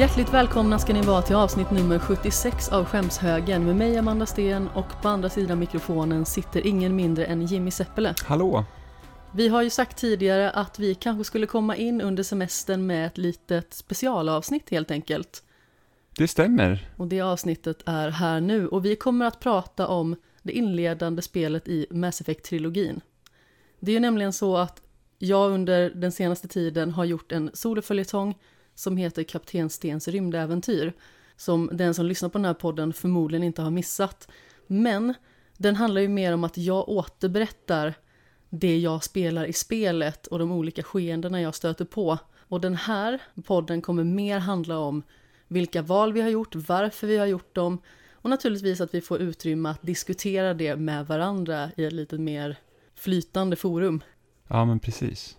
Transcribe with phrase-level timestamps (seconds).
[0.00, 4.68] Hjärtligt välkomna ska ni vara till avsnitt nummer 76 av Skämshögen med mig Amanda Sten
[4.68, 8.14] och på andra sidan mikrofonen sitter ingen mindre än Jimmy Seppele.
[8.24, 8.64] Hallå!
[9.34, 13.18] Vi har ju sagt tidigare att vi kanske skulle komma in under semestern med ett
[13.18, 15.42] litet specialavsnitt helt enkelt.
[16.16, 16.88] Det stämmer.
[16.96, 21.68] Och det avsnittet är här nu och vi kommer att prata om det inledande spelet
[21.68, 23.00] i Mass Effect-trilogin.
[23.80, 24.82] Det är ju nämligen så att
[25.18, 28.34] jag under den senaste tiden har gjort en soloföljetong
[28.80, 30.92] som heter Kapten Stens rymdäventyr,
[31.36, 34.28] som den som lyssnar på den här podden förmodligen inte har missat.
[34.66, 35.14] Men
[35.56, 37.94] den handlar ju mer om att jag återberättar
[38.50, 42.18] det jag spelar i spelet och de olika skeendena jag stöter på.
[42.38, 45.02] Och den här podden kommer mer handla om
[45.48, 47.78] vilka val vi har gjort, varför vi har gjort dem
[48.12, 52.56] och naturligtvis att vi får utrymme att diskutera det med varandra i ett lite mer
[52.94, 54.02] flytande forum.
[54.48, 55.36] Ja, men precis.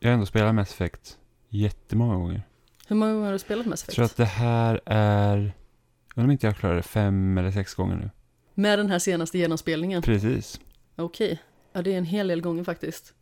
[0.00, 2.47] Jag har ändå spelat Mass Effect jättemånga gånger.
[2.88, 3.94] Hur många gånger har du spelat Mass Jag Effect?
[3.96, 7.96] tror att det här är, undrar om inte jag klarar det, fem eller sex gånger
[7.96, 8.10] nu.
[8.54, 10.02] Med den här senaste genomspelningen?
[10.02, 10.60] Precis.
[10.96, 13.14] Okej, ja det är en hel del gånger faktiskt.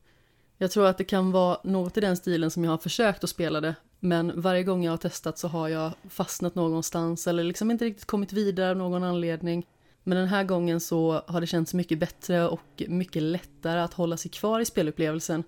[0.59, 3.31] Jag tror att det kan vara något i den stilen som jag har försökt att
[3.31, 7.71] spela det, men varje gång jag har testat så har jag fastnat någonstans eller liksom
[7.71, 9.67] inte riktigt kommit vidare av någon anledning.
[10.03, 14.17] Men den här gången så har det känts mycket bättre och mycket lättare att hålla
[14.17, 15.45] sig kvar i spelupplevelsen.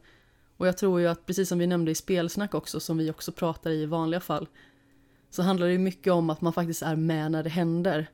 [0.58, 3.32] Och jag tror ju att precis som vi nämnde i spelsnack också, som vi också
[3.32, 4.48] pratar i vanliga fall,
[5.30, 8.06] så handlar det ju mycket om att man faktiskt är med när det händer.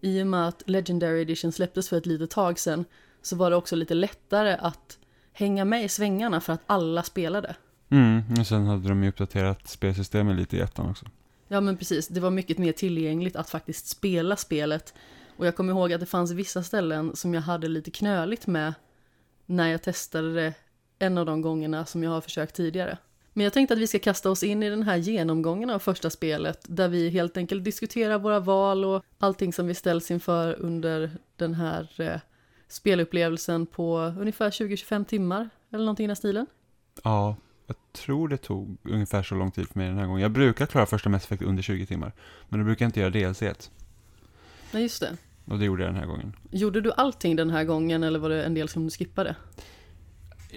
[0.00, 2.84] I och med att Legendary Edition släpptes för ett litet tag sedan
[3.22, 4.98] så var det också lite lättare att
[5.32, 7.56] hänga med i svängarna för att alla spelade.
[7.90, 11.06] Mm, och sen hade de ju uppdaterat spelsystemet lite i ettan också.
[11.48, 14.94] Ja men precis, det var mycket mer tillgängligt att faktiskt spela spelet.
[15.36, 18.74] Och jag kommer ihåg att det fanns vissa ställen som jag hade lite knöligt med
[19.46, 20.54] när jag testade det
[21.06, 22.98] en av de gångerna som jag har försökt tidigare.
[23.32, 26.10] Men jag tänkte att vi ska kasta oss in i den här genomgången av första
[26.10, 31.10] spelet där vi helt enkelt diskuterar våra val och allting som vi ställs inför under
[31.36, 32.20] den här eh,
[32.68, 36.46] spelupplevelsen på ungefär 20-25 timmar eller någonting i den stilen.
[37.02, 40.22] Ja, jag tror det tog ungefär så lång tid för mig den här gången.
[40.22, 42.12] Jag brukar klara första Mass Effect under 20 timmar.
[42.48, 43.70] Men då brukar jag inte göra DLC -et.
[44.72, 45.16] Nej just det.
[45.44, 46.36] Och det gjorde jag den här gången.
[46.50, 49.36] Gjorde du allting den här gången eller var det en del som du skippade?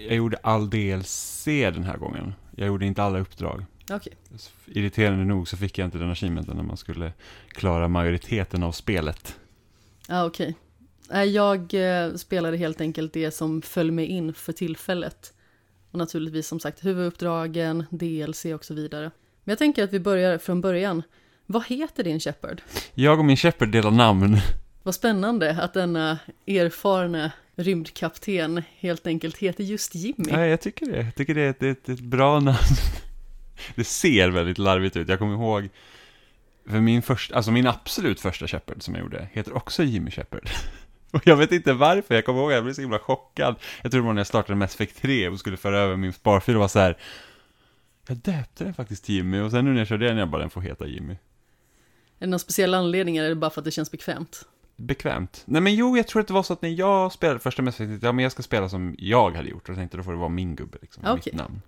[0.06, 2.34] Jag gjorde all DLC den här gången.
[2.56, 3.64] Jag gjorde inte alla uppdrag.
[3.90, 4.12] Okej.
[4.66, 7.12] Irriterande nog så fick jag inte den achievementen när man skulle
[7.48, 9.36] klara majoriteten av spelet.
[10.08, 10.54] Ja, okej.
[11.10, 15.32] Nej, Jag eh, spelade helt enkelt det som föll mig in för tillfället.
[15.90, 19.10] Och naturligtvis som sagt huvuduppdragen, DLC och så vidare.
[19.44, 21.02] Men jag tänker att vi börjar från början.
[21.46, 22.62] Vad heter din Shepard?
[22.94, 24.36] Jag och min Shepard delar namn.
[24.82, 30.14] Vad spännande att denna erfarna rymdkapten helt enkelt heter just Jimmy.
[30.32, 30.96] Nej, jag tycker det.
[30.96, 32.58] Jag tycker det är ett, ett, ett bra namn.
[33.74, 35.08] Det ser väldigt larvigt ut.
[35.08, 35.68] Jag kommer ihåg,
[36.66, 40.50] för min första, alltså min absolut första Shepard som jag gjorde, heter också Jimmy Shepard.
[41.10, 43.56] Och jag vet inte varför, jag kommer ihåg, jag blev så himla chockad.
[43.82, 46.12] Jag tror det var när jag startade Mass Effect 3 och skulle föra över min
[46.12, 46.98] sparfil och var så här.
[48.08, 50.40] Jag döpte den faktiskt till Jimmy och sen nu när jag körde den, jag bara,
[50.40, 51.12] den får heta Jimmy.
[51.12, 51.16] Är
[52.18, 54.44] det någon speciell anledning eller är det bara för att det känns bekvämt?
[54.80, 55.42] Bekvämt.
[55.44, 58.02] Nej men jo, jag tror att det var så att när jag spelade första Effect,
[58.02, 59.68] ja men jag ska spela som jag hade gjort.
[59.68, 61.62] Och tänkte då får det vara min gubbe liksom, Ja, mitt namn.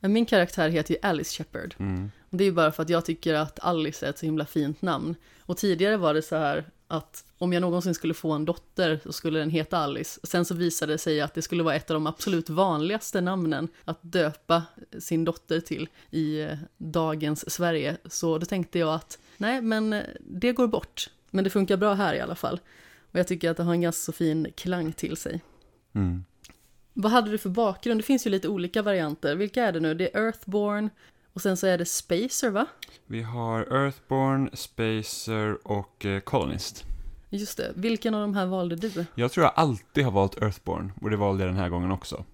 [0.00, 1.74] Min karaktär heter ju Alice Shepard.
[1.78, 2.10] Mm.
[2.30, 4.46] Och Det är ju bara för att jag tycker att Alice är ett så himla
[4.46, 5.14] fint namn.
[5.40, 9.12] Och tidigare var det så här att om jag någonsin skulle få en dotter så
[9.12, 10.20] skulle den heta Alice.
[10.22, 13.68] Sen så visade det sig att det skulle vara ett av de absolut vanligaste namnen
[13.84, 14.62] att döpa
[14.98, 17.96] sin dotter till i eh, dagens Sverige.
[18.04, 21.10] Så då tänkte jag att nej, men eh, det går bort.
[21.36, 22.60] Men det funkar bra här i alla fall.
[23.12, 25.40] Och jag tycker att det har en ganska så fin klang till sig.
[25.94, 26.24] Mm.
[26.94, 28.00] Vad hade du för bakgrund?
[28.00, 29.36] Det finns ju lite olika varianter.
[29.36, 29.94] Vilka är det nu?
[29.94, 30.90] Det är Earthborn
[31.32, 32.66] och sen så är det Spacer va?
[33.06, 36.84] Vi har Earthborn, Spacer och eh, Colonist.
[37.30, 39.04] Just det, vilken av de här valde du?
[39.14, 42.24] Jag tror jag alltid har valt Earthborn och det valde jag den här gången också.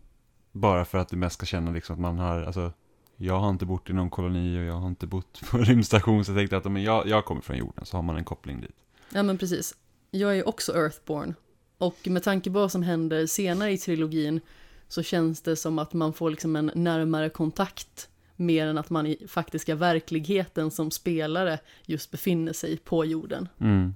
[0.53, 2.73] Bara för att det mest ska känna liksom att man har, alltså,
[3.17, 6.25] jag har inte bott i någon koloni och jag har inte bott på en rymdstation
[6.25, 8.61] så jag tänkte att men jag, jag kommer från jorden så har man en koppling
[8.61, 8.77] dit.
[9.15, 9.75] Ja men precis.
[10.11, 11.35] Jag är också Earthborn.
[11.79, 14.41] Och med tanke på vad som händer senare i trilogin
[14.89, 19.07] så känns det som att man får liksom en närmare kontakt mer än att man
[19.07, 23.49] i faktiska verkligheten som spelare just befinner sig på jorden.
[23.59, 23.95] Mm.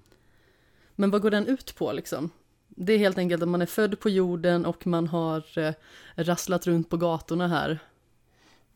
[0.95, 2.31] Men vad går den ut på liksom?
[2.69, 5.75] Det är helt enkelt att man är född på jorden och man har eh,
[6.15, 7.79] rasslat runt på gatorna här.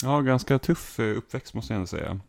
[0.03, 2.21] Ja, ganska tuff eh, uppväxt måste jag ändå säga.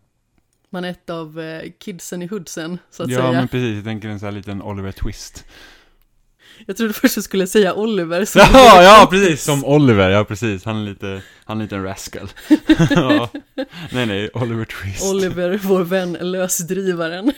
[0.74, 3.32] Man ett av eh, kidsen i hoodsen, så att ja, säga.
[3.32, 3.76] men precis.
[3.76, 5.46] Jag tänker en sån här liten Oliver Twist.
[6.66, 8.26] Jag trodde först du skulle säga Oliver.
[8.26, 11.84] så- Ja, ja precis, som Oliver, ja precis, han är lite, han är lite en
[11.84, 12.30] rascal.
[12.90, 13.30] ja.
[13.94, 15.12] Nej nej, Oliver Twist.
[15.14, 17.32] Oliver, vår vän, lösdrivaren.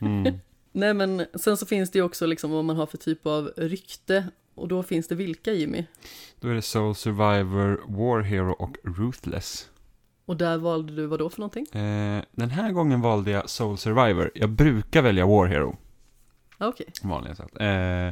[0.00, 0.34] Mm.
[0.72, 3.50] Nej men sen så finns det ju också liksom vad man har för typ av
[3.56, 4.24] rykte.
[4.54, 5.84] Och då finns det vilka Jimmy?
[6.40, 9.66] Då är det Soul Survivor, War Hero och Ruthless.
[10.30, 11.80] Och där valde du vad då för någonting?
[11.82, 14.30] Eh, den här gången valde jag Soul Survivor.
[14.34, 15.76] Jag brukar välja War Hero,
[16.58, 16.86] Okej.
[17.02, 17.60] vanligen sagt.
[17.60, 18.08] Eh,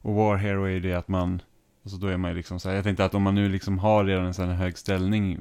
[0.00, 1.42] och War Hero är ju det att man,
[1.84, 3.78] alltså då är man ju liksom så här, jag tänkte att om man nu liksom
[3.78, 5.38] har redan en sån här hög ställning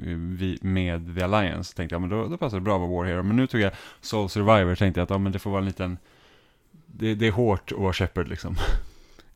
[0.62, 3.06] med The Alliance, så tänkte jag, men då, då passar det bra att vara War
[3.06, 3.24] Hero.
[3.24, 3.72] Men nu tog jag
[4.02, 5.98] Soul Survivor, tänkte jag att ja, men det får vara en liten,
[6.86, 8.56] det, det är hårt att vara Shepard liksom.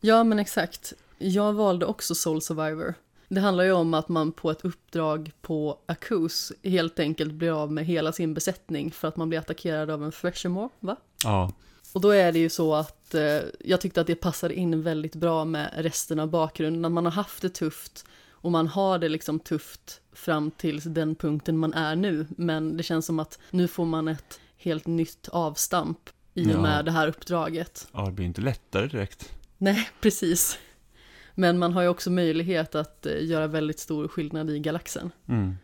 [0.00, 0.92] Ja men exakt.
[1.18, 2.94] Jag valde också Soul Survivor.
[3.32, 7.72] Det handlar ju om att man på ett uppdrag på Akus helt enkelt blir av
[7.72, 10.96] med hela sin besättning för att man blir attackerad av en Threshermore, va?
[11.24, 11.52] Ja,
[11.92, 15.14] Och då är det ju så att eh, jag tyckte att det passade in väldigt
[15.14, 16.84] bra med resten av bakgrunden.
[16.84, 21.14] Att man har haft det tufft och man har det liksom tufft fram till den
[21.14, 22.26] punkten man är nu.
[22.30, 25.98] Men det känns som att nu får man ett helt nytt avstamp
[26.34, 26.60] i och Ja.
[26.62, 27.88] med det här uppdraget.
[27.92, 29.32] ja det blir inte lättare direkt.
[29.58, 30.58] Nej, precis.
[31.40, 35.10] Men man har ju också möjlighet att eh, göra väldigt stor skillnad i galaxen.
[35.26, 35.54] Mm.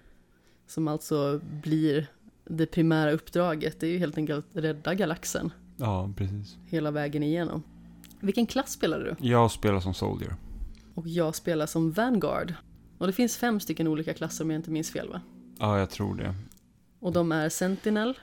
[0.66, 2.06] Som alltså blir
[2.44, 3.80] det primära uppdraget.
[3.80, 6.56] Det är ju helt enkelt att rädda galaxen Ja, precis.
[6.66, 7.62] hela vägen igenom.
[8.20, 9.28] Vilken klass spelar du?
[9.28, 10.34] Jag spelar som Soldier.
[10.94, 12.54] Och jag spelar som Vanguard.
[12.98, 15.20] Och det finns fem stycken olika klasser om jag inte minns fel va?
[15.58, 16.34] Ja, jag tror det.
[17.00, 18.18] Och de är Sentinel,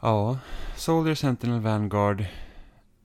[0.00, 0.38] Ja,
[0.76, 2.24] Soldier, Sentinel, Vanguard.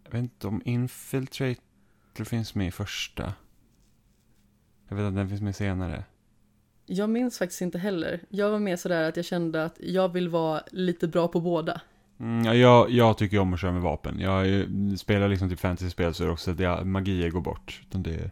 [0.04, 3.34] Jag vet inte om Infiltrator finns med i första.
[4.88, 6.04] Jag vet att den finns med senare.
[6.86, 8.20] jag minns faktiskt inte heller.
[8.30, 11.82] Jag var mer sådär att jag kände att jag vill vara lite bra på båda.
[12.20, 14.20] Mm, ja, jag, jag tycker om att köra med vapen.
[14.20, 14.66] Jag
[15.00, 17.82] spelar liksom typ fantasy-spel så är det också att jag, magier går bort.
[17.92, 18.32] Det,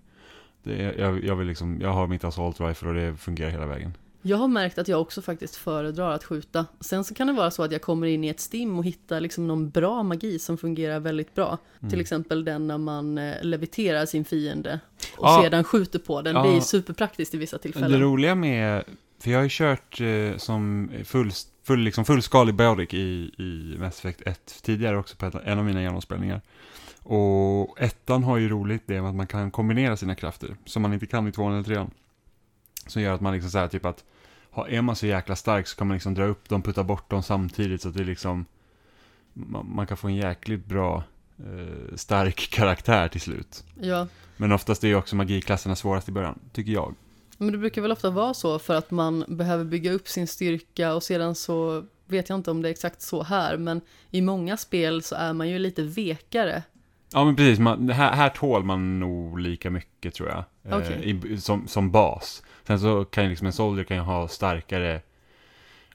[0.63, 3.93] det, jag, jag vill liksom, jag har mitt assault rifle och det fungerar hela vägen.
[4.27, 6.65] Jag har märkt att jag också faktiskt föredrar att skjuta.
[6.79, 9.19] Sen så kan det vara så att jag kommer in i ett stim och hittar
[9.19, 11.57] liksom någon bra magi som fungerar väldigt bra.
[11.79, 11.91] Mm.
[11.91, 14.79] Till exempel den när man eh, leviterar sin fiende
[15.17, 15.41] och Ja.
[15.43, 16.35] sedan skjuter på den.
[16.35, 16.43] Ja.
[16.43, 18.01] Det är superpraktiskt i vissa Det tillfällen.
[18.01, 18.83] roliga med,
[19.19, 21.31] för jag har ju kört eh, som full,
[21.63, 25.81] full, liksom fullskalig biotic i, i Mass Effect 1 tidigare också på en av mina
[25.81, 26.41] genomspelningar.
[27.03, 30.93] Och ettan har ju roligt det med att man kan kombinera sina krafter, som man
[30.93, 31.91] inte kan i tvåan eller trean.
[32.87, 34.03] Som gör att man liksom säger typ att,
[34.57, 37.23] är man så jäkla stark så kan man liksom dra upp dem, putta bort dem
[37.23, 38.45] samtidigt så att det liksom,
[39.33, 41.03] man, man kan få en jäkligt bra,
[41.39, 43.63] eh, stark karaktär till slut.
[43.81, 44.07] Ja,
[44.37, 46.95] Men oftast är ju också magiklasserna svårast i början, tycker jag.
[47.37, 50.93] men det brukar väl ofta vara så för att man behöver bygga upp sin styrka
[50.93, 53.81] och sedan så vet jag inte om det är exakt så här, men
[54.11, 56.63] i många spel så är man ju lite vekare.
[57.13, 60.43] Ja men precis, man, här, här tål man nog lika mycket tror jag.
[60.63, 61.19] eh, Okej.
[61.33, 62.43] i, som, som bas.
[62.67, 65.01] Sen så kan ju liksom en soldier kan ju ha starkare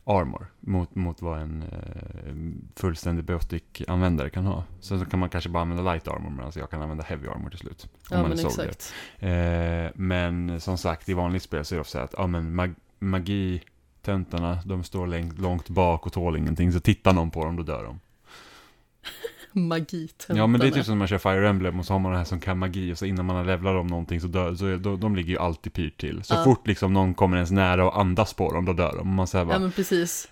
[0.04, 2.32] armor mot, mot vad en eh,
[2.80, 4.64] fullständig biotic-användare kan ha.
[4.80, 7.50] Sen så kan man kanske bara använda light armor medan jag kan använda heavy armor
[7.50, 7.82] till slut.
[7.84, 8.68] Om Ja, man men är soldier.
[8.68, 8.94] exakt.
[9.18, 12.54] Eh, men som sagt, i vanligt spel så är det ofta så att ja, men
[12.54, 16.72] mag, magitöntarna, de står långt, långt bak och tål ingenting.
[16.72, 18.00] Så tittar någon på dem, då dör de.
[19.69, 20.38] Magitöntarna.
[20.38, 22.12] Ja men det är typ som när man kör Fire Emblem och så har man
[22.12, 24.54] den här som kan magi och så innan man har levlat dem någonting så, dör,
[24.54, 26.23] så de, de ligger ju alltid pyrt till.
[26.25, 26.45] Så Ja.
[26.45, 28.99] fort liksom någon kommer ens nära och andas på dem, då dör de.
[28.99, 30.28] Och Man säger bara, Ja men precis.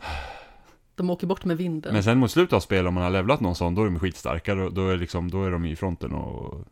[0.94, 1.92] De åker bort med vinden.
[1.92, 3.98] Men sen mot slutet av spelet om man har levlat någon sån, då är de
[4.00, 4.54] skitstarka.
[4.54, 6.64] Då, då, är, liksom, då är de i fronten och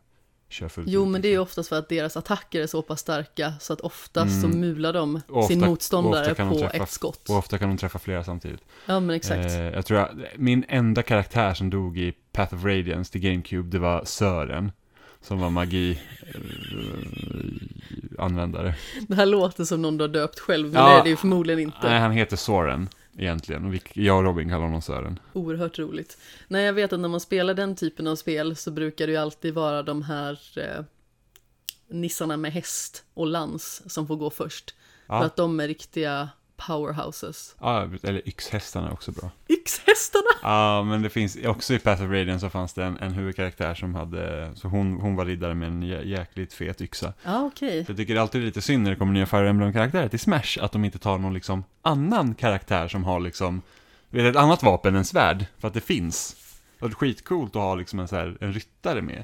[0.49, 1.43] kör fullt Jo ut, men det är liksom.
[1.43, 4.59] oftast för att deras attacker är så pass starka så att oftast så Mm.
[4.59, 7.29] mular de ofta- sin motståndare på träffa- ett skott.
[7.29, 8.61] Och ofta kan de träffa flera samtidigt.
[8.85, 9.45] Ja men exakt.
[9.51, 13.69] Eh, jag tror jag, min enda karaktär som dog i Path of Radiance till GameCube,
[13.69, 14.71] det var Sören.
[15.21, 15.99] Som var magi
[18.17, 18.73] eh.
[19.07, 20.89] Det här låter som någon du har döpt själv, men Ja.
[20.89, 21.77] det är det ju förmodligen inte.
[21.83, 23.79] Nej, han heter Soren egentligen.
[23.93, 25.19] Jag och Robin kallar honom Sören.
[25.33, 26.17] Oerhört roligt.
[26.47, 29.19] Nej, jag vet att när man spelar den typen av spel så brukar det ju
[29.19, 30.83] alltid vara de här eh,
[31.87, 34.75] nissarna med häst och lans som får gå först.
[35.07, 37.55] För Ja, att de är riktiga powerhouses.
[37.59, 39.31] ja eller yxhästarna är också bra.
[39.49, 40.29] Yxhästarna!
[40.41, 43.75] Ja, men det finns också i Path of Radiance så fanns det en, en huvudkaraktär
[43.75, 47.13] som hade, så hon, hon var riddare med en jä, jäkligt fet yxa.
[47.23, 47.85] Ja, okej.
[47.85, 50.19] Så jag tycker det är alltid lite synd när det kommer nya Fire Emblem-karaktärer till
[50.19, 53.61] Smash, att de inte tar någon liksom annan karaktär som har liksom,
[54.09, 56.35] vet, ett annat vapen än svärd, för att det finns.
[56.79, 59.23] Och det är skitcoolt att ha liksom en, så här, en ryttare med.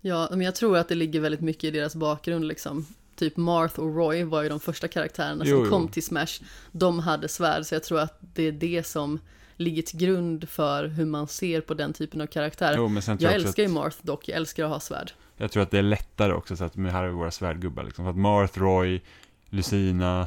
[0.00, 2.86] Ja, men jag tror att det ligger väldigt mycket i deras bakgrund liksom.
[3.16, 5.70] Typ Marth och Roy var ju de första karaktärerna som Jo, jo.
[5.70, 6.42] kom till Smash.
[6.72, 9.18] De hade svärd, så jag tror att det är det som
[9.56, 12.74] ligger till grund för hur man ser på den typen av karaktär.
[12.76, 15.12] Jo, Jag jag älskar ju att, Marth dock, jag älskar att ha svärd.
[15.36, 18.04] jag tror att det är lättare också så att här har vi våra svärdgubbar liksom.
[18.04, 19.02] För att Marth, Roy,
[19.50, 20.26] Lucina,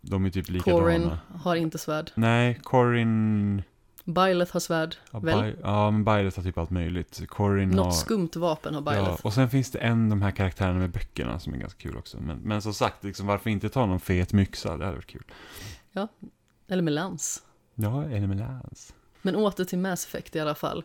[0.00, 0.82] de är typ likadana.
[0.82, 1.10] Corin
[1.42, 2.10] har inte svärd.
[2.14, 3.62] Nej, Corin...
[4.04, 5.42] Byleth har svärd, Ja, väl?
[5.52, 7.22] Bi- ja men Byleth har typ allt möjligt.
[7.28, 7.76] Corin har...
[7.76, 9.04] Något skumt vapen har Byleth.
[9.10, 11.96] Ja, och sen finns det en, de här karaktärerna med böckerna som är ganska kul
[11.96, 12.20] också.
[12.20, 14.76] Men, men som sagt, liksom, varför inte ta någon fet myxa?
[14.76, 15.24] Det hade varit kul.
[16.68, 17.42] Eller med lans.
[17.74, 18.92] Ja, Enemy Lance.
[19.22, 20.84] Men åter till Mass Effect i alla fall.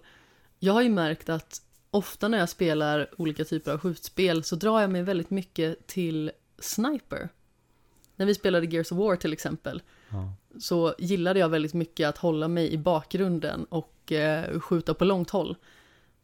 [0.59, 4.81] Jag har ju märkt att ofta när jag spelar olika typer av skjutspel så drar
[4.81, 7.29] jag mig väldigt mycket till Sniper.
[8.15, 10.33] När vi spelade Gears of War till exempel Ja.
[10.59, 15.29] Så gillade jag väldigt mycket att hålla mig i bakgrunden och eh, skjuta på långt
[15.29, 15.55] håll.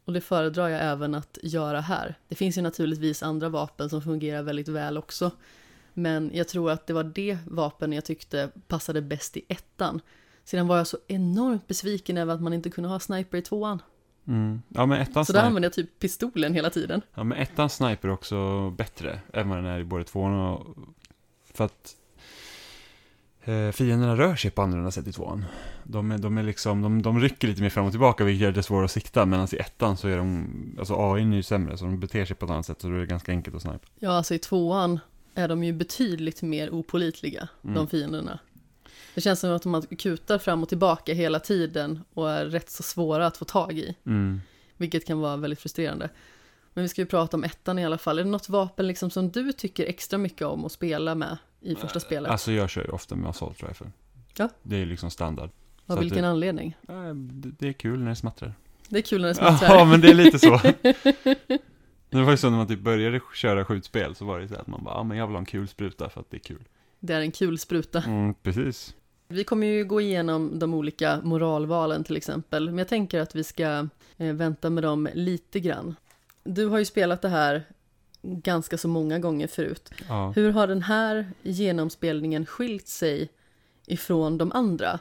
[0.04, 2.14] Och det föredrar jag även att göra här.
[2.28, 5.30] Det finns ju naturligtvis andra vapen som fungerar väldigt väl också.
[5.92, 10.00] Men jag tror att det var det vapen jag tyckte passade bäst i ettan.
[10.44, 13.82] Sedan var jag så enormt besviken över att man inte kunde ha sniper i tvåan.
[14.26, 14.62] Mm.
[14.68, 17.02] Ja, men ettan Så där använde jag typ pistolen hela tiden.
[17.14, 20.76] ja, men ettan sniper också bättre än vad den är i både tvåan och...
[21.54, 21.96] För att
[23.44, 25.44] eh, fienderna rör sig på annorlunda sätt i tvåan.
[25.84, 28.52] De är, de är liksom, de, de rycker lite mer fram och tillbaka vilket gör
[28.52, 29.26] det svårare att sikta.
[29.26, 30.46] Medan i ettan så är de,
[30.78, 32.94] alltså AI är ju sämre så de beter sig på ett annat sätt så då
[32.94, 33.78] är det ganska enkelt att snipa.
[33.98, 35.00] Ja, alltså i tvåan
[35.34, 37.74] är de ju betydligt mer opolitliga, Mm.
[37.74, 38.38] de fienderna.
[39.14, 42.82] Det känns som att de kutar fram och tillbaka hela tiden och är rätt så
[42.82, 43.96] svåra att få tag i.
[44.06, 44.40] Mm.
[44.76, 46.10] Vilket kan vara väldigt frustrerande.
[46.74, 48.18] Men vi ska ju prata om ettan i alla fall.
[48.18, 51.74] Är det något vapen liksom som du tycker extra mycket om att spela med i
[51.74, 52.30] första spelet?
[52.30, 53.86] Alltså jag kör ju ofta med assault rifle.
[54.36, 54.48] Ja.
[54.62, 55.50] Det är ju liksom standard.
[55.86, 56.76] Av vilken det- anledning?
[57.58, 58.54] Det, är kul när det smattrar.
[58.88, 59.68] Det är kul när det smattrar.
[59.68, 60.60] Ja, men det är lite så.
[62.10, 64.66] Det var ju så när man typ började köra skjutspel så var det så att
[64.66, 66.62] man bara, ja men jag vill ha en kul spruta för att det är kul.
[67.00, 68.02] Det är en kul spruta.
[68.02, 68.94] Mm, precis.
[69.28, 73.44] Vi kommer ju gå igenom de olika moralvalen till exempel, men jag tänker att vi
[73.44, 75.96] ska eh, vänta med dem lite grann.
[76.44, 77.64] Du har ju spelat det här
[78.24, 79.90] ganska så många gånger förut.
[80.08, 80.32] Ja.
[80.36, 83.28] Hur har den här genomspelningen skilt sig
[83.86, 84.98] ifrån de andra?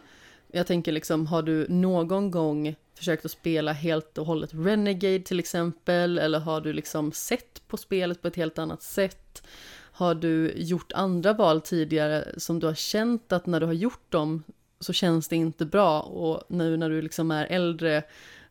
[0.52, 5.40] Jag tänker liksom, har du någon gång försökt att spela helt och hållet Renegade till
[5.40, 6.20] exempel?
[6.20, 9.44] Eller har du liksom sett på spelet på ett helt annat sätt?
[9.92, 14.12] Har du gjort andra val tidigare som du har känt att när du har gjort
[14.12, 14.44] dem
[14.80, 18.04] så känns det inte bra och nu när du liksom är äldre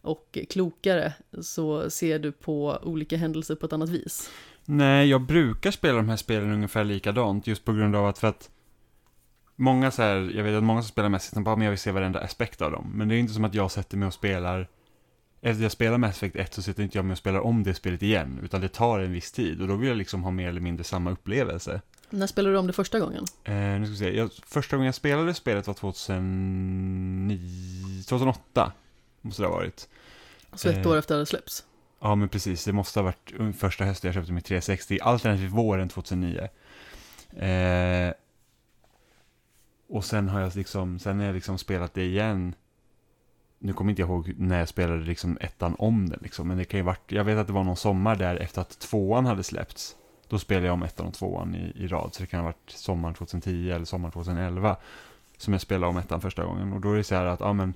[0.02, 4.30] och klokare så ser du på olika händelser på ett annat vis?
[4.64, 8.28] Nej, jag brukar spela de här spelen ungefär likadant just på grund av att för
[8.28, 8.50] att
[9.56, 11.78] Många så här, jag vet att många som spelar Mass Effect, bara, men jag vill
[11.78, 12.92] se varenda aspekt av dem.
[12.94, 14.68] Men det är inte som att jag sätter mig och spelar
[15.40, 17.74] Efter jag spelar Mass Effect 1 så sitter inte jag med och spelar om det
[17.74, 20.48] spelet igen, utan det tar en viss tid och då vill jag liksom ha mer
[20.48, 21.80] eller mindre samma upplevelse.
[22.10, 23.24] När spelade du om det första gången?
[23.44, 27.38] Eh, nu ska vi se, jag, första gången jag spelade spelet var 2009,
[28.08, 28.72] 2008,
[29.20, 29.88] måste det ha varit.
[30.54, 30.92] Så ett Eh.
[30.92, 31.64] år efter det släpps?
[32.04, 35.50] Ja men precis, det måste ha varit eh, första hösten jag köpte min 360, alternativt
[35.50, 36.48] våren 2009.
[37.36, 38.12] Eh,
[39.88, 42.54] och sen har jag liksom, sen har jag liksom spelat det igen.
[43.58, 46.64] Nu kommer inte jag ihåg när jag spelade liksom ettan om den liksom, men det
[46.64, 49.42] kan ju varit, jag vet att det var någon sommar där efter att tvåan hade
[49.42, 49.96] släppts.
[50.28, 52.70] Då spelade jag om ettan och tvåan i, i rad, så det kan ha varit
[52.70, 54.76] sommaren 2010 eller sommaren 2011.
[55.36, 57.52] Som jag spelade om ettan första gången, och då är det så här att, ja
[57.52, 57.74] men,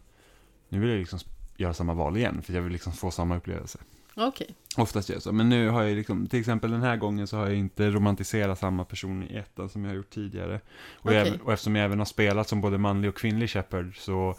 [0.68, 1.18] nu vill jag liksom
[1.56, 3.78] göra samma val igen, för jag vill liksom få samma upplevelse.
[4.18, 4.54] Okej.
[4.76, 7.37] Oftast gör jag så, men nu har jag liksom, till exempel den här gången så
[7.37, 10.61] har jag inte romantiserat samma person i ettan som jag har gjort tidigare.
[10.94, 11.18] Och, Okej.
[11.18, 14.35] även, och eftersom jag även har spelat som både manlig och kvinnlig Shepard så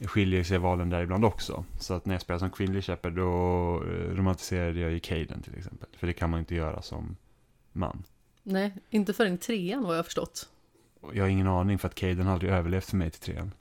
[0.00, 1.64] skiljer sig valen där ibland också.
[1.78, 3.24] Så att när jag spelar som kvinnlig Shepard då
[3.84, 5.88] eh, romantiserade jag ju Caden till exempel.
[5.96, 7.16] För det kan man inte göra som
[7.72, 8.02] man.
[8.42, 10.48] Nej, inte förrän trean vad jag har förstått.
[11.12, 13.52] Jag har ingen aning för att Caden aldrig överlevt för mig till trean.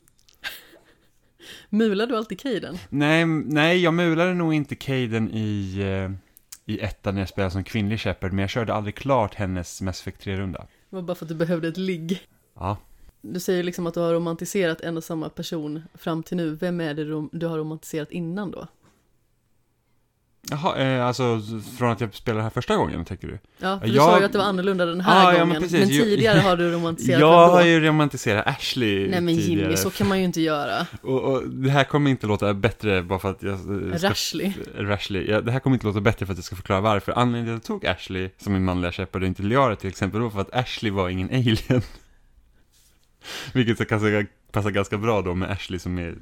[1.69, 2.77] Mular du alltid Caden?
[2.89, 6.11] Nej, nej, jag mulade nog inte Caden i, eh,
[6.73, 10.01] i ettan när jag spelade som kvinnlig Shepard, men jag körde aldrig klart hennes Mass
[10.01, 10.59] Effect 3-runda.
[10.89, 12.21] Det var bara för att du behövde ett ligg.
[12.55, 12.77] Ja,
[13.21, 16.55] Du säger liksom att du har romantiserat en och samma person fram till nu.
[16.55, 18.67] Vem är det du har romantiserat innan då?
[20.51, 21.41] Jaha, eh, alltså
[21.77, 23.39] från att jag spelade här första gången, tänker du?
[23.59, 25.47] Ja, för Jag- du sa ju att det var annorlunda den här Ah, ja, men
[25.47, 25.61] gången.
[25.61, 25.79] precis.
[25.79, 29.61] men Jo- tidigare har du romantiserat Jag har ju romantiserat Ashley Nej men tidigare.
[29.61, 30.87] Jimmy, så kan man ju inte göra.
[31.01, 33.59] Och, och det här kommer inte låta bättre bara för att jag...
[33.59, 34.53] ska- Rashley.
[34.77, 35.25] Rashley.
[35.29, 37.11] Ja, det här kommer inte låta bättre för att jag ska förklara varför.
[37.19, 40.21] Anledningen till att jag tog Ashley som min manliga Shepard och inte Liara till exempel
[40.21, 41.81] var för att Ashley var ingen alien.
[43.53, 46.17] Vilket så kanske passar ganska bra då med Ashley som är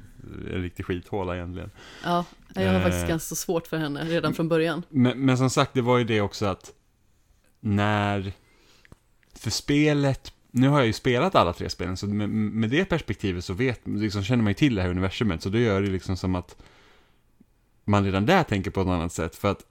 [0.54, 1.70] en riktig skithåla egentligen.
[2.04, 3.08] Ja, jag har faktiskt Eh.
[3.08, 4.82] ganska svårt för henne redan från början.
[4.88, 6.72] Men, men som sagt, det var ju det också att
[7.60, 8.32] när...
[9.34, 13.44] För spelet, nu har jag ju spelat alla tre spelen, så med, med det perspektivet
[13.44, 16.16] så vet, liksom känner man ju till det här universumet, så då gör det liksom
[16.16, 16.56] som att
[17.84, 19.64] man redan där tänker på ett annat sätt, för att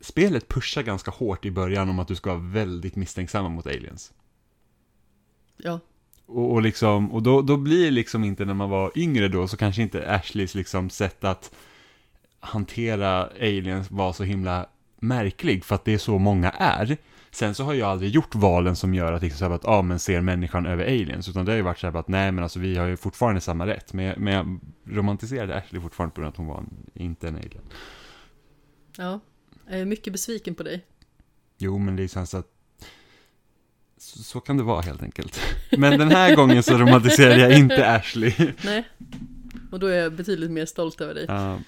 [0.00, 4.12] spelet pushar ganska hårt i början om att du ska vara väldigt misstänksam mot aliens.
[5.56, 5.80] Ja.
[6.32, 9.56] Och, och, liksom, och då, då blir liksom inte när man var yngre då, så
[9.56, 11.54] kanske inte Ashleys liksom sätt att
[12.40, 14.66] hantera aliens var så himla
[15.00, 16.96] märklig, för att det är så många är.
[17.30, 20.20] Sen så har jag aldrig gjort valen som gör att, liksom, att ah, men ser
[20.20, 22.76] människan över aliens, utan det har ju varit så här att nej men alltså vi
[22.76, 24.60] har ju fortfarande samma rätt, men jag, men jag
[24.96, 27.62] romantiserade Ashley fortfarande på grund av att hon var en, inte en alien.
[28.96, 29.20] Ja,
[29.68, 30.84] jag är mycket besviken på dig.
[31.58, 32.46] Jo, men det är så att
[34.00, 35.40] så, så kan det vara helt enkelt.
[35.70, 38.34] Men den här gången så romantiserade jag inte Ashley.
[38.64, 38.88] Nej,
[39.70, 41.24] och då är jag betydligt mer stolt över dig.
[41.28, 41.58] Ja,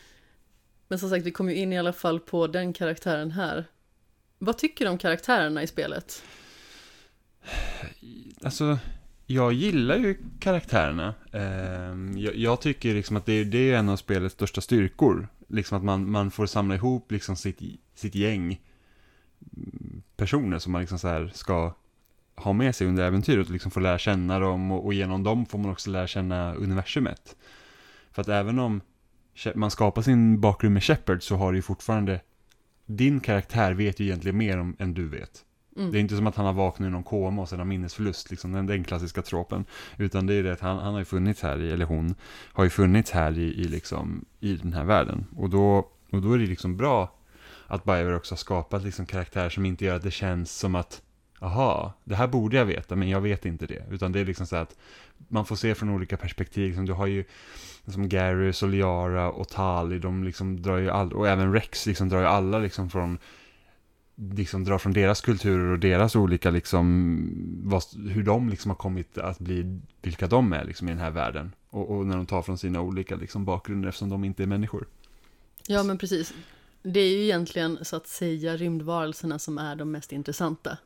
[0.89, 3.65] Men som sagt, vi kom ju in i alla fall på den karaktären här.
[4.39, 6.23] Vad tycker du om karaktärerna i spelet?
[8.43, 8.79] alltså,
[9.27, 11.15] jag gillar ju karaktärerna.
[11.33, 15.29] Ehm, jag, tycker liksom att det, det är en av spelets största styrkor.
[15.49, 17.61] Liksom att man, man får samla ihop liksom sitt,
[17.95, 18.61] sitt gäng
[20.17, 21.75] personer som man liksom så här ska
[22.37, 25.47] ha med sig under äventyret och liksom få lära känna dem och, och genom dem
[25.47, 27.37] får man också lära känna universumet.
[28.12, 28.81] För att även om
[29.55, 32.21] man skapar sin bakgrund med Shepard så har du ju fortfarande
[32.87, 35.45] din karaktär vet ju egentligen mer om, än du vet.
[35.77, 35.92] Mm.
[35.92, 38.31] Det är inte som att han har vaknat ur någon koma och sen har minnesförlust,
[38.31, 39.64] liksom den, den klassiska tropen.
[39.99, 42.14] Utan det är det att han, han har ju funnits här, i, eller hon
[42.53, 45.27] har ju funnits här i, i, liksom, i den här världen.
[45.37, 47.14] Och då, och då är det liksom bra
[47.66, 51.03] att Bioware också har skapat liksom karaktärer som inte gör att det känns som att
[51.42, 53.85] Aha, det här borde jag veta, men jag vet inte det.
[53.90, 54.76] Utan det är liksom så att
[55.28, 56.66] man får se från olika perspektiv.
[56.66, 57.24] Liksom, du har ju
[57.87, 62.20] som Gary, Soliara och Tali, de liksom drar ju all, och även Rex liksom drar
[62.20, 63.18] ju alla liksom från
[64.14, 69.18] liksom drar från deras kulturer och deras olika liksom, vad, hur de liksom har kommit
[69.18, 71.52] att bli vilka de är liksom i den här världen.
[71.70, 74.87] Och, och när de tar från sina olika liksom bakgrunder eftersom de inte är människor.
[75.66, 76.35] Ja, men precis.
[76.83, 80.78] Det är ju egentligen så att säga rymdvarelserna som är de mest intressanta.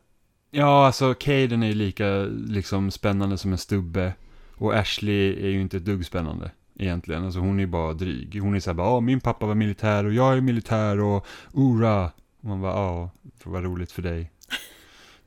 [0.50, 2.08] Ja, alltså Caden är ju lika
[2.48, 4.14] liksom spännande som en stubbe.
[4.54, 7.24] Och Ashley är ju inte ett dugg spännande egentligen.
[7.24, 8.40] Alltså hon är ju bara dryg.
[8.42, 12.04] Hon är såhär bara, ja min pappa var militär och jag är militär och ura.
[12.40, 14.30] Och man bara, ja, det var roligt för dig.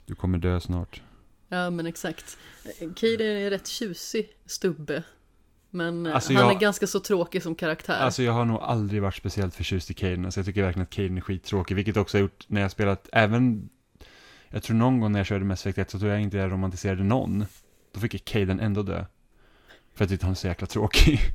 [0.05, 1.01] Du kommer dö snart.
[1.47, 2.37] Ja, men exakt.
[2.95, 5.03] Kid är en rätt tjusig stubbe.
[5.69, 7.99] Men eh, Alltså, han jag- är ganska så tråkig som karaktär.
[7.99, 10.25] Alltså jag har nog aldrig varit speciellt förtjust i Caden.
[10.25, 11.75] Alltså jag tycker verkligen att Caden är skittråkig.
[11.75, 13.69] Vilket också har gjort när jag spelat, även,
[14.49, 16.51] jag tror någon gång när jag körde Mass Effect 1 så tror jag inte jag
[16.51, 17.45] romantiserade någon.
[17.93, 19.05] Då fick Caden ändå dö.
[19.95, 21.19] För jag tyckte han var så jäkla tråkig.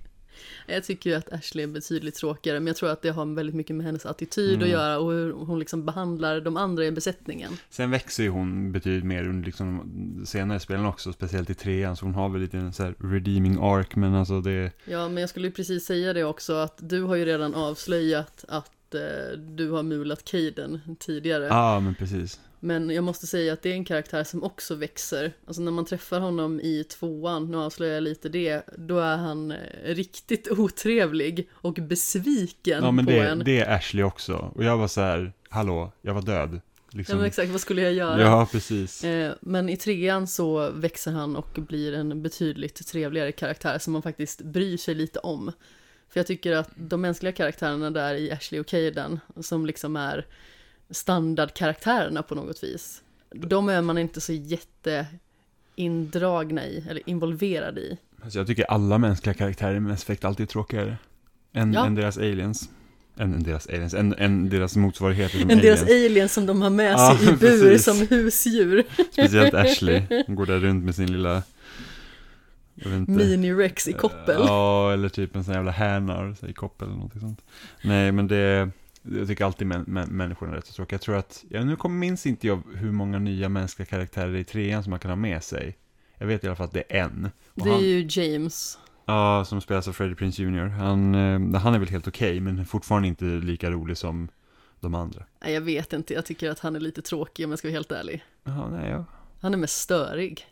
[0.66, 3.54] Jag tycker ju att Ashley är betydligt tråkigare, men jag tror att det har väldigt
[3.54, 4.62] mycket med hennes attityd Mm.
[4.62, 7.56] att göra och hur hon liksom behandlar de andra i besättningen.
[7.70, 9.90] Sen växer ju hon betydligt mer under liksom
[10.26, 13.58] senare spelen också, speciellt i trean, så hon har väl lite en så här redeeming
[13.60, 14.70] arc, men alltså det...
[14.84, 18.44] Ja, men jag skulle ju precis säga det också, att du har ju redan avslöjat
[18.48, 21.44] att eh, du har mulat Caden tidigare.
[21.44, 22.40] Ja, ah, men precis.
[22.64, 25.32] Men jag måste säga att det är en karaktär som också växer.
[25.46, 29.50] Alltså när man träffar honom i tvåan, nu avslöjar jag lite det, då är han
[29.50, 33.38] eh, riktigt otrevlig och besviken Ja, men på det, en.
[33.38, 34.52] det är Ashley också.
[34.54, 36.50] Och jag var så här, hallå, jag var död.
[36.54, 37.16] Ja Liksom.
[37.16, 38.20] men exakt, vad skulle jag göra?
[38.20, 39.04] Ja, precis.
[39.04, 44.02] Eh, Men i trean så växer han och blir en betydligt trevligare karaktär som man
[44.02, 45.52] faktiskt bryr sig lite om.
[46.08, 50.26] För jag tycker att de mänskliga karaktärerna där i Ashley och Caden, som liksom är
[50.90, 53.02] standardkaraktärerna på något vis,
[53.34, 57.98] de är man inte så jätteindragna i, eller involverade i.
[58.22, 60.96] Alltså, jag tycker alla mänskliga karaktärer i Mass Effect alltid är tråkigare.
[61.52, 61.86] Än, Ja.
[61.86, 62.68] än deras aliens.
[63.16, 65.80] Än, än deras aliens, än, än deras motsvarigheter som Än aliens.
[65.80, 67.84] deras aliens som de har med Ja, sig i bur precis.
[67.84, 68.84] som husdjur.
[69.12, 70.02] Speciellt Ashley.
[70.26, 71.42] Hon går där runt med sin lilla...
[73.06, 74.36] Mini-Rex i koppel.
[74.46, 77.40] Ja, eller typ en sån jävla härna så i koppel eller någonting sånt.
[77.82, 78.70] Nej, men det...
[79.12, 80.94] Jag tycker alltid män, män, människorna är rätt så tråkiga.
[80.94, 84.44] Jag tror att, ja, nu kommer, minns inte jag hur många nya mänskliga karaktärer i
[84.44, 85.78] trean som man kan ha med sig.
[86.18, 87.30] Jag vet i alla fall att det är en.
[87.54, 88.78] Och Det är han, ju James.
[89.06, 90.66] Ja, som spelas av Freddie Prinze Jr.
[90.66, 94.28] Han, eh, han är väl helt okej, men fortfarande inte lika rolig som
[94.80, 95.24] de andra.
[95.42, 97.74] Nej, jag vet inte, jag tycker att han är lite tråkig om jag ska vara
[97.74, 98.24] helt ärlig.
[98.44, 99.04] Jaha, nej, jag,
[99.40, 100.46] Han är mest störig.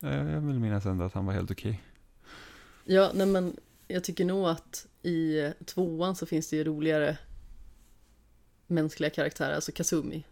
[0.00, 1.82] jag, jag vill minnas ändå att han var helt okej.
[2.84, 3.56] Ja, nej men
[3.88, 7.18] jag tycker nog att i tvåan så finns det ju roligare
[8.66, 10.24] mänskliga karaktärer, alltså Kazumi.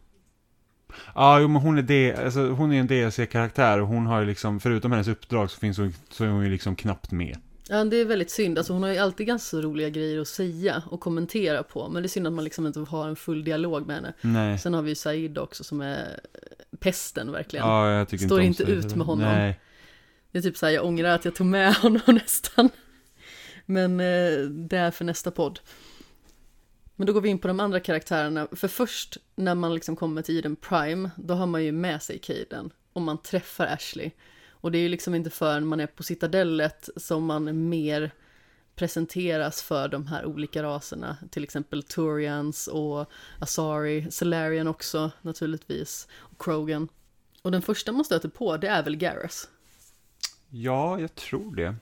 [1.15, 4.27] Ja, jo, men hon är, det, alltså, hon är en DLC-karaktär och hon har ju
[4.27, 7.39] liksom, förutom hennes uppdrag så finns hon, så är hon ju liksom knappt med.
[7.69, 8.59] Ja, det är väldigt synd.
[8.59, 11.89] Alltså hon har ju alltid ganska roliga grejer att säga och kommentera på.
[11.89, 14.13] Men det är synd att man liksom inte har en full dialog med henne.
[14.21, 14.59] Nej.
[14.59, 16.21] Sen har vi ju Said också som är
[16.79, 17.67] pesten verkligen.
[17.67, 19.29] Ja, jag tycker Står inte Said ut med honom.
[19.29, 19.61] Nej.
[20.33, 22.69] Det är typ så här, jag ångrar att jag tog med honom nästan.
[23.67, 25.61] Men eh, det är för nästa podd.
[26.97, 28.49] Men då går vi in på de andra karaktärerna.
[28.53, 32.19] För först när man liksom kommer till Eden Prime, då har man ju med sig
[32.19, 32.71] Caden.
[32.93, 34.11] Och man träffar Ashley.
[34.49, 38.11] Och det är ju liksom inte förrän man är på Citadellet som man mer
[38.77, 41.17] presenteras för de här olika raserna.
[41.31, 46.09] Till exempel Turians och Asari, Solarian också naturligtvis.
[46.15, 46.89] Och Krogan.
[47.43, 49.49] Och den första man stöter på, det är väl Garrus.
[50.51, 51.75] Ja, jag tror det.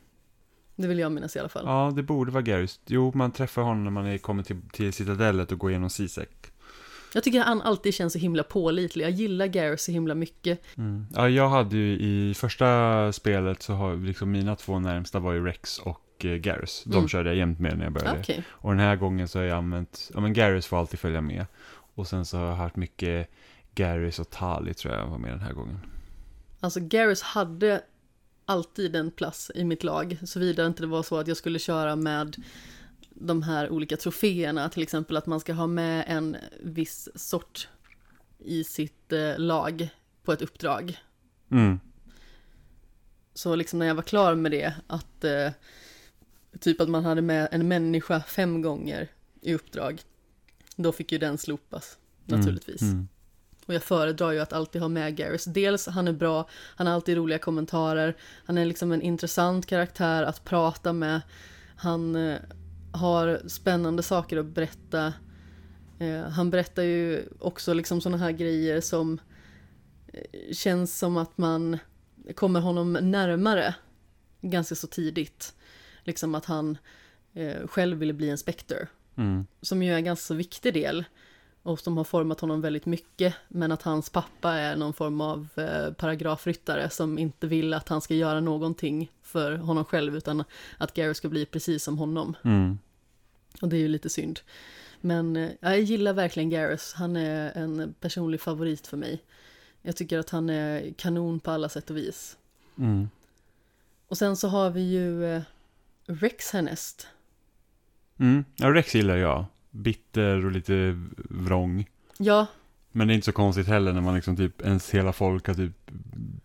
[0.83, 1.65] Det vill jag minnas i alla fall.
[1.67, 2.81] Ja, det borde vara Garrus.
[2.87, 6.19] Jo, man träffar honom när man är kommit till, till Citadellet och går igenom CSEC.
[7.15, 9.05] Jag tycker han alltid känns så himla pålitlig.
[9.05, 10.63] Jag gillar Garrus så himla mycket.
[10.77, 11.07] Mm.
[11.15, 15.45] Ja, jag hade ju i första spelet så har liksom mina två närmsta var ju
[15.47, 16.83] Rex och eh, Garrus.
[16.87, 17.09] De Mm.
[17.09, 18.21] körde jag jämt med när jag började.
[18.21, 18.45] Okej.
[18.51, 21.47] Och den här gången så har jag använt, ja men Garrus får alltid följa med.
[21.95, 23.31] Och sen så har jag hört mycket
[23.75, 25.79] Garrus och Tali tror jag var med den här gången.
[26.61, 27.83] Alltså Garrus hade
[28.45, 31.97] alltid en plats i mitt lag, såvida inte det var så att jag skulle köra
[31.97, 32.37] med
[33.11, 37.69] de här olika troféerna, till exempel att man ska ha med en viss sort
[38.39, 39.89] i sitt eh, lag
[40.25, 40.99] på ett uppdrag.
[41.51, 41.81] Mm.
[43.35, 45.51] Så liksom när jag var klar med det, att eh,
[46.61, 49.09] typ att man hade med en människa fem gånger
[49.41, 50.03] i uppdrag,
[50.77, 52.83] då fick ju den slopas, naturligtvis.
[52.83, 53.09] Mm.
[53.67, 55.45] Och jag föredrar ju att alltid ha med Garrus.
[55.45, 60.23] Dels, han är bra, han har alltid roliga kommentarer, han är liksom en intressant karaktär
[60.23, 61.21] att prata med,
[61.77, 62.39] han eh,
[62.93, 65.13] har spännande saker att berätta.
[65.99, 69.19] Eh, han berättar ju också liksom sådana här grejer som
[70.13, 71.79] eh, känns som att man
[72.35, 73.75] kommer honom närmare
[74.41, 75.55] ganska så tidigt.
[76.05, 76.79] Liksom att han
[77.67, 79.47] själv ville bli en Spectre Mm.
[79.63, 81.05] som ju är en ganska så viktig del
[81.63, 85.49] och som har format honom väldigt mycket, men att hans pappa är någon form av
[85.57, 90.45] eh, paragrafryttare som inte vill att han ska göra någonting för honom själv, utan
[90.79, 92.37] att Gary ska bli precis som honom.
[92.45, 92.79] Mm.
[93.63, 94.41] Och det är ju lite synd.
[95.01, 99.23] Men eh, jag gillar verkligen Garrus, han är en personlig favorit för mig.
[99.83, 102.37] Jag tycker att han är kanon på alla sätt och vis.
[102.79, 103.09] Mm.
[104.09, 105.43] Och sen så har vi ju eh,
[106.07, 107.07] Rex härnäst.
[108.19, 108.45] Mm.
[108.57, 109.45] Ja, Rex gillar jag.
[109.73, 111.87] Bitter och lite vrång.
[112.19, 112.47] Ja,
[112.93, 115.55] Men det är inte så konstigt heller när man liksom typ, ens hela folk är
[115.55, 115.91] typ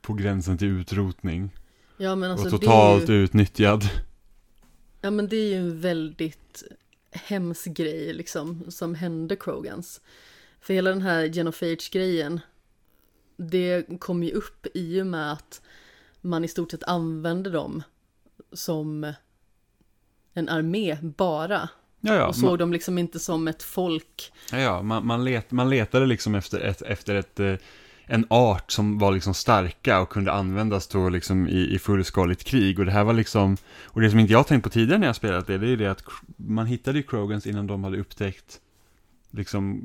[0.01, 1.51] på gränsen till utrotning.
[1.97, 3.13] ja men alltså och totalt ju...
[3.13, 3.89] utnyttjad.
[5.01, 6.63] Ja men det är ju en väldigt
[7.11, 10.01] hemsk grej liksom som hände Krogans.
[10.61, 12.39] För hela den här Genophage-grejen,
[13.37, 15.61] det kom ju upp i och med att
[16.21, 17.83] man i stort sett använde dem
[18.51, 19.13] som
[20.33, 21.69] en armé bara.
[22.07, 22.27] Ja, ja.
[22.27, 24.31] och såg man, dem liksom inte som ett folk.
[24.51, 27.53] ja, ja man, man, let, man letade liksom efter ett, efter ett, eh,
[28.05, 32.79] en art som var liksom starka och kunde användas då liksom i, i fullskaligt krig.
[32.79, 35.15] Och det här var liksom, och det som inte jag tänkt på tidigare när jag
[35.15, 36.03] spelat det, det är det att
[36.35, 38.59] man hittade ju Krogans innan de hade upptäckt
[39.31, 39.81] liksom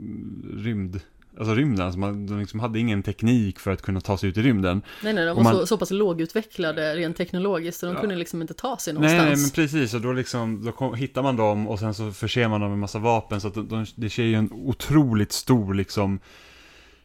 [0.56, 1.00] rymd,
[1.38, 1.84] alltså rymden.
[1.86, 4.82] Alltså man, de liksom hade ingen teknik för att kunna ta sig ut i rymden.
[5.02, 8.00] Nej nej, de var man- så, så pass lågutvecklade rent teknologiskt så de Ja.
[8.00, 9.28] kunde liksom inte ta sig Nej, någonstans.
[9.40, 9.94] nej, men precis.
[9.94, 12.78] Och då, liksom, då kom, hittar man dem och sen så förser man dem med
[12.78, 13.40] massa vapen.
[13.40, 16.18] Så att de, de, det sker ju en otroligt stor, liksom,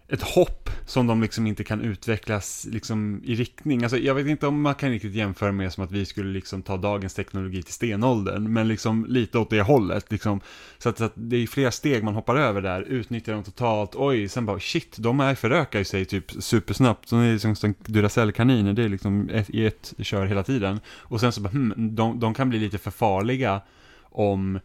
[0.09, 3.83] ett hopp som de liksom inte kan utvecklas liksom, i riktning.
[3.83, 6.61] Alltså, jag vet inte om man kan riktigt jämföra med som att vi skulle liksom,
[6.61, 8.53] ta dagens teknologi till stenåldern.
[8.53, 10.11] Men liksom, lite åt det hållet.
[10.11, 10.41] Liksom.
[10.77, 12.81] Så, att, så att det är flera steg man hoppar över där.
[12.81, 13.91] Utnyttjar dem totalt.
[13.95, 17.09] Oj, sen bara shit, de är förökar ju sig typ supersnabbt.
[17.09, 18.73] De är liksom som Duracell-kaniner.
[18.73, 20.79] Det är liksom ett, i ett kör hela tiden.
[20.87, 23.61] Och sen så bara, hmm, de, de kan bli lite för farliga
[24.01, 24.59] om...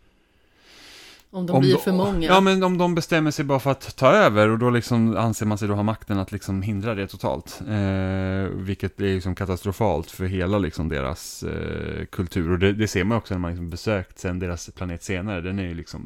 [1.35, 2.27] Om de om blir för många.
[2.27, 5.47] Ja, men om de bestämmer sig bara för att ta över och då liksom anser
[5.47, 7.61] man sig då ha makten att liksom hindra det totalt.
[7.69, 12.51] Eh, vilket är liksom katastrofalt för hela liksom deras eh, kultur.
[12.51, 15.41] Och det, det ser man också när man liksom besökt sen deras planet senare.
[15.41, 16.03] Den är ju liksom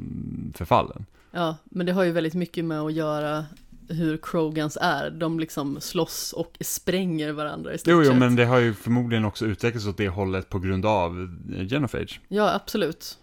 [0.56, 1.06] förfallen.
[1.30, 3.44] Ja, men det har ju väldigt mycket med att göra
[3.88, 5.10] hur Krogans är.
[5.10, 8.18] De liksom slåss och spränger varandra i stort Jo, jo, sett.
[8.18, 11.28] men det har ju förmodligen också utvecklats åt det hållet på grund av
[11.68, 12.20] Genophage.
[12.28, 13.18] Ja, absolut.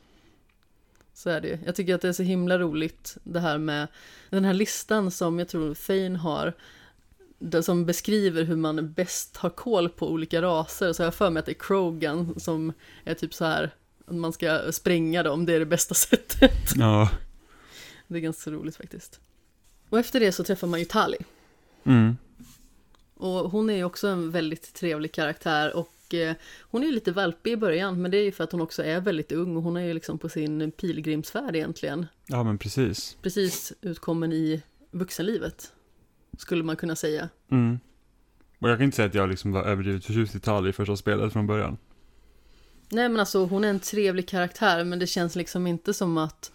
[1.14, 1.58] Så är det ju.
[1.66, 3.88] Jag tycker att det är så himla roligt det här med
[4.30, 6.54] den här listan som jag tror Thane har.
[7.62, 10.94] Som beskriver hur man bäst har koll på olika raser.
[10.94, 12.74] Så jag har för mig att det är Krogan som
[13.04, 13.72] är typ så här
[14.06, 16.72] att man ska spränga dem, det är det bästa sättet.
[16.76, 17.10] Ja.
[18.08, 19.20] Det är ganska roligt faktiskt.
[19.90, 21.18] Och efter det så träffar man ju Tali.
[21.84, 22.18] Mm.
[23.16, 27.12] Och hon är ju också en väldigt trevlig karaktär och eh, hon är ju lite
[27.12, 29.64] valpig i början men det är ju för att hon också är väldigt ung och
[29.64, 32.06] hon är ju liksom på sin pilgrimsfärd egentligen.
[32.28, 33.18] Ja, men precis.
[33.22, 35.74] Precis utkommen i vuxenlivet.
[36.38, 37.30] Skulle man kunna säga.
[37.52, 37.80] Mm.
[38.60, 40.96] Och jag kan inte säga att jag liksom var överdrivet förtjust i Tali i första
[40.96, 41.78] spelet från början.
[42.90, 46.52] Nej men alltså hon är en trevlig karaktär men det känns liksom inte som att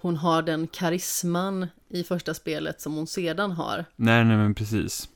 [0.00, 3.84] hon har den karisman i första spelet som hon sedan har.
[3.96, 5.08] Nej, nej men precis.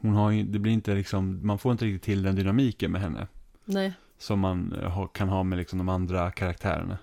[0.00, 3.00] Hon har ju, det blir inte liksom, man får inte riktigt till den dynamiken med
[3.00, 3.26] henne.
[3.64, 3.92] Nej.
[4.18, 6.98] Som man eh, kan ha med liksom de andra karaktärerna.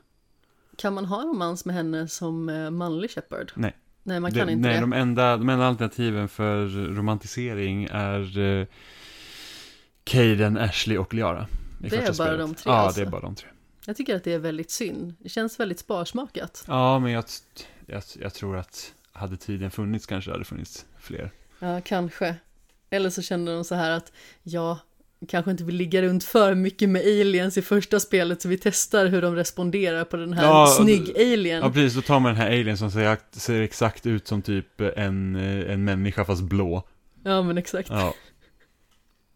[0.76, 3.52] Kan man ha romans med henne som eh, manlig Shepard?
[3.56, 3.76] Nej.
[4.04, 4.82] Nej, man kan det, inte nej, det.
[4.82, 8.68] de enda, de enda alternativen för romantisering är eh,
[10.04, 11.48] Caden, Ashley och Liara.
[11.80, 12.40] Det är bara spelet.
[12.40, 13.02] de tre, Ja, alltså.
[13.02, 13.50] det är bara de tre.
[13.86, 15.14] Jag tycker att det är väldigt synd.
[15.20, 16.64] Det känns väldigt sparsmakat.
[16.68, 17.24] Ja, men jag,
[17.86, 21.32] jag, jag tror att hade tiden funnits kanske det hade funnits fler.
[21.60, 22.36] Ja, kanske.
[22.90, 24.12] Eller så känner de så här att
[24.44, 24.78] jag
[25.28, 29.06] kanske inte vill ligga runt för mycket med aliens i första spelet så vi testar
[29.08, 31.62] hur de responderar på den här Ja, och- snygg-alien.
[31.62, 31.94] Ja, precis.
[31.96, 35.84] Då tar man den här alien som ser, ser exakt ut som typ en, en
[35.84, 36.88] människa fast blå.
[37.24, 37.90] Ja, men exakt.
[37.90, 38.14] Ja.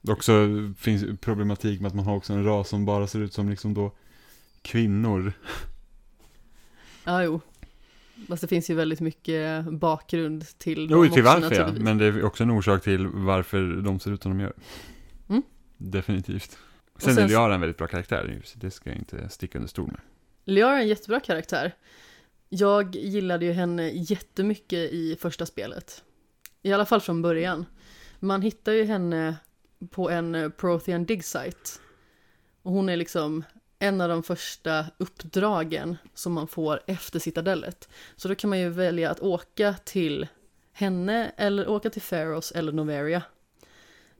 [0.07, 3.49] Också finns problematik med att man har också en ras som bara ser ut som
[3.49, 3.91] liksom då
[4.61, 5.33] kvinnor.
[7.03, 7.41] Ja, jo.
[8.27, 11.71] Fast det finns ju väldigt mycket bakgrund till Jo, dem till också, varför ja.
[11.71, 14.53] Men det är också en orsak till varför de ser ut som de gör.
[15.29, 15.41] Mm.
[15.77, 16.57] Definitivt.
[16.97, 19.69] Sen sen- är Liara en väldigt bra karaktär, så det ska jag inte sticka under
[19.69, 19.99] stol med.
[20.45, 21.75] Liara är en jättebra karaktär.
[22.49, 26.03] Jag gillade ju henne jättemycket i första spelet.
[26.62, 27.65] I alla fall från början.
[28.19, 29.36] Man hittar ju henne
[29.89, 31.69] på en Prothean dig site.
[32.62, 33.43] Och hon är liksom
[33.82, 37.89] en av de första uppdragen som man får efter citadellet.
[38.15, 40.28] Så då kan man ju välja att åka till
[40.74, 43.24] henne eller åka till Pharos eller Noveria.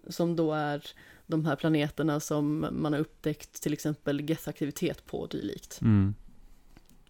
[0.08, 0.88] Som då är
[1.28, 5.82] de här planeterna som man har upptäckt till exempel Geth-aktivitet på och dylikt.
[5.82, 6.15] Mm.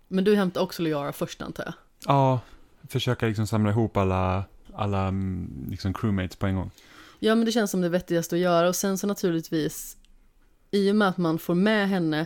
[0.07, 1.73] Men du hämtar också Liara först antar jag?
[2.05, 2.39] Ja,
[2.87, 6.71] försöka liksom samla ihop alla, alla mm, liksom crewmates på en gång.
[7.19, 9.97] Ja men det känns som det vettigaste att göra och sen så naturligtvis
[10.71, 12.25] i och med att man får med henne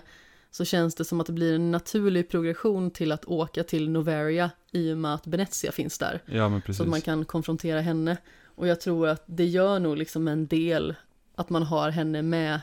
[0.51, 4.51] så känns det som att det blir en naturlig progression till att åka till Noveria
[4.71, 6.21] i och med att Venezia finns där.
[6.25, 6.77] Ja, men precis.
[6.77, 8.17] Så att man kan konfrontera henne.
[8.45, 10.95] Och jag tror att det gör nog liksom en del
[11.35, 12.61] att man har henne med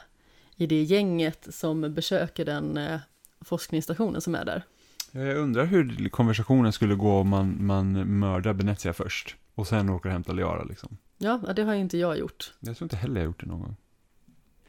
[0.57, 3.01] i det gänget som besöker den eh,
[3.41, 4.63] forskningsstationen som är där.
[5.13, 9.37] Jag undrar hur konversationen skulle gå om man, man mördar Venezia först.
[9.55, 10.97] Och sen åker och hämtar Liara liksom.
[11.19, 12.55] Ja, det har inte jag gjort.
[12.61, 13.77] Jag tror inte heller jag gjort det någon gång.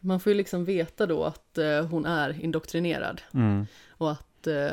[0.05, 3.21] Man får ju liksom veta då att eh, hon är indoktrinerad.
[3.33, 3.65] Mm.
[3.89, 4.71] Och att eh,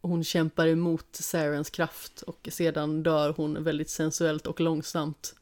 [0.00, 5.34] hon kämpar emot Sarens kraft och sedan dör hon väldigt sensuellt och långsamt.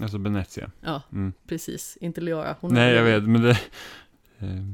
[0.00, 0.70] Alltså Venezia.
[0.80, 1.32] Ja, Mm.
[1.46, 1.98] precis.
[2.00, 2.56] Inte Liara.
[2.60, 3.50] Hon Nej, jag är- vet, men det...
[4.38, 4.66] Eh,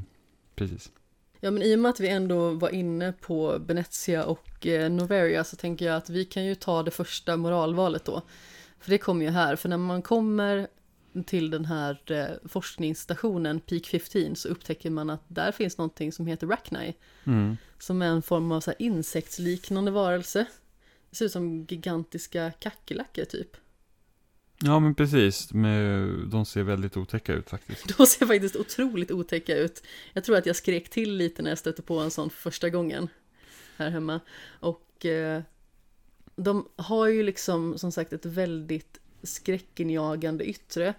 [0.55, 0.91] precis.
[1.39, 5.43] Ja, men i och med att vi ändå var inne på Venezia och eh, Noveria
[5.43, 8.21] så tänker jag att vi kan ju ta det första moralvalet då.
[8.79, 10.67] För det kommer ju här, för när man kommer
[11.23, 16.27] till den här eh, forskningsstationen Peak 15 så upptäcker man att där finns någonting som
[16.27, 16.95] heter Rachni.
[17.23, 17.57] Mm.
[17.79, 20.45] Som är en form av så insektsliknande varelse.
[21.09, 23.57] Det ser ut som gigantiska kackerlackor typ.
[24.61, 25.53] Ja, men precis.
[25.53, 27.87] Med, de ser väldigt otäcka ut faktiskt.
[27.97, 29.83] De ser faktiskt otroligt otäcka ut.
[30.13, 32.69] Jag tror att jag skrek till lite när jag stötte på en sån för första
[32.69, 33.07] gången
[33.77, 34.19] här hemma.
[34.59, 35.41] Och eh,
[36.35, 40.93] de har ju liksom som sagt ett väldigt skräckinjagande yttre.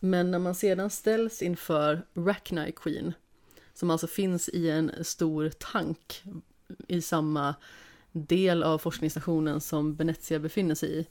[0.00, 3.12] Men när man sedan ställs inför Rachni Queen,
[3.74, 6.22] som alltså finns i en stor tank
[6.88, 7.54] i samma
[8.12, 11.06] del av forskningsstationen som Venezia befinner sig i,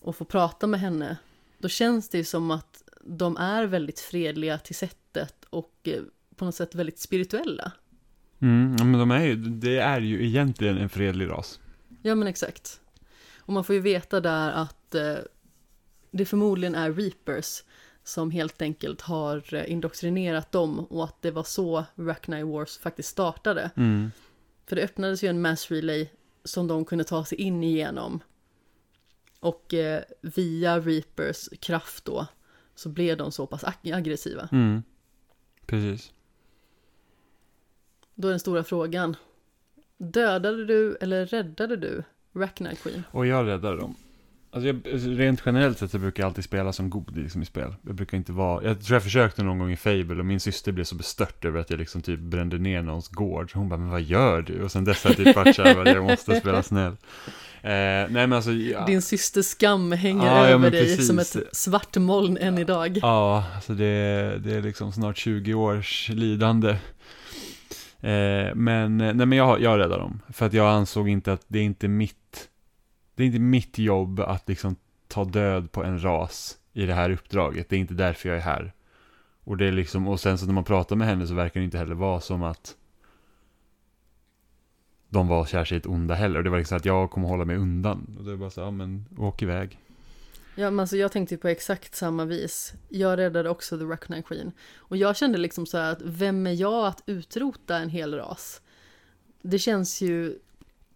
[0.00, 1.16] och får prata med henne,
[1.58, 6.02] då känns det ju som att de är väldigt fredliga till sättet och eh,
[6.36, 7.72] på något sätt väldigt spirituella.
[8.38, 11.60] Mm, men de är ju, det är ju egentligen en fredlig ras.
[12.02, 12.80] Ja men exakt.
[13.36, 15.18] Och man får ju veta där att eh,
[16.10, 17.62] det förmodligen är Reapers
[18.04, 23.08] som helt enkelt har eh, indoktrinerat dem och att det var så Rachni Wars faktiskt
[23.08, 23.70] startade.
[23.76, 24.10] Mm.
[24.66, 26.08] För det öppnades ju en mass relay
[26.44, 28.20] som de kunde ta sig in igenom.
[29.40, 32.26] Och eh, via Reapers kraft då
[32.74, 34.48] så blev de så pass ag- aggressiva.
[34.52, 34.82] Mm.
[35.66, 36.12] Precis.
[38.14, 39.16] Då är den stora frågan.
[39.98, 43.02] Dödade du eller räddade du Rachni Queen?
[43.10, 43.96] Och jag räddade dem.
[44.56, 44.80] Alltså jag,
[45.20, 47.74] rent generellt sett så brukar jag alltid spela som god liksom i spel.
[47.86, 50.72] Jag brukar inte vara, jag tror jag försökte någon gång i Fable och min syster
[50.72, 53.52] blev så bestört över att jag liksom typ brände ner någons gård.
[53.52, 54.62] Så hon bara, men vad gör du?
[54.62, 56.92] Och sen dess har jag typ varit såhär, jag måste spela snäll.
[57.62, 58.86] Eh, nej men alltså, ja.
[58.86, 61.06] Din systers skam hänger Ja, ja, över men dig precis.
[61.06, 62.98] som ett svart moln än idag.
[63.02, 66.70] Ja, alltså det, det är liksom snart 20 års lidande.
[68.00, 70.22] Eh, men, nej men jag, jag räddade dem.
[70.32, 72.48] För att jag ansåg inte att det är inte mitt,
[73.16, 74.76] det är inte mitt jobb att liksom
[75.08, 77.68] ta död på en ras i det här uppdraget.
[77.68, 78.72] Det är inte därför jag är här.
[79.44, 81.64] Och det är liksom, och sen så när man pratar med henne så verkar det
[81.64, 82.76] inte heller vara som att
[85.08, 86.38] de var kär sig ett onda heller.
[86.38, 88.16] Och det var liksom att jag kommer hålla mig undan.
[88.18, 89.78] Och det är bara så, ja men åk iväg.
[90.54, 92.74] Ja, men alltså jag tänkte ju på exakt samma vis.
[92.88, 94.52] Jag räddade också The Reckoning Queen.
[94.76, 98.60] Och jag kände liksom så här att vem är jag att utrota en hel ras?
[99.42, 100.38] Det känns ju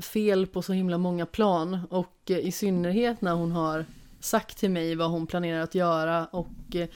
[0.01, 3.85] fel på så himla många plan och eh, i synnerhet när hon har
[4.21, 6.89] sagt till mig vad hon planerar att göra och eh,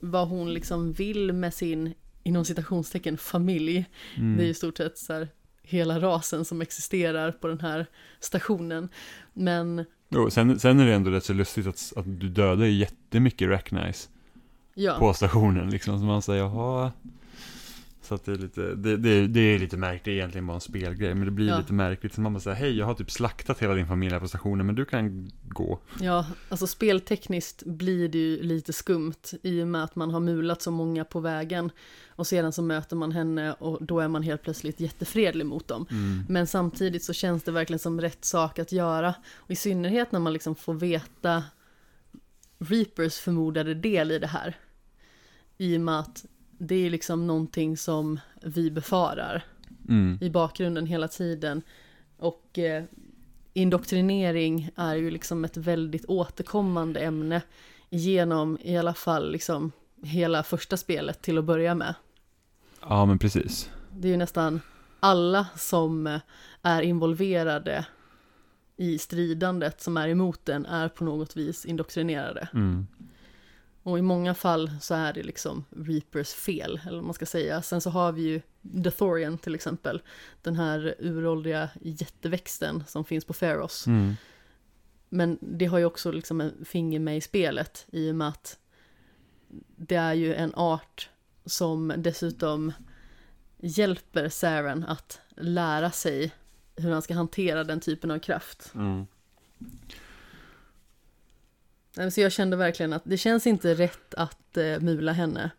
[0.00, 3.86] vad hon liksom vill med sin inom citationstecken familj.
[4.16, 4.36] Mm.
[4.36, 5.28] Det är i stort sett så här
[5.62, 7.86] hela rasen som existerar på den här
[8.20, 8.88] stationen.
[9.32, 13.48] Men Jo, sen, sen är det ändå rätt så lustigt att, att du dödar jättemycket
[13.48, 14.08] Racknice
[14.74, 15.98] ja, på stationen liksom.
[15.98, 16.92] Så man säger, jaha.
[18.04, 20.54] Så att det är lite, det, det, det är lite märkligt, det är egentligen bara
[20.54, 21.14] en spelgrej.
[21.14, 21.58] Men det blir Ja.
[21.58, 22.14] lite märkligt.
[22.14, 24.66] Så man bara säger, hej jag har typ slaktat hela din familj här på stationen,
[24.66, 25.78] men du kan gå.
[26.00, 30.62] ja, alltså speltekniskt blir det ju lite skumt i och med att man har mulat
[30.62, 31.70] så många på vägen.
[32.16, 35.86] Och sedan så möter man henne och då är man helt plötsligt jättefredlig mot dem.
[35.90, 36.24] Mm.
[36.28, 39.14] Men samtidigt så känns det verkligen som rätt sak att göra.
[39.34, 41.42] Och i synnerhet när man liksom får veta
[42.58, 44.56] Reapers förmodade del i det här.
[45.58, 46.24] I och med att
[46.58, 49.44] det är liksom någonting som vi befarar
[49.88, 50.18] Mm.
[50.20, 51.62] i bakgrunden hela tiden.
[52.16, 52.84] Och eh,
[53.52, 57.42] indoktrinering är ju liksom ett väldigt återkommande ämne
[57.90, 61.94] genom i alla fall liksom hela första spelet till att börja med.
[62.80, 63.70] Ja, men precis.
[63.92, 64.60] Det är ju nästan
[65.00, 66.20] alla som eh,
[66.62, 67.86] är involverade
[68.76, 72.48] i stridandet som är emot den är på något vis indoktrinerade.
[72.54, 72.86] Mm.
[73.84, 77.62] Och i många fall så är det liksom Reapers fel, eller vad man ska säga.
[77.62, 78.40] Sen så har vi ju
[78.84, 80.02] The Thorian till exempel,
[80.42, 83.86] den här uråldriga jätteväxten som finns på Pharos.
[83.86, 84.16] Mm.
[85.08, 88.58] Men det har ju också liksom en finger med i spelet i och med att
[89.76, 91.10] det är ju en art
[91.44, 92.72] som dessutom
[93.60, 96.32] hjälper Saren att lära sig
[96.76, 98.72] hur han ska hantera den typen av kraft.
[98.74, 99.06] Mm.
[101.96, 105.50] Nej, Så jag kände verkligen att det känns inte rätt att eh, mula henne.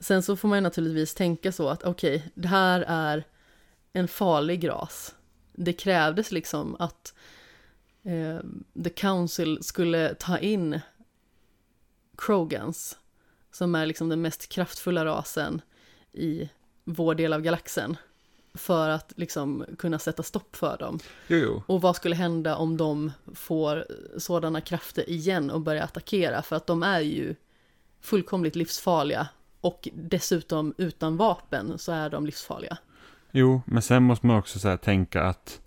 [0.00, 3.24] Sen så får man ju naturligtvis tänka så att okej, det här är
[3.92, 5.14] en farlig ras.
[5.52, 7.14] Det krävdes liksom att
[8.02, 8.38] eh,
[8.84, 10.80] The Council skulle ta in
[12.16, 12.98] Krogans,
[13.52, 15.60] som är liksom den mest kraftfulla rasen
[16.12, 16.48] i
[16.84, 17.96] vår del av galaxen,
[18.58, 20.98] för att liksom kunna sätta stopp för dem.
[21.26, 21.62] Jo, jo.
[21.66, 23.86] Och vad skulle hända om de får
[24.18, 26.42] sådana krafter igen och börjar attackera?
[26.42, 27.34] För att de är ju
[28.00, 29.28] fullkomligt livsfarliga.
[29.60, 32.78] Och dessutom utan vapen så är de livsfarliga.
[33.30, 35.60] Jo, men sen måste man också så tänka att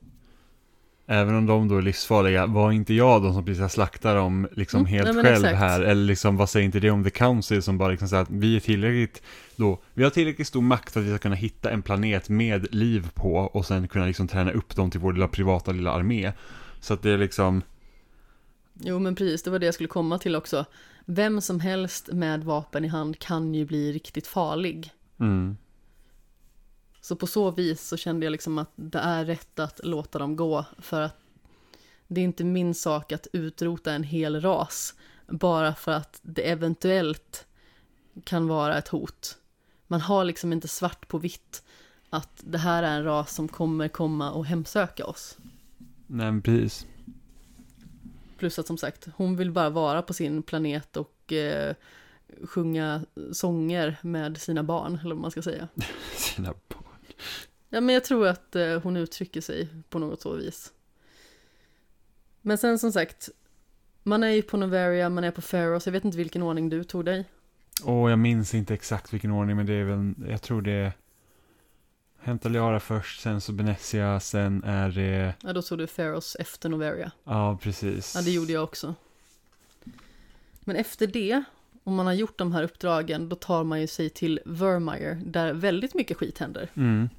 [1.12, 4.80] även om de då är livsfarliga, var inte jag de som precis slaktar dem liksom
[4.80, 5.58] Mm, helt nej, själv exakt.
[5.58, 5.82] här?
[5.82, 8.56] Eller liksom, vad säger inte det om The Council som bara liksom säger att vi
[8.56, 9.22] är tillräckligt
[9.56, 12.76] då, vi har tillräckligt stor makt för att vi ska kunna hitta en planet med
[12.76, 16.32] liv på och sen kunna liksom träna upp dem till vår lilla privata lilla armé.
[16.80, 17.62] Så att det är liksom,
[18.74, 20.66] Jo men precis, det var det jag skulle komma till också.
[21.06, 24.90] Vem som helst med vapen i hand kan ju bli riktigt farlig.
[25.20, 25.58] mm,
[27.02, 30.36] Så på så vis så kände jag liksom att det är rätt att låta dem
[30.36, 30.66] gå.
[30.80, 31.18] För att
[32.08, 34.94] det är inte min sak att utrota en hel ras.
[35.28, 37.46] Bara för att det eventuellt
[38.24, 39.38] kan vara ett hot.
[39.88, 41.64] Man har liksom inte svart på vitt
[42.10, 45.38] att det här är en ras som kommer komma och hemsöka oss.
[46.08, 46.86] nej men precis.
[48.38, 51.76] Plus att som sagt, hon vill bara vara på sin planet och eh,
[52.44, 55.68] sjunga sånger med sina barn, eller vad man ska säga.
[56.16, 56.91] Sina barn.
[57.70, 60.72] Ja, men jag tror att eh, hon uttrycker sig på något så vis.
[62.42, 63.30] Men sen som sagt,
[64.04, 66.84] man är ju på Novaria, man är på Pharos, jag vet inte vilken ordning du
[66.84, 67.26] tog dig.
[67.84, 70.92] Och jag minns inte exakt vilken ordning, men det är väl, jag tror det är
[72.24, 76.70] Hämta Liara först, sen så Benessia, sen är det, Ja, då tog du Pharos efter
[76.70, 77.12] Novaria.
[77.24, 78.16] ja precis.
[78.16, 78.96] Ja, det gjorde jag också.
[80.60, 81.44] Men efter det,
[81.84, 85.54] om man har gjort de här uppdragen, då tar man ju sig till Vermeer, där
[85.54, 86.70] väldigt mycket skit händer.
[86.76, 87.10] Mm.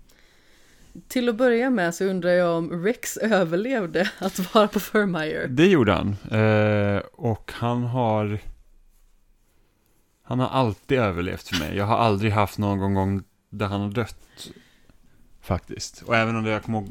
[1.09, 5.47] Till att börja med så undrar jag om Rex överlevde att vara på Vermeer.
[5.49, 6.17] Det gjorde han.
[6.41, 8.39] Eh, och han har...
[10.23, 11.77] Han har alltid överlevt för mig.
[11.77, 14.51] Jag har aldrig haft någon gång där han har dött.
[15.41, 16.03] Faktiskt.
[16.03, 16.89] Och även om det, jag kommer ihåg,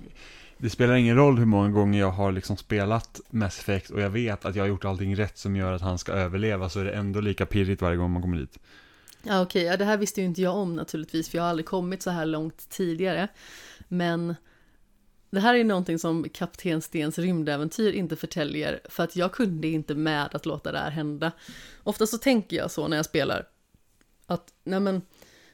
[0.61, 4.09] det spelar ingen roll hur många gånger jag har liksom spelat Mass Effect och jag
[4.09, 6.85] vet att jag har gjort allting rätt som gör att han ska överleva så är
[6.85, 8.59] det ändå lika pirrigt varje gång man kommer dit.
[9.23, 11.65] Ja okej, ja, det här visste ju inte jag om naturligtvis för jag har aldrig
[11.65, 13.27] kommit så här långt tidigare.
[13.87, 14.35] Men
[15.31, 19.95] det här är någonting som Kapten Stens rymdäventyr inte förtäljer, för att jag kunde inte
[19.95, 21.31] med att låta det här hända.
[21.83, 23.47] Ofta så tänker jag så när jag spelar,
[24.25, 25.01] att nej men,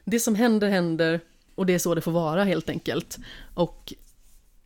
[0.04, 1.20] det som händer händer,
[1.54, 3.18] och det är så det får vara helt enkelt.
[3.54, 3.94] Och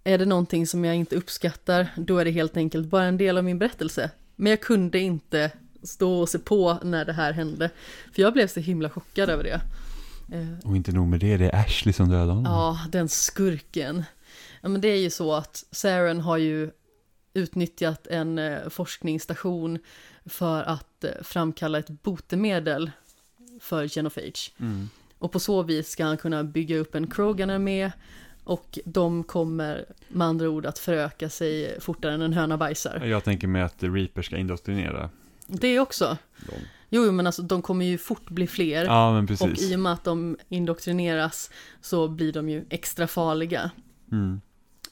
[0.05, 3.38] är det någonting som jag inte uppskattar, då är det helt enkelt bara en del
[3.38, 4.11] av min berättelse.
[4.36, 5.50] Men jag kunde inte
[5.82, 7.70] stå och se på när det här hände,
[8.12, 9.61] för jag blev så himla chockad över det.
[10.32, 12.53] Eh, och inte nog med det, det är Ashley som dödar honom.
[12.53, 14.05] Ja, den skurken.
[14.61, 16.70] Ja, men det är ju så att Saren har ju
[17.34, 19.78] utnyttjat en eh, forskningsstation
[20.24, 22.90] för att eh, framkalla ett botemedel
[23.61, 24.53] för Genophage.
[24.59, 24.88] Mm.
[25.18, 27.92] Och på så vis ska han kunna bygga upp en Krogan-armé
[28.45, 33.05] och de kommer med andra ord att föröka sig fortare än en höna bajsar.
[33.05, 35.11] Jag tänker mig att Reaper ska indoktrinera.
[35.47, 36.18] Det också.
[36.47, 36.55] De.
[36.88, 38.84] Jo, men alltså de kommer ju fort bli fler.
[38.84, 39.47] Ja, men precis.
[39.47, 43.70] Och i och med att de indoktrineras så blir de ju extra farliga.
[44.12, 44.40] Mm.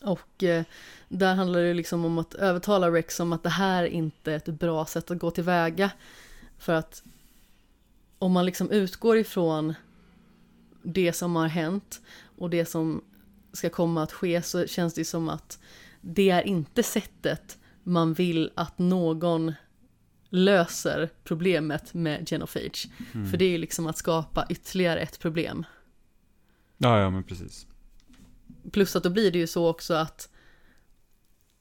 [0.03, 0.65] Och eh,
[1.09, 4.49] där handlar det liksom om att övertala Rex om att det här inte är ett
[4.49, 5.91] bra sätt att gå tillväga.
[6.59, 7.03] För att
[8.19, 9.75] om man liksom utgår ifrån
[10.83, 12.01] det som har hänt
[12.39, 13.03] och det som
[13.53, 15.59] ska komma att ske så känns det som att
[16.01, 19.55] det är inte sättet man vill att någon
[20.29, 22.89] löser problemet med Genophage.
[23.15, 23.31] Mm.
[23.31, 25.67] För det är ju liksom att skapa ytterligare ett problem.
[26.79, 27.67] Ja, ja, men precis.
[28.73, 30.29] Plus att då blir det ju så också att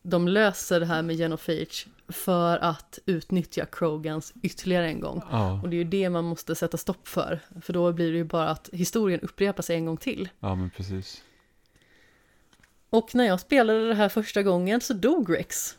[0.03, 5.21] de löser det här med Genophage för att utnyttja Krogans ytterligare en gång.
[5.31, 5.61] Ja.
[5.61, 7.39] Och det är ju det man måste sätta stopp för.
[7.61, 10.29] För då blir det ju bara att historien upprepar sig en gång till.
[10.39, 11.23] Ja, men precis.
[12.89, 15.77] Och när jag spelade det här första gången så dog Rex.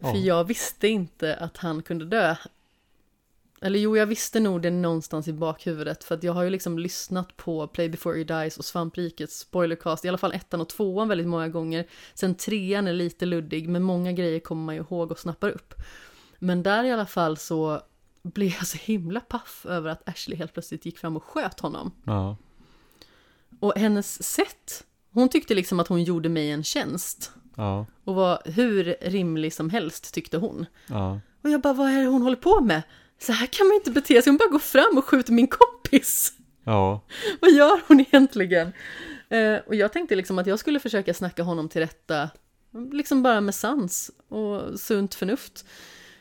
[0.00, 0.16] För ja.
[0.16, 2.36] jag visste inte att han kunde dö.
[3.60, 6.78] Eller jo, jag visste nog det någonstans i bakhuvudet för att jag har ju liksom
[6.78, 11.08] lyssnat på Play before you dies och Svamprikets spoilercast, i alla fall ettan och tvåan
[11.08, 11.86] väldigt många gånger.
[12.14, 15.74] Sen trean är lite luddig, men många grejer kommer man ju ihåg och snappar upp.
[16.38, 17.82] Men där i alla fall så
[18.22, 21.92] blev jag så himla paff över att Ashley helt plötsligt gick fram och sköt honom.
[22.04, 22.36] Ja.
[23.60, 24.84] Och hennes sätt,
[25.18, 27.32] hon tyckte liksom att hon gjorde mig en tjänst.
[27.56, 27.86] Ja.
[28.04, 30.66] Och var hur rimlig som helst tyckte hon.
[30.86, 31.20] Ja.
[31.42, 32.82] Och jag bara, vad är det hon håller på med?
[33.18, 36.32] så här kan man inte bete sig, hon bara går fram och skjuter min kompis.
[36.64, 37.04] Ja.
[37.40, 38.72] Vad gör hon egentligen?
[39.28, 42.30] Eh, och jag tänkte liksom att jag skulle försöka snacka honom till rätta,
[42.92, 45.64] liksom bara med sans och sunt förnuft.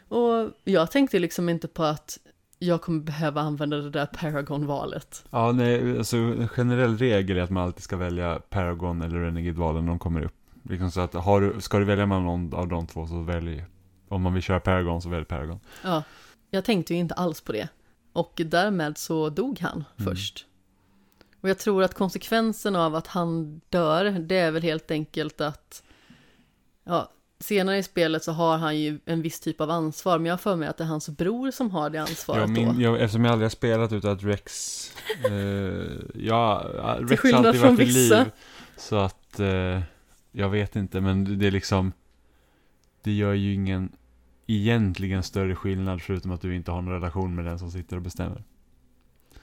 [0.08, 2.20] Och jag tänkte liksom inte på att
[2.60, 5.26] jag kommer behöva använda det där Paragon-valet.
[5.30, 9.86] Ja, nej, alltså en generell regel är att man alltid ska välja Paragon eller Renegade-valen
[9.86, 10.34] när de kommer upp.
[10.64, 13.66] Liksom så att har du, ska du välja mellan någon av de två så välj,
[14.08, 15.60] om man vill köra Paragon så välj Paragon.
[15.84, 16.04] Ja.
[16.50, 17.68] Jag tänkte ju inte alls på det.
[18.14, 20.12] Och därmed så dog han mm.
[20.12, 20.46] först.
[21.42, 25.84] Och jag tror att konsekvensen av att han dör, det är väl helt enkelt att
[26.84, 30.34] ja, senare i spelet så har han ju en viss typ av ansvar, men jag
[30.34, 32.82] har för mig att det är hans bror som har det ansvaret ja, min, då.
[32.82, 34.92] Jag, eftersom jag aldrig har spelat utan att Rex,
[35.26, 35.34] eh,
[36.14, 36.66] ja,
[37.00, 38.14] Rex har alltid varit vid liv.
[38.78, 39.82] Så att, eh,
[40.32, 41.92] jag vet inte, men det är liksom,
[43.04, 43.92] det gör ju ingen
[44.48, 48.02] egentligen större skillnad förutom att du inte har någon relation med den som sitter och
[48.02, 48.44] bestämmer.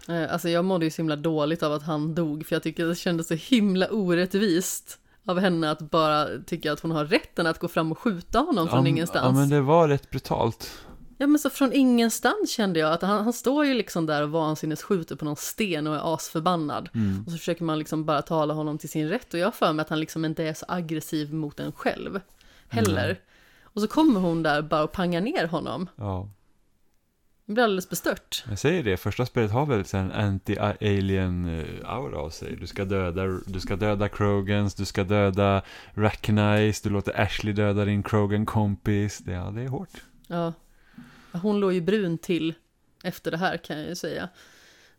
[0.09, 2.87] Eh, alltså jag mådde ju så himla dåligt av att han dog för jag tycker
[2.87, 7.59] det kändes så himla orättvist av henne att bara tycka att hon har rätten att
[7.59, 9.25] gå fram och skjuta honom från ja, ingenstans.
[9.25, 10.71] Ja men det var rätt brutalt.
[11.19, 14.31] Ja men så från ingenstans kände jag att han, han står ju liksom där och
[14.31, 16.89] vansinnes skjuter på någon sten och är asförbannad.
[16.95, 17.25] Mm.
[17.27, 19.83] Och så försöker man liksom bara tala honom till sin rätt och jag för mig
[19.83, 22.21] att han liksom inte är så aggressiv mot en själv.
[22.69, 23.05] Heller.
[23.05, 23.17] Mm.
[23.63, 25.89] Och så kommer hon där bara och pangar ner honom.
[25.97, 26.29] Ja.
[27.47, 28.45] Det blir alldeles bestört.
[28.49, 32.57] Jag säger det, första spelet har väl en anti-alien eh, aura av sig.
[32.57, 35.63] Du ska döda, du ska döda Krogans, du ska döda
[35.95, 39.23] Racknice, du låter Ashley döda din Krogan-kompis.
[39.27, 40.05] Ja, det är hårt.
[40.27, 40.53] Ja.
[41.33, 42.55] Hon låg ju brun till
[43.03, 44.29] efter det här kan jag ju säga.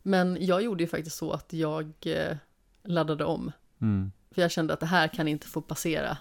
[0.02, 2.36] Men jag gjorde ju faktiskt så att jag eh,
[2.84, 3.52] laddade om.
[3.80, 4.12] Mm.
[4.30, 6.18] För jag kände att det här kan inte få passera.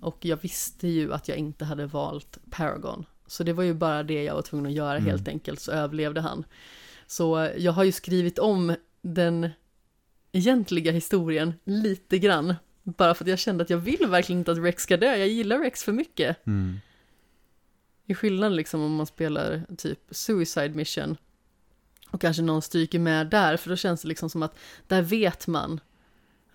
[0.00, 3.06] Och jag visste ju att jag inte hade valt Paragon.
[3.34, 5.10] Så det var ju bara det jag var tvungen att göra mm.
[5.10, 6.44] helt enkelt, så överlevde han.
[7.06, 9.48] Så jag har ju skrivit om den
[10.32, 12.54] egentliga historien lite grann.
[12.82, 15.28] Bara för att jag kände att jag vill verkligen inte att Rex ska dö, jag
[15.28, 16.46] gillar Rex för mycket.
[16.46, 16.80] Mm.
[18.06, 21.16] I skillnad liksom om man spelar typ Suicide Mission
[22.10, 25.46] och kanske någon stryker med där, för då känns det liksom som att där vet
[25.46, 25.80] man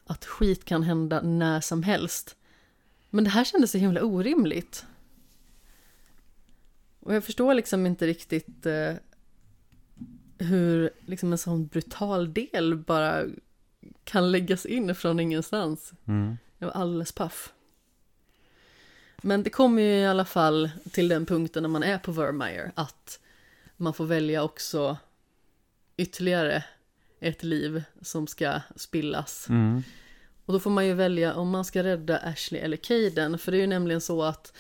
[0.06, 2.36] att skit kan hända när som helst.
[3.10, 4.86] Men det här kändes så himla orimligt.
[7.10, 8.94] Och jag förstår liksom inte riktigt eh,
[10.38, 13.26] hur liksom en sån brutal del bara
[14.04, 15.94] kan läggas in från ingenstans.
[16.06, 16.38] Mm.
[16.58, 17.54] Jag var alldeles paff.
[19.22, 22.72] Men det kommer ju i alla fall till den punkten när man är på Vermeer
[22.76, 23.20] att
[23.78, 24.98] man får välja också
[25.98, 26.64] ytterligare
[27.20, 29.50] ett liv som ska spillas.
[29.50, 29.84] Mm.
[30.46, 33.58] Och då får man ju välja om man ska rädda Ashley eller Caden, för det
[33.58, 34.54] är ju nämligen så att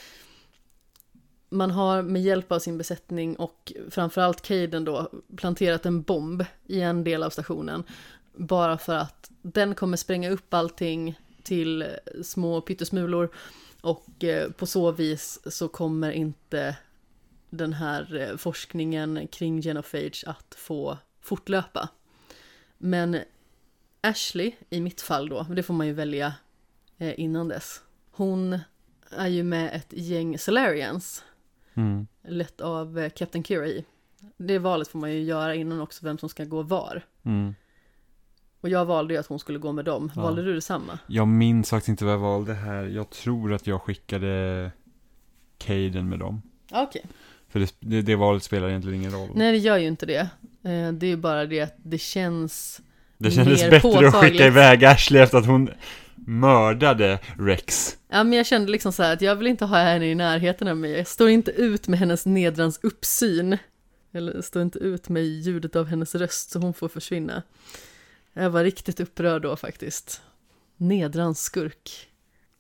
[1.50, 6.82] man har med hjälp av sin besättning och framförallt Caden då planterat en bomb i
[6.82, 7.84] en del av stationen.
[8.34, 11.86] Bara för att den kommer spränga upp allting till
[12.24, 13.30] små pyttesmulor
[13.82, 16.78] och eh, på så vis så kommer inte
[17.50, 21.90] den här eh, forskningen kring Genophage att få fortlöpa.
[22.78, 23.20] Men
[24.02, 26.34] Ashley, i mitt fall då, det får man ju välja
[26.98, 27.82] eh, innan dess.
[28.12, 28.60] Hon
[29.10, 31.24] är ju med ett gäng Solarians,
[31.80, 32.08] Mm.
[32.28, 33.82] lett av eh, Captain Kira
[34.38, 37.02] Det valet får man ju göra innan också vem som ska gå var.
[37.26, 37.56] Mm.
[38.62, 40.12] Och jag valde ju att hon skulle gå med dem.
[40.16, 40.22] Ja.
[40.22, 41.00] Valde du detsamma?
[41.08, 42.84] Jag minns faktiskt inte vad jag valde här.
[42.84, 44.72] Jag tror att jag skickade
[45.58, 46.42] Caden med dem.
[46.72, 47.06] Okej.
[47.50, 49.30] För det, det, det valet spelar egentligen ingen roll.
[49.36, 50.30] Nej, det gör ju inte det.
[50.64, 52.82] Eh, Det är ju bara det att det känns...
[53.18, 54.16] det kändes mer bättre att påtagligt.
[54.32, 55.70] skicka iväg Ashley efter att hon
[56.16, 57.98] mördade Rex.
[58.12, 60.68] Ja, men jag kände liksom så här att jag vill inte ha henne i närheten
[60.68, 60.92] av mig.
[60.92, 63.58] Jag står inte ut med hennes nedrans uppsyn.
[64.12, 67.44] Eller står inte ut med ljudet av hennes röst så hon får försvinna.
[68.34, 70.22] Jag var riktigt upprörd då faktiskt.
[70.78, 72.08] Nedrans skurk.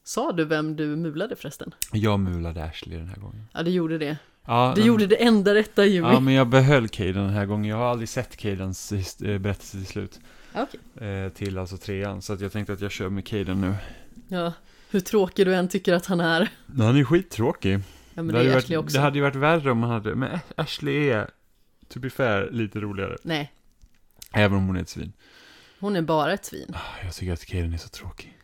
[0.03, 1.73] Sa du vem du mulade förresten?
[1.93, 3.43] Jag mulade Ashley den här gången.
[3.53, 4.17] Ja, det gjorde det.
[4.45, 6.07] Ja, Det men- gjorde det enda rätta Jimmy.
[6.07, 7.69] Ja, men jag behöll Caden den här gången.
[7.69, 10.19] Jag har aldrig sett Cadens eh, berättelse till slut.
[10.55, 11.07] Okej.
[11.09, 12.21] Eh, till alltså trean.
[12.21, 13.73] Så att jag tänkte att jag kör med Caden nu.
[14.27, 14.53] Ja,
[14.89, 16.49] hur tråkig du än tycker att han är.
[16.77, 17.73] Han är skittråkig.
[18.13, 18.97] Ja, men det, det, hade varit, också.
[18.97, 21.29] det hade ju varit värre om man hade, men Ashley är,
[21.89, 23.17] to be fair, lite roligare.
[23.23, 23.53] Nej,
[24.33, 25.13] Även om hon är ett svin.
[25.79, 26.73] hon är bara ett svin.
[26.75, 28.37] Ah, Jag tycker att Caden är så tråkig.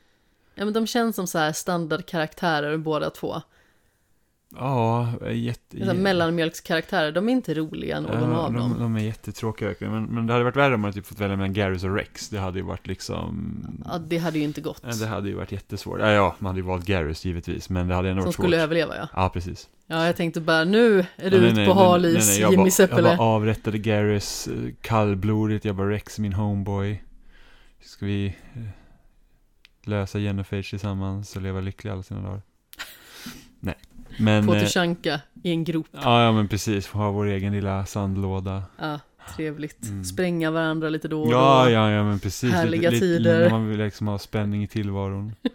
[0.56, 3.42] Ja, men de känns som så här standardkaraktärer båda två.
[4.58, 5.80] Ja, jätte...
[5.80, 8.76] Så här mellanmjölkskaraktärer, de är inte roliga någon Ja, av de, dem.
[8.80, 9.94] de är jättetråkiga verkligen.
[9.94, 12.30] Men, men det hade varit värre om man typ fått välja mellan Garrus och Rex.
[12.30, 13.58] Det hade ju varit liksom...
[13.86, 14.82] Ja, det hade ju inte gått.
[14.86, 16.00] Ja, det hade ju varit jättesvårt.
[16.00, 17.70] Ja, ja, man hade ju valt Garrus givetvis.
[17.70, 18.44] Men det hade ändå Som varit svårt.
[18.44, 19.08] skulle överleva ja.
[19.14, 19.70] Ja, precis.
[19.88, 22.52] Ja, jag tänkte bara nu är du ute på nej, hal nej, is, nej, jag
[22.52, 23.10] Jimmy Seppele.
[23.10, 25.66] Jag bara avrättade Garrus eh, kallblodigt.
[25.66, 27.04] Jag bara Rex min homeboy.
[27.82, 28.62] Ska vi eh,
[29.84, 32.42] lösa Jennifer tillsammans och leva lyckliga alla sina dagar?
[34.18, 34.48] Men...
[34.48, 35.88] På eh, i en grop.
[35.92, 36.88] Ja, ja, men precis.
[36.88, 38.64] Få ha vår egen lilla sandlåda.
[38.80, 39.00] Ja,
[39.36, 39.84] trevligt.
[39.84, 40.04] Mm.
[40.04, 41.72] Spränga varandra lite då och Ja, då.
[41.72, 42.52] ja, ja, men precis.
[42.54, 43.40] Härliga lite, lite, tider.
[43.40, 45.36] När man vill liksom ha spänning i tillvaron.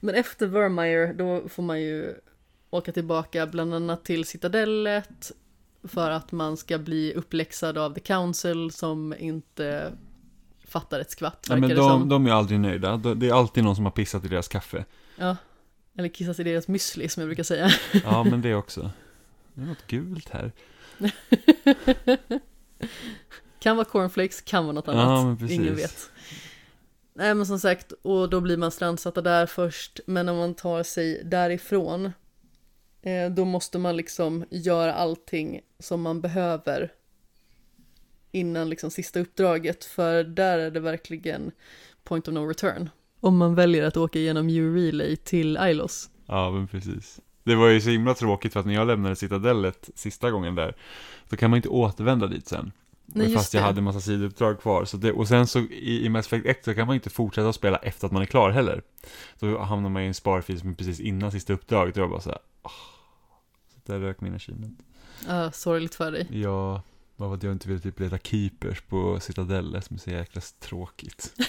[0.00, 2.14] Men efter Vermeer, då får man ju
[2.70, 5.32] åka tillbaka bland annat till Citadellet
[5.84, 9.92] för att man ska bli uppläxad av The Council som inte
[10.66, 12.96] fattar ett skvatt, Ja, men de, de är aldrig nöjda.
[12.96, 14.84] De- Det är alltid någon som har pissat i deras kaffe.
[15.16, 15.36] Ja,
[15.98, 17.70] eller kissat i deras müsli som jag brukar säga.
[18.04, 18.90] Ja, men det också.
[19.54, 20.52] Det är något gult här.
[23.58, 25.38] kan vara cornflakes, kan vara något Ja, annat.
[25.38, 25.56] precis.
[25.58, 26.10] Ingen vet.
[27.14, 30.82] Nej men som sagt, och då blir man strandsatta där först, men när man tar
[30.82, 32.12] sig därifrån,
[33.02, 36.92] eh, då måste man liksom göra allting som man behöver
[38.32, 41.52] innan liksom sista uppdraget, för där är det verkligen
[42.04, 42.90] point of no return.
[43.24, 46.10] Om man väljer att åka igenom U-relay till Ilos.
[46.26, 47.20] Ja, men precis.
[47.44, 50.74] Det var ju så himla tråkigt för att när jag lämnade Citadellet sista gången där,
[51.30, 52.72] så kan man inte återvända dit sen.
[53.06, 54.84] Nej, fast jag hade en massa sidouppdrag kvar.
[54.84, 57.48] Så det, och sen så i, i Mass Effect 1 så kan man inte fortsätta
[57.48, 58.82] att spela efter att man är klar heller.
[59.38, 61.96] Då hamnar man i en sparfil som är precis innan sista uppdraget.
[61.96, 62.70] Och jag bara så här, åh.
[63.74, 64.78] Så där rök min achievement.
[65.28, 66.28] Ja, sorgligt för dig.
[66.30, 66.82] Ja,
[67.16, 70.42] vad var det jag inte ville typ leta keepers på Citadellet som är så jäkla
[70.60, 71.32] tråkigt.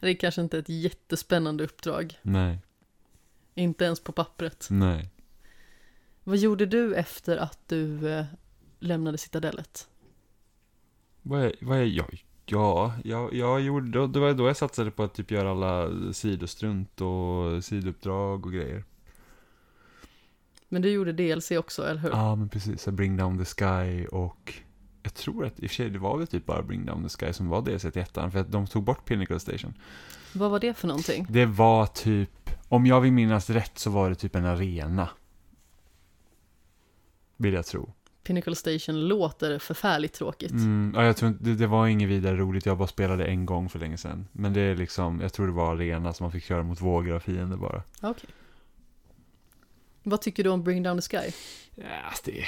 [0.00, 2.58] Det är kanske inte ett jättespännande uppdrag, Nej,
[3.54, 4.66] inte ens på pappret.
[4.70, 5.10] nej.
[6.24, 8.24] Vad gjorde du efter att du eh,
[8.78, 9.88] lämnade Citadellet?
[11.22, 12.24] Vad är, vad är jag?
[12.46, 17.00] Ja, jag, jag gjorde, det var då jag satsade på att typ göra alla sidostrunt
[17.00, 18.84] och sidouppdrag och grejer.
[20.68, 22.10] Men du gjorde DLC också, eller hur?
[22.10, 22.86] Ja, men precis.
[22.86, 24.54] Bring Down the Sky och
[25.06, 27.08] jag tror att i och för sig det var väl typ bara Bring Down the
[27.08, 29.74] Sky som var DLC till ettan, för att de tog bort Pinnacle Station.
[30.32, 31.26] Vad var det för någonting?
[31.30, 35.08] Det var typ, om jag vill minnas rätt så var det typ en arena.
[37.36, 37.92] Vill jag tro.
[38.22, 40.50] Pinnacle Station låter förfärligt tråkigt.
[40.50, 43.46] Mm, ja, jag tror inte, det, det var inget vidare roligt, jag bara spelade en
[43.46, 44.28] gång för länge sedan.
[44.32, 47.14] Men det är liksom, jag tror det var arena som man fick köra mot vågor
[47.14, 47.82] av fiender bara.
[48.02, 48.30] Okej.
[50.02, 51.32] Vad tycker du om Bring Down the Sky?
[51.74, 52.44] Ja, alltså det,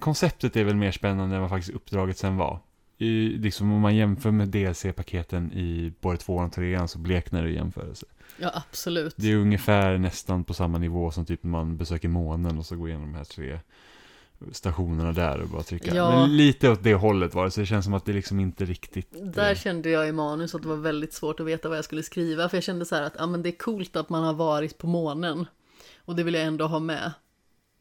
[0.00, 2.60] konceptet är väl mer spännande än vad faktiskt uppdraget sen var.
[2.98, 7.50] i, liksom om man jämför med DLC-paketen i både tvåan och trean så bleknar det
[7.50, 8.06] i jämförelse.
[8.38, 9.14] Ja, absolut.
[9.16, 12.88] Det är ungefär nästan på samma nivå som typ man besöker månen och så går
[12.88, 13.60] igenom de här tre
[14.52, 15.94] stationerna där och bara trycka.
[15.94, 16.10] Ja.
[16.10, 18.64] Men lite åt det hållet var det, så det känns som att det liksom inte
[18.64, 19.34] riktigt...
[19.34, 21.84] Där eh, kände jag i manus att det var väldigt svårt att veta vad jag
[21.84, 22.48] skulle skriva.
[22.48, 24.78] För jag kände så här att ja, men det är coolt att man har varit
[24.78, 25.46] på månen.
[25.98, 27.12] Och det vill jag ändå ha med.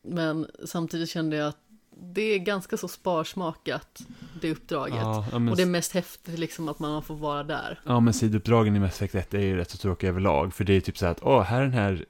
[0.03, 1.64] Men samtidigt kände jag att
[1.97, 4.01] det är ganska så sparsmakat,
[4.41, 4.95] det uppdraget.
[5.01, 7.79] Ja, ja, men, Och det är mest häftigt liksom att man får vara där.
[7.85, 10.53] ja, men sidouppdragen i Mass Effect 1 är ju rätt så tråkiga överlag.
[10.53, 12.05] För det är typ så här att, åh, här är den här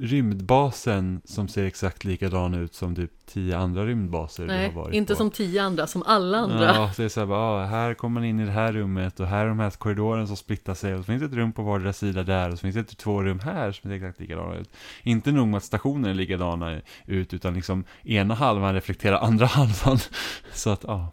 [0.00, 5.12] rymdbasen som ser exakt likadan ut som typ tio andra rymdbaser Nej, har varit inte
[5.12, 5.18] på.
[5.18, 6.64] som tio andra, som alla andra.
[6.64, 8.72] Ja, så det är så här, bara, ah, här kommer man in i det här
[8.72, 11.32] rummet och här är de här korridoren som splittar sig och så finns det ett
[11.32, 14.20] rum på vardera sida där och så finns det två rum här som ser exakt
[14.20, 14.70] likadana ut.
[15.02, 19.98] Inte nog med att stationen är likadana ut utan liksom ena halvan reflekterar andra halvan.
[20.52, 21.12] Så att, ja.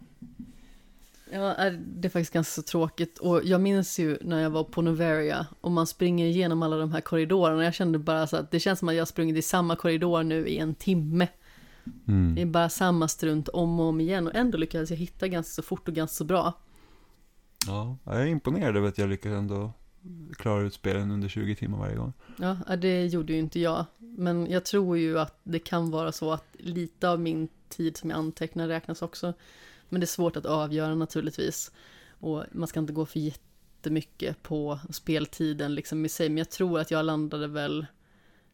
[1.30, 3.18] Ja, det är faktiskt ganska så tråkigt.
[3.18, 6.92] Och jag minns ju när jag var på Noveria och man springer igenom alla de
[6.92, 7.64] här korridorerna.
[7.64, 10.46] Jag kände bara så att det känns som att jag sprungit i samma korridor nu
[10.48, 11.28] i en timme.
[11.84, 12.52] Det är Mm.
[12.52, 15.88] bara samma strunt om och om igen och ändå lyckades jag hitta ganska så fort
[15.88, 16.52] och ganska så bra.
[17.66, 17.96] ja.
[18.04, 19.72] Jag är imponerad över att jag lyckas ändå
[20.36, 22.12] klara ut spelen under 20 timmar varje gång.
[22.38, 23.84] Ja, ja, det gjorde ju inte jag.
[23.98, 28.10] Men jag tror ju att det kan vara så att lite av min tid som
[28.10, 29.32] jag antecknar räknas också.
[29.88, 31.70] Men det är svårt att avgöra naturligtvis.
[32.20, 36.28] Och man ska inte gå för jättemycket på speltiden liksom i sig.
[36.28, 37.86] Men jag tror att jag landade väl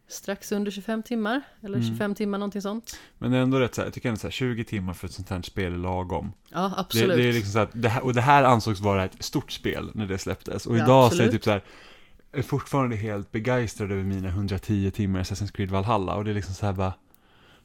[0.07, 1.41] strax under 25 timmar.
[1.61, 1.89] Eller Mm.
[1.89, 2.99] 25 timmar, någonting sånt.
[3.17, 5.07] Men det är ändå rätt så här, jag tycker ändå så här, 20 timmar för
[5.07, 6.31] ett sånt här spel är lagom.
[6.49, 7.17] Ja, Det, absolut.
[7.17, 9.91] det är liksom så att, det här, och det här ansågs vara ett stort spel
[9.93, 10.65] när det släpptes.
[10.67, 11.31] Och Ja, idag så är det absolut.
[11.31, 11.63] typ så här,
[12.31, 16.15] är fortfarande helt begeistrad över mina 110 timmar i Assassin's Creed Valhalla.
[16.15, 16.93] Och det är liksom så här bara,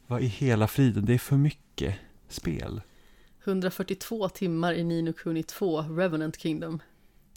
[0.07, 1.95] vad i hela friden, det är för mycket
[2.29, 2.81] spel.
[3.45, 6.83] 142 timmar i Nino Kuni 2, Revenant Kingdom.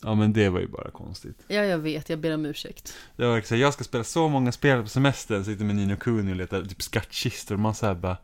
[0.04, 1.36] Ja men det var ju bara konstigt.
[1.48, 2.94] Ja, jag vet, jag ber om ursäkt.
[3.16, 6.32] Det var liksom, jag ska spela så många spel på semestern, sitter med Nino Kuni
[6.32, 7.56] och letar typ skattkistor.
[7.56, 8.18] Och man säger bara,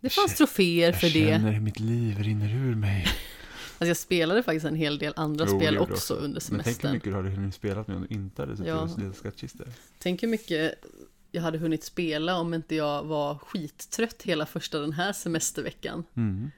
[0.00, 1.12] Det fanns troféer jag för det.
[1.28, 3.06] känner hur mitt liv rinner ur mig.
[3.78, 6.52] Alltså jag spelade faktiskt en hel del andra Jo, spel du också under Men tänk
[6.56, 6.92] hur semestern.
[6.92, 8.80] mycket du hade hunnit spela med om du inte hade suttit Ja.
[8.80, 9.66] och letat skattkistor.
[9.98, 10.74] Tänk hur mycket
[11.34, 16.04] jag hade hunnit spela om inte jag var skittrött hela första den här semesterveckan.
[16.14, 16.50] Mm.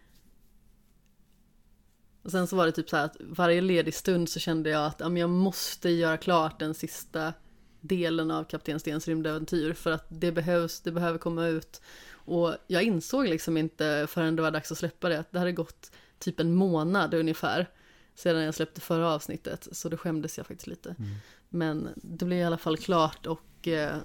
[2.22, 4.87] Och sen så var det typ så här att varje ledig stund så kände jag
[4.87, 7.33] att ja, men jag måste göra klart den sista
[7.81, 11.81] delen av Kapten Stens rymdäventyr för att det behövs, det behöver komma ut.
[12.11, 15.53] Och jag insåg liksom inte förrän det var dags att släppa det att det hade
[15.53, 17.68] gått typ en månad ungefär
[18.14, 20.95] sedan jag släppte förra avsnittet så då skämdes jag faktiskt lite.
[20.99, 21.14] Mm.
[21.49, 23.97] Men det blev i alla fall klart och eh,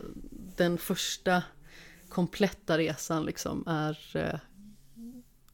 [0.57, 1.43] den första
[2.09, 4.39] kompletta resan liksom är eh,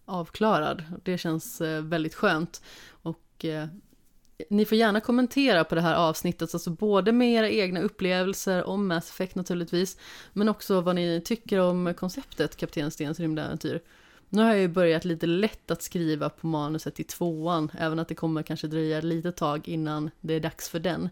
[0.05, 0.83] avklarad.
[1.03, 2.61] Det känns eh, väldigt skönt.
[2.89, 3.67] Och eh,
[4.49, 8.87] ni får gärna kommentera på det här avsnittet, alltså både med era egna upplevelser om
[8.87, 9.97] Mass Effect naturligtvis,
[10.33, 13.81] men också vad ni tycker om konceptet Kapten Stens rymdäventyr.
[14.29, 18.07] Nu har jag ju börjat lite lätt att skriva på manuset i tvåan, även att
[18.07, 21.09] det kommer kanske dröja ett litet tag innan det är dags för den.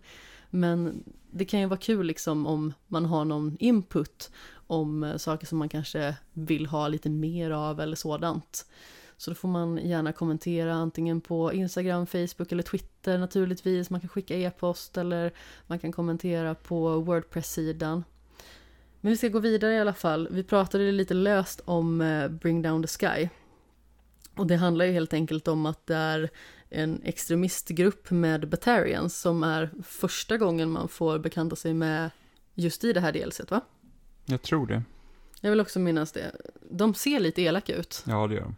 [0.56, 4.32] Men det kan ju vara kul liksom om man har någon input
[4.68, 8.66] om eh, saker som man kanske vill ha lite mer av eller sådant.
[9.18, 13.90] Så då får man gärna kommentera antingen på Instagram, Facebook eller Twitter naturligtvis.
[13.90, 15.34] Man kan skicka e-post eller
[15.68, 18.04] man kan kommentera på Wordpress-sidan.
[19.02, 20.28] Men vi ska gå vidare i alla fall.
[20.32, 23.30] Vi pratade lite löst om eh, Bring Down the Sky.
[24.36, 26.30] Och det handlar ju helt enkelt om att det är
[26.70, 32.10] en extremistgrupp med Batarians som är första gången man får bekanta sig med
[32.54, 33.62] just i det här delset va?
[34.26, 34.84] Jag tror det.
[35.42, 36.32] Jag vill också minnas det.
[36.72, 38.04] De ser lite elaka ut.
[38.08, 38.56] Ja, det gör de.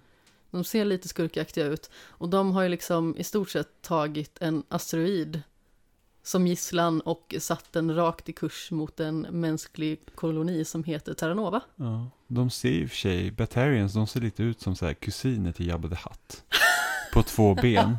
[0.52, 1.90] De ser lite skurkaktiga ut.
[1.96, 5.42] Och de har ju liksom i stort sett tagit en asteroid
[6.24, 11.62] som gisslan och satt den rakt i kurs mot en mänsklig koloni som heter Terranova.
[11.76, 12.10] Ja.
[12.28, 15.52] De ser i och för sig, Batarians, de ser lite ut som så här kusiner
[15.52, 16.44] till Jabba the Hutt.
[17.14, 17.98] På två ben.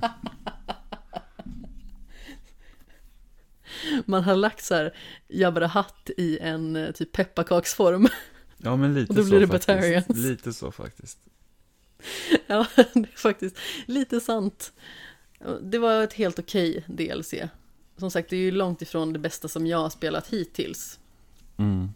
[4.07, 4.95] Man har lagt så här
[5.29, 8.09] Jabba Hutt i en eh, typ pepparkaksform.
[8.57, 9.67] Ja, men lite Och då så blir det faktiskt.
[9.67, 10.09] Batarians.
[10.09, 11.19] Lite så faktiskt.
[12.47, 13.57] ja, det är faktiskt
[13.87, 14.73] lite sant.
[15.61, 17.35] Det var ett helt okej DLC.
[17.97, 20.99] Som sagt, det är ju långt ifrån det bästa som jag har spelat hittills.
[21.57, 21.89] Mm.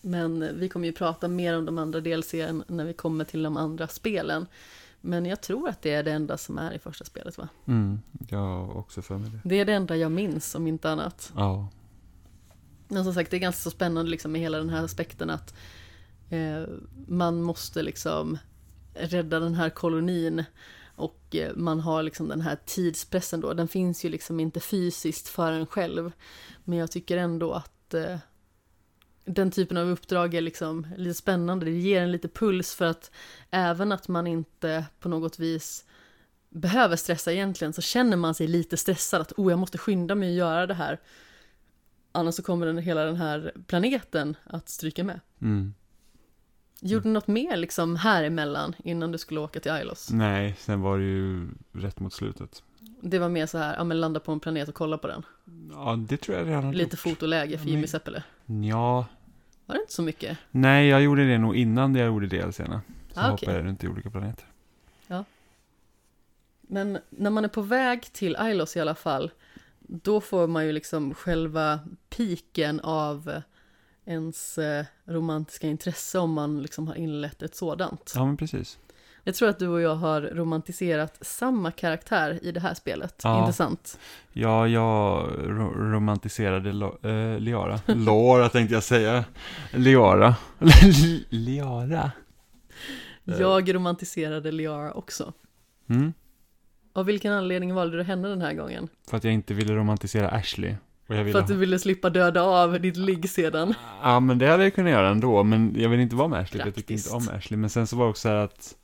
[0.00, 2.32] Men vi kommer ju prata mer om de andra DLC
[2.66, 4.46] när vi kommer till de andra spelen.
[5.04, 7.48] Men jag tror att det är det enda som är i första spelet va?
[7.66, 8.00] Mm.
[8.28, 9.40] Jag också för mig det.
[9.44, 11.32] Det är det enda jag minns om inte annat.
[11.36, 11.68] Ja.
[12.88, 15.54] Men som sagt det är ganska så spännande liksom med hela den här aspekten att
[16.30, 16.62] eh,
[17.06, 18.38] man måste liksom
[18.94, 20.44] rädda den här kolonin
[20.96, 25.28] Och eh, man har liksom den här tidspressen då, den finns ju liksom inte fysiskt
[25.28, 26.12] för en själv.
[26.64, 28.16] Men jag tycker ändå att eh,
[29.24, 33.10] den typen av uppdrag är liksom lite spännande, det ger en lite puls för att
[33.50, 35.84] även att man inte på något vis
[36.50, 40.28] behöver stressa egentligen så känner man sig lite stressad att oh, jag måste skynda mig
[40.28, 41.00] att göra det här.
[42.12, 45.20] Annars så kommer den, hela den här planeten att stryka med.
[45.42, 45.74] Mm.
[46.80, 50.10] Gjorde du något mer liksom här emellan innan du skulle åka till Ilos?
[50.10, 52.62] Nej, sen var det ju rätt mot slutet.
[53.00, 55.22] Det var mer så här, ja men landa på en planet och kolla på den.
[55.72, 57.00] Ja, det tror jag redan Lite gjort.
[57.00, 58.22] fotoläge för Ja, Jimmy Seppele.
[58.46, 59.06] Ja,
[59.66, 60.38] Var det inte så mycket?
[60.50, 62.80] nej jag gjorde det nog innan jag gjorde DLC'na.
[63.14, 64.44] Så Ah, hoppade jag runt i olika planeter.
[66.60, 69.30] Men när man är på väg till Ilos i alla fall,
[69.80, 73.42] då får man ju liksom själva piken av
[74.04, 78.12] ens eh, romantiska intresse om man liksom har inlett ett sådant.
[78.16, 78.78] Ja, men precis.
[79.24, 83.20] Jag tror att du och jag har romantiserat samma karaktär i det här spelet.
[83.24, 83.38] Ja.
[83.40, 83.98] Intressant.
[84.32, 87.80] Ja, jag ro- romantiserade Lo- eh, Liara.
[87.86, 89.24] Laura tänkte jag säga.
[89.72, 90.34] Liara.
[91.28, 92.10] Liara.
[93.24, 95.32] Jag romantiserade Liara också.
[95.88, 96.12] Mm.
[96.92, 98.88] Av vilken anledning valde du henne den här gången?
[99.10, 100.74] För att jag inte ville romantisera Ashley.
[101.08, 103.74] Och jag ville För att du ville slippa döda av ditt ligg sedan.
[104.02, 106.60] Ja, men det hade jag kunnat göra ändå, men jag vill inte vara med Ashley,
[106.60, 107.14] för jag tycker Praktiskt.
[107.14, 107.56] inte om Ashley.
[107.58, 108.74] Men sen så var det också så här att,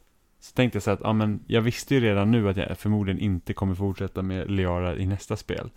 [0.40, 3.20] så tänkte jag så att, ja men jag visste ju redan nu att jag förmodligen
[3.20, 5.70] inte kommer fortsätta med Liara i nästa spel.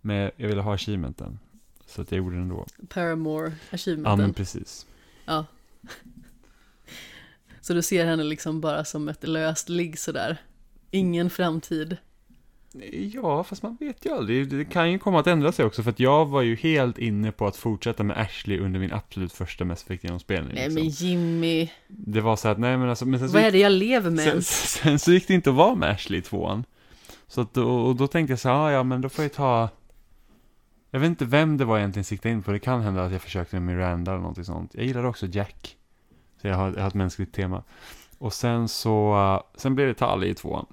[0.00, 1.38] Men jag ville ha achievementen.
[1.86, 2.66] Så att jag gjorde det ändå.
[2.88, 4.34] Paramore Ja, men achievementen.
[4.34, 4.86] precis.
[5.24, 5.46] Ja.
[7.60, 10.36] Så du ser henne liksom bara som ett löst ligg sådär.
[10.90, 11.96] Ingen framtid.
[13.12, 14.48] Ja, fast man vet ju aldrig.
[14.48, 17.32] Det kan ju komma att ändra sig också, för att jag var ju helt inne
[17.32, 20.54] på att fortsätta med Ashley under min absolut första Mass Effect-genomspelning.
[20.54, 20.82] Nej liksom.
[20.82, 23.72] men Jimmy, Det var så att, nej men alltså, men sen vad är det jag
[23.72, 24.42] lever med Sen,
[24.82, 26.64] sen så gick det inte att vara med Ashley i tvåan.
[27.26, 29.68] Så att och då tänkte jag så här, "Ah, ja men då får jag ta
[30.90, 33.12] Jag vet inte vem det var jag egentligen siktade in på, det kan hända att
[33.12, 34.70] jag försökte med Miranda eller någonting sånt.
[34.74, 35.76] Jag gillar också Jack.
[36.42, 37.62] Så jag har, jag har ett mänskligt tema.
[38.18, 40.66] Och sen så, uh, sen blev det Tali i tvåan.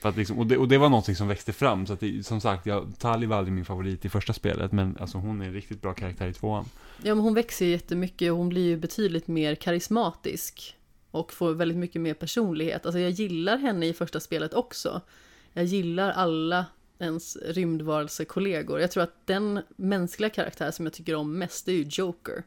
[0.00, 2.26] För att liksom, och, det, och det var någonting som växte fram, så att det,
[2.26, 5.46] som sagt, jag, Tali var aldrig min favorit i första spelet, men alltså hon är
[5.46, 6.64] en riktigt bra karaktär i tvåan.
[7.02, 10.74] Ja men hon växer ju jättemycket och hon blir ju betydligt mer karismatisk.
[11.10, 12.86] Och får väldigt mycket mer personlighet.
[12.86, 15.00] Alltså jag gillar henne i första spelet också.
[15.52, 16.66] Jag gillar alla
[16.98, 18.80] ens rymdvarelsekollegor.
[18.80, 22.42] Jag tror att den mänskliga karaktär som jag tycker om mest är ju Joker.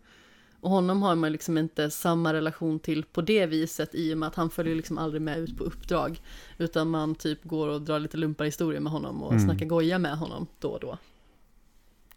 [0.62, 4.28] Och honom har man liksom inte samma relation till på det viset i och med
[4.28, 6.22] att han följer liksom aldrig med ut på uppdrag.
[6.57, 9.45] Utan man typ går och drar lite lumparhistorier med honom och Mm.
[9.45, 10.97] snackar goja med honom då och då.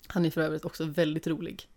[0.06, 1.68] Han är för övrigt också väldigt rolig.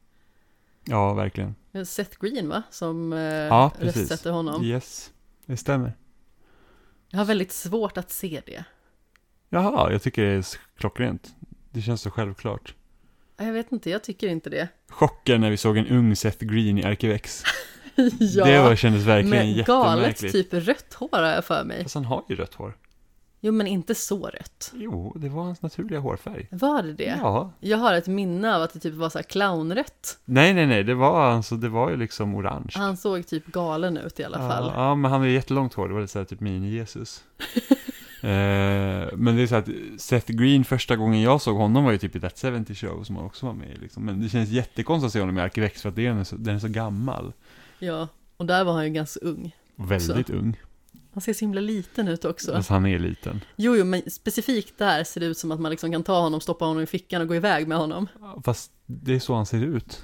[0.85, 1.55] Ja, verkligen.
[1.71, 2.63] Är Seth Green va?
[2.71, 4.63] Som eh, Ja, röstsätter honom.
[4.63, 5.11] Yes,
[5.45, 5.93] det stämmer.
[7.09, 8.63] Jag har väldigt svårt att se det.
[9.49, 10.45] Jaha, jag tycker det är
[10.77, 11.35] klockrent.
[11.71, 12.75] Det känns så självklart.
[13.37, 14.67] Jag vet inte, jag tycker inte det.
[14.89, 17.43] Chocken när vi såg en ung Seth Green i Arkivex.
[18.19, 20.51] ja, det var, kändes verkligen med galet jättemärkligt.
[20.51, 21.83] typ rött hår har jag för mig.
[21.83, 22.77] Fast han har ju rött hår.
[23.39, 24.71] Jo, men inte så rött.
[24.75, 26.47] Jo, det var hans naturliga hårfärg.
[26.51, 27.17] Var det det?
[27.21, 27.51] Ja.
[27.59, 30.17] Jag har ett minne av att det typ var så här clownrött.
[30.25, 32.71] Nej, nej, nej, det var alltså, det var ju liksom orange.
[32.75, 34.71] Han såg typ galen ut i alla fall.
[34.75, 37.21] Ja, ja, men han hade jättelångt hår, det var lite såhär typ mini-Jesus.
[38.21, 41.97] eh, men det är så att Seth Green, första gången jag såg honom var ju
[41.97, 44.05] typ i That 70 Show som han också var med i liksom.
[44.05, 46.55] Men det känns jättekonstigt att se honom i Arkivex för att den är så, den
[46.55, 47.33] är så gammal.
[47.79, 48.07] Ja,
[48.37, 49.55] och där var han ju ganska ung.
[49.75, 50.57] Väldigt ung.
[51.13, 52.53] Han ser så himla liten ut också.
[52.53, 53.41] Fast han är liten.
[53.55, 56.41] Jo, jo, men specifikt där ser det ut som att man liksom kan ta honom,
[56.41, 58.07] stoppa honom i fickan och gå iväg med honom.
[58.45, 60.01] Fast det är så han ser ut.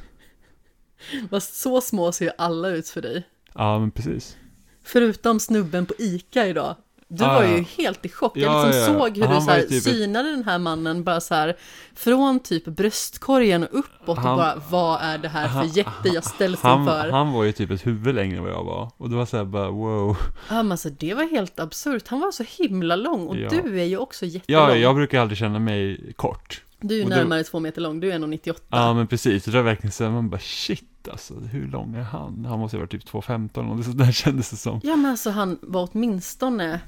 [1.30, 3.24] Fast så små ser ju alla ut för dig.
[3.54, 4.38] Ja, men precis.
[4.84, 6.76] Förutom snubben på ICA idag.
[7.16, 8.38] Du Ah, var ju helt i chock.
[8.38, 9.00] Jag Ja, liksom ja.
[9.00, 11.56] såg hur Han du så här typ synade den här mannen bara så här
[11.96, 16.24] från typ bröstkorgen och uppåt Han- och bara vad är det här för jätte jag
[16.24, 17.10] ställs Han, inför?
[17.12, 18.92] han var ju typ ett huvud längre än vad jag var.
[18.98, 20.18] Och det var såhär bara wow.
[20.50, 22.08] Ja men alltså det var helt absurt.
[22.08, 23.50] Han var så himla lång och Ja.
[23.50, 24.62] du är ju också jättelång.
[24.70, 26.62] Ja, jag brukar aldrig känna mig kort.
[26.82, 28.62] Du är och det- närmare två meter lång, du är 1,98.
[28.70, 29.44] Ja, men precis.
[29.46, 32.46] Det var verkligen så här, man bara shit alltså, hur lång är han?
[32.50, 34.80] Han måste ju vara typ 2,15 och det så där kändes det som.
[34.84, 36.80] Ja men alltså han var åtminstone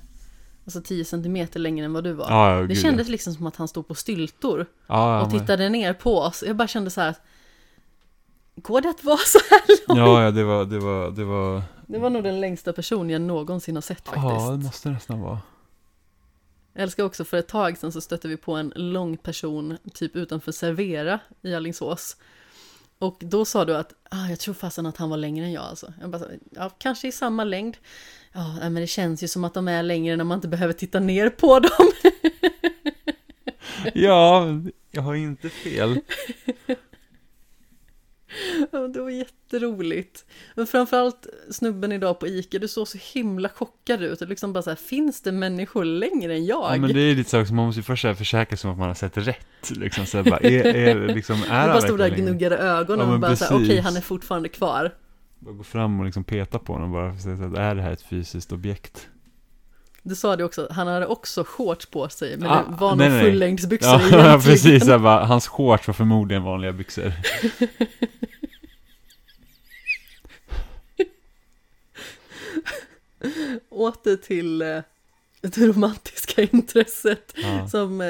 [0.66, 2.26] alltså 10 centimeter längre än vad du var.
[2.30, 5.32] Ja, ja, det gud, kändes liksom som att han stod på styltor ja, ja, och
[5.32, 6.44] men- tittade ner på oss.
[6.48, 7.16] Jag bara kände så här.
[8.56, 9.98] Går det att vara så här lång?
[9.98, 13.22] Ja, ja, det var, det var, det var, Det var nog den längsta person jag
[13.22, 14.26] någonsin har sett faktiskt.
[14.26, 15.40] ja, det måste nästan vara.
[16.74, 20.16] Jag älskar också för ett tag sedan så stötte vi på en lång person typ
[20.16, 22.18] utanför Servera i Alingsås.
[23.00, 25.64] Och då sa du att, ah, jag tror fasen att han var längre än jag
[25.64, 25.94] alltså.
[26.02, 27.78] Jag bara, ja, kanske i samma längd.
[28.34, 31.00] Ja, men det känns ju som att de är längre när man inte behöver titta
[31.00, 31.92] ner på dem.
[33.94, 34.48] Ja,
[34.92, 36.00] jag har inte fel.
[38.94, 40.26] Det var jätteroligt.
[40.56, 44.22] Men framförallt snubben idag på Ica, du såg så himla chockad ut.
[44.22, 46.74] Och liksom bara så här, finns det människor längre än jag?
[46.74, 48.80] Ja, men det är lite så man måste ju först här försäkra sig om att
[48.80, 49.72] man har sett rätt.
[49.72, 53.08] Liksom, så här, bara, är, är, liksom, är han bara stod där och gnuggade ögonen
[53.08, 53.84] Ja, och bara så här, okej precis.
[53.84, 54.92] han är fortfarande kvar.
[55.40, 57.76] Bara gå fram och liksom peta på honom bara för att se så att är
[57.76, 59.08] det här ett fysiskt objekt?
[60.04, 63.22] Du sa det också, han hade också shorts på sig, men Ah, det var nog
[63.22, 64.42] fullängdsbyxor Ja, egentligen.
[64.42, 64.88] precis.
[64.88, 67.14] Här, bara, hans shorts var förmodligen vanliga byxor.
[73.70, 74.80] Åter till eh,
[75.42, 77.68] det romantiska intresset Ja.
[77.68, 78.08] som, eh,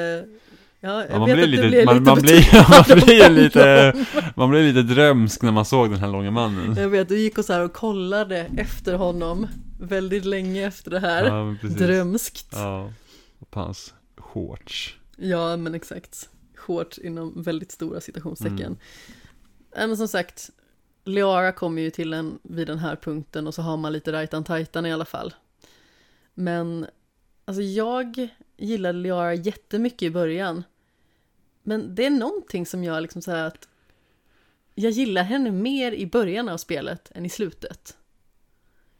[0.80, 3.92] ja, Ja, man blir lite, blev man, lite man, blir, man blir lite,
[4.36, 6.76] man blir lite drömsk när man såg den här långa mannen.
[6.76, 9.46] Jag vet, du gick och så här och kollade efter honom
[9.80, 11.24] väldigt länge efter det här.
[11.24, 11.56] Ja.
[11.62, 12.48] Drömskt.
[12.52, 12.58] Ja.
[12.58, 12.92] Ja,
[13.38, 14.96] och på hans shorts.
[15.58, 16.28] men exakt.
[16.56, 18.60] Shorts inom väldigt stora citationstecken.
[18.60, 18.78] Mm.
[19.76, 20.50] Men som sagt,
[21.06, 24.44] Leara kommer ju till en vid den här punkten och så har man lite rajtan
[24.44, 25.34] tajtan i alla fall.
[26.34, 26.86] Men
[27.44, 30.64] alltså jag gillade Leara jättemycket i början.
[31.62, 33.68] Men det är någonting som gör liksom så här att
[34.74, 37.96] jag gillar henne mer i början av spelet än i slutet.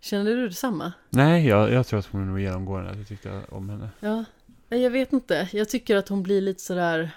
[0.01, 0.93] Känner du detsamma?
[1.11, 2.95] Nej, jag, jag tror att hon är nog genomgående.
[2.99, 3.89] Jag tyckte om henne.
[4.01, 4.25] Ja,
[4.69, 5.49] jag vet inte.
[5.53, 7.11] Jag tycker att hon blir lite sådär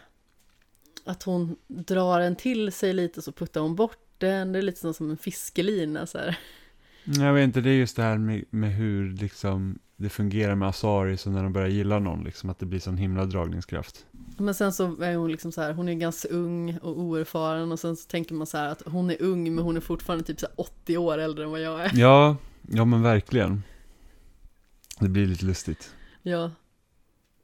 [1.06, 4.52] att hon drar en till sig lite så puttar hon bort den.
[4.52, 6.38] Det är lite som en fiskelina så här.
[7.04, 10.68] Jag vet inte, det är just det här med, med hur liksom det fungerar med
[10.68, 14.06] Asari, så när de börjar gilla någon, liksom att det blir sån himla dragningskraft.
[14.38, 17.80] Men sen så är hon liksom så här, hon är ganska ung och oerfaren och
[17.80, 20.40] sen så tänker man så här att hon är ung men hon är fortfarande typ
[20.40, 21.92] så här 80 år äldre än vad jag är.
[21.94, 22.38] Ja,
[22.72, 23.64] ja men verkligen.
[25.00, 25.94] Det blir lite lustigt.
[26.22, 26.52] Ja.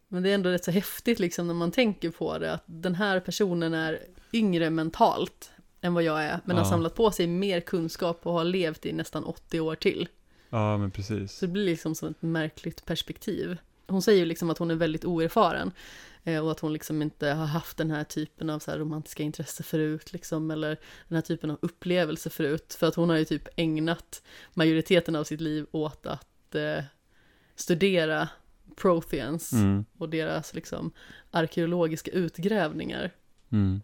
[0.08, 2.96] Men det är ändå rätt så häftigt liksom när man tänker på det, att den
[2.96, 4.00] här personen är
[4.34, 5.52] yngre mentalt
[5.86, 6.70] än vad jag är, men har Ja.
[6.70, 10.08] samlat på sig mer kunskap och har levt i nästan 80 år till.
[10.50, 11.32] Ja, men precis.
[11.32, 13.58] Så det blir liksom som ett märkligt perspektiv.
[13.88, 15.72] Hon säger ju liksom att hon är väldigt oerfaren
[16.24, 19.24] eh, och att hon liksom inte har haft den här typen av så här romantiska
[19.24, 20.78] intresse förut liksom eller
[21.08, 24.24] den här typen av upplevelse förut för att hon har ju typ ägnat
[24.54, 26.84] majoriteten av sitt liv åt att eh,
[27.56, 28.30] studera
[28.76, 30.92] Protheans Mm, och deras liksom
[31.32, 33.12] arkeologiska utgrävningar.
[33.52, 33.82] mm.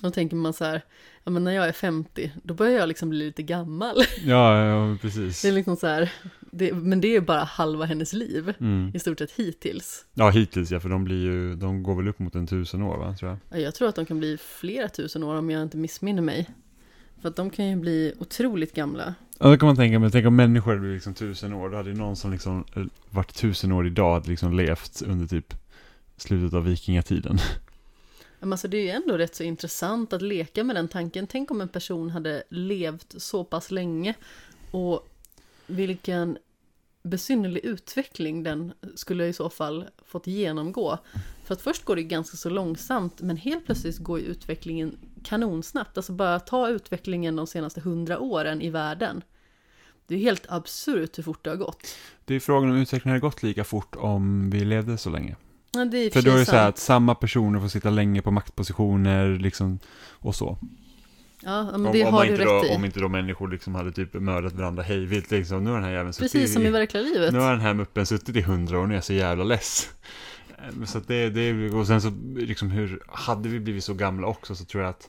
[0.00, 0.82] Då tänker man så här,
[1.24, 3.96] ja men när jag är 50, då börjar jag liksom bli lite gammal.
[4.24, 5.42] Ja, ja, precis.
[5.42, 6.12] Det är liksom så här,
[6.50, 8.90] det, men det är ju bara halva hennes liv, Mm.
[8.94, 10.04] i stort sett hittills.
[10.14, 12.96] Ja, hittills ja, för de blir ju, de går väl upp mot en tusen år
[12.98, 13.38] va, tror jag.
[13.50, 16.50] Ja, Jag tror att de kan bli flera tusen år om jag inte missminner mig.
[17.20, 19.14] För att de kan ju bli otroligt gamla.
[19.38, 21.90] Ja, det kan man tänka, men tänk om människor blir liksom tusen år, då hade
[21.90, 25.54] ju någon som liksom eh, varit tusen år idag, hade liksom levt under typ
[26.16, 27.38] slutet av vikingatiden.
[28.42, 31.26] Men alltså det är ju ändå rätt så intressant att leka med den tanken.
[31.26, 34.14] Tänk om en person hade levt så pass länge
[34.70, 35.08] och
[35.66, 36.38] vilken
[37.02, 40.98] besynnerlig utveckling den skulle i så fall fått genomgå.
[41.44, 45.96] För att först går det ganska så långsamt men helt plötsligt går ju utvecklingen kanonsnabbt.
[45.96, 49.22] Alltså bara ta utvecklingen de senaste hundra åren i världen.
[50.06, 51.86] Det är helt absurt hur fort det har gått.
[52.24, 55.36] Det är frågan om utvecklingen hade gått lika fort om vi levde så länge.
[55.72, 58.22] Ja, det är För då är det så här att samma personer får sitta länge
[58.22, 59.78] på maktpositioner liksom
[60.10, 60.58] och så.
[61.44, 62.76] Ja, men Om, det om, har du inte rätt då, i.
[62.76, 65.64] om inte då människor liksom hade typ mördat varandra hejvilt liksom.
[65.64, 67.32] Nu har den här jäveln suttit Precis som i i, verkliga livet.
[67.32, 69.44] Nu har den här muppen suttit i hundra år och nu är jag så jävla
[69.44, 69.90] less.
[70.58, 74.26] Eh, Så att det, det, och sen så liksom hur, hade vi blivit så gamla
[74.26, 75.08] också så tror jag att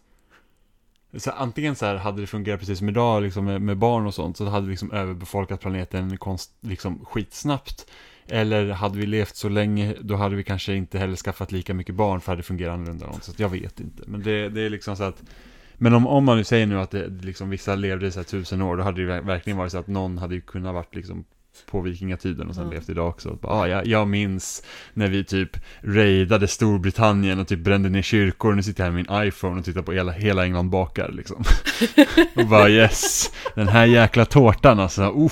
[1.18, 4.14] så antingen så här hade det fungerat precis som idag liksom med, med barn och
[4.14, 7.86] sånt så hade vi liksom överbefolkat planeten konst, liksom skitsnabbt.
[8.28, 11.96] Eller hade vi levt så länge då hade vi kanske inte heller skaffat lika mycket
[11.96, 13.08] barn för det fungerat annorlunda.
[13.22, 14.04] Så att jag vet inte.
[14.08, 15.24] Men det, det är liksom så att
[15.78, 18.24] men om, om man nu säger nu att det, liksom, vissa levde i så här
[18.24, 21.26] tusen år, då hade det ver- verkligen varit så att någon hade kunnat varit liksom
[21.72, 22.72] på vikingatiden och sen Ja.
[22.72, 23.38] levt idag också.
[23.42, 24.64] Bara, Ah, jag, jag minns
[24.94, 28.54] när vi typ raidade Storbritannien och typ brände ner kyrkor.
[28.54, 31.44] Nu sitter jag här med min iPhone och tittar på hela, hela England bakar liksom.
[32.36, 35.02] och bara yes, den här jäkla tårtan alltså.
[35.04, 35.32] Uh,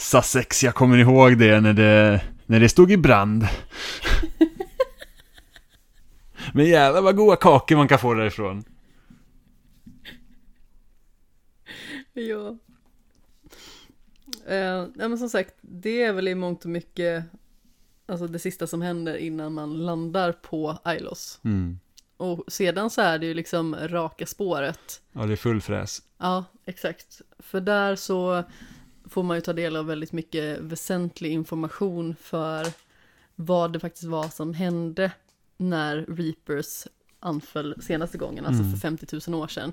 [0.00, 3.46] Sussex, jag kommer ihåg det när det, när det stod i brand.
[6.52, 8.64] Men jävlar vad goda kakor man kan få därifrån.
[12.12, 12.56] Ja.
[14.46, 14.56] Eh,
[14.96, 17.24] ja, men som sagt, det är väl i mångt och mycket
[18.06, 21.40] alltså det sista som händer innan man landar på Ilos.
[21.44, 21.78] Mm.
[22.16, 25.02] Och sedan så är det ju liksom raka spåret.
[25.12, 26.02] Ja, det är full fräs.
[26.18, 27.20] Ja, exakt.
[27.38, 28.44] För där så
[29.10, 32.66] får man ju ta del av väldigt mycket väsentlig information för
[33.34, 35.12] vad det faktiskt var som hände
[35.56, 36.86] när Reapers
[37.20, 38.72] anföll senaste gången, alltså Mm.
[38.72, 39.72] för 50 000 år sedan.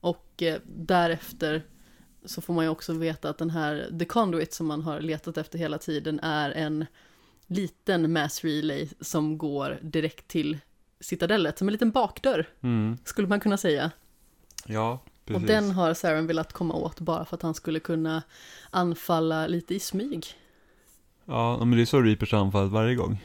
[0.00, 1.62] Och eh, därefter
[2.24, 5.36] så får man ju också veta att den här The Conduit som man har letat
[5.38, 6.86] efter hela tiden är en
[7.46, 10.58] liten mass relay som går direkt till
[11.00, 12.98] citadellet, som en liten bakdörr, Mm.
[13.04, 13.90] skulle man kunna säga.
[14.66, 15.42] Ja, precis.
[15.42, 18.22] Och den har Saren velat komma åt bara för att han skulle kunna
[18.70, 20.26] anfalla lite i smyg.
[21.24, 23.24] Ja, men det är så Reapers anfall varje gång.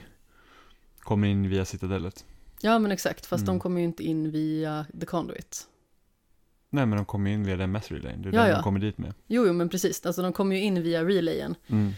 [0.99, 2.25] Kommer in via citadellet.
[2.61, 3.55] Ja men exakt, fast Mm.
[3.55, 5.67] de kommer ju inte in via The Conduit.
[6.69, 8.21] Nej, men de kommer in via den mass relayn.
[8.21, 8.55] Det är Ja, den ja.
[8.55, 9.13] de kommer dit med.
[9.27, 11.91] Jo, jo men precis, alltså de kommer ju in via relayen, Mm.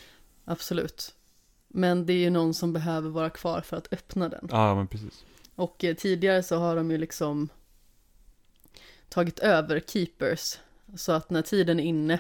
[0.46, 1.14] absolut.
[1.68, 4.48] Men det är ju någon som behöver vara kvar för att öppna den.
[4.52, 5.26] Ja, men precis.
[5.56, 7.50] Och eh, tidigare så har de ju liksom
[9.12, 10.60] tagit över Keepers.
[10.96, 12.20] Så att när tiden är inne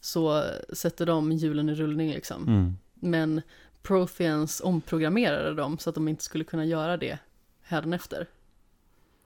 [0.00, 2.48] så sätter de hjulen i rullning liksom.
[2.48, 2.76] Mm.
[2.94, 3.42] Men
[3.82, 7.18] Protheans omprogrammerade dem så att de inte skulle kunna göra det
[7.62, 8.26] hädanefter.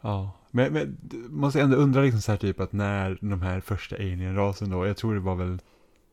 [0.00, 3.96] Ja, men, men måste ändå undra liksom så här typ att när de här första
[3.96, 5.58] alien-rasen då, jag tror det var väl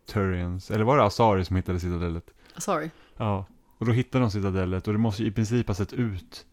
[0.06, 2.32] Turians, eller var det Asari som hittade citadellet?
[2.58, 2.90] Sorry.
[3.18, 3.46] Ja,
[3.78, 6.46] och då hittade de citadellet och det måste ju i princip ha sett ut,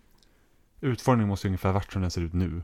[0.81, 2.63] utformningen måste ju ungefär varit som den ser ut nu.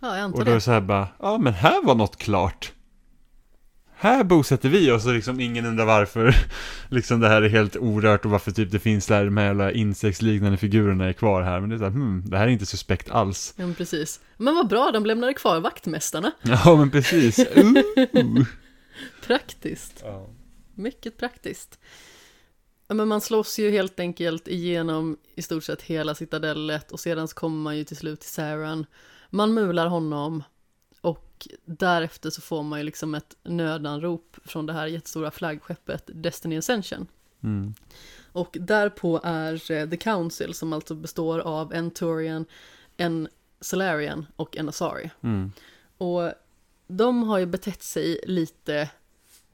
[0.00, 0.60] Ja, jag antar Och då är det.
[0.60, 2.72] så här bara, ja men här var något klart.
[3.96, 6.34] Här bosätter vi oss och liksom ingen undrar varför
[6.88, 9.72] liksom det här är helt orört och varför typ det finns där de här jävla
[9.72, 11.60] insektsliknande figurerna är kvar här.
[11.60, 13.54] Men det är så här, hmm, det här är inte suspekt alls.
[13.56, 14.20] Ja, men precis.
[14.36, 16.32] Men vad bra, de lämnade kvar vaktmästarna.
[16.42, 17.38] Ja men precis.
[17.38, 17.72] Uh.
[19.26, 20.00] Praktiskt.
[20.04, 20.28] Ja.
[20.74, 21.78] Mycket praktiskt.
[22.88, 27.34] Men man slåss ju helt enkelt igenom i stort sett hela citadellet och sedan så
[27.34, 28.86] kommer man ju till slut till Saran.
[29.30, 30.42] Man mular honom
[31.00, 36.56] och därefter så får man ju liksom ett nödanrop från det här jättestora flaggskeppet Destiny
[36.56, 37.06] Ascension.
[37.42, 37.74] Mm.
[38.32, 42.44] Och därpå är eh, The Council som alltså består av en Turian,
[42.96, 43.28] en
[43.60, 45.10] Solarian och en Asari.
[45.22, 45.52] Mm.
[45.98, 46.32] Och
[46.86, 48.90] de har ju betett sig lite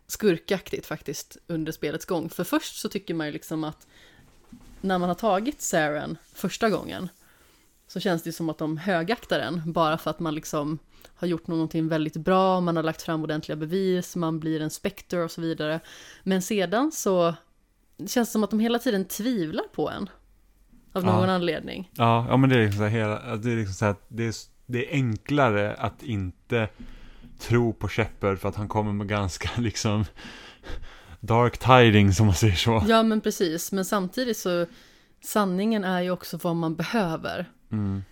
[0.07, 2.31] skurkaktigt faktiskt under spelets gång.
[2.31, 3.87] För först så tycker man ju liksom att
[4.81, 7.09] när man har tagit Saren första gången
[7.89, 10.79] så känns det som att de högaktar den bara för att man liksom
[11.15, 15.19] har gjort någonting väldigt bra, man har lagt fram ordentliga bevis, man blir en spekter
[15.19, 15.81] och så vidare.
[16.23, 17.35] Men sedan så
[17.97, 20.09] det känns det som att de hela tiden tvivlar på en.
[20.93, 21.13] Av Ja.
[21.21, 21.91] någon anledning.
[21.95, 24.27] Ja, ja men det är liksom så här, hela, det är liksom så här, det
[24.27, 24.35] är,
[24.67, 26.69] det är enklare att inte
[27.39, 30.05] tro på Shepard för att han kommer med ganska liksom
[31.21, 32.85] dark tidings om man säger så.
[32.89, 34.67] Ja men precis, men samtidigt så
[35.25, 37.47] sanningen är ju också vad man behöver.
[37.73, 38.03] Mm.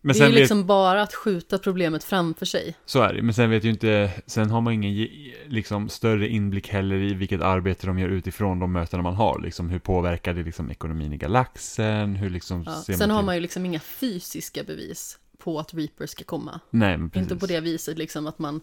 [0.00, 2.76] Men det är ju liksom bara att skjuta problemet framför sig.
[2.84, 6.28] Så är det, men sen vet ju inte, sen har man ingen ge- liksom större
[6.28, 10.34] inblick heller i vilket arbete de gör utifrån de mötena man har, liksom hur påverkar
[10.34, 12.82] det liksom ekonomin i galaxen, hur liksom Ja.
[12.82, 16.60] Sen har till- man ju liksom inga fysiska bevis på att Reapers ska komma.
[16.70, 17.30] Nej, men precis.
[17.32, 18.60] Inte på det viset liksom att man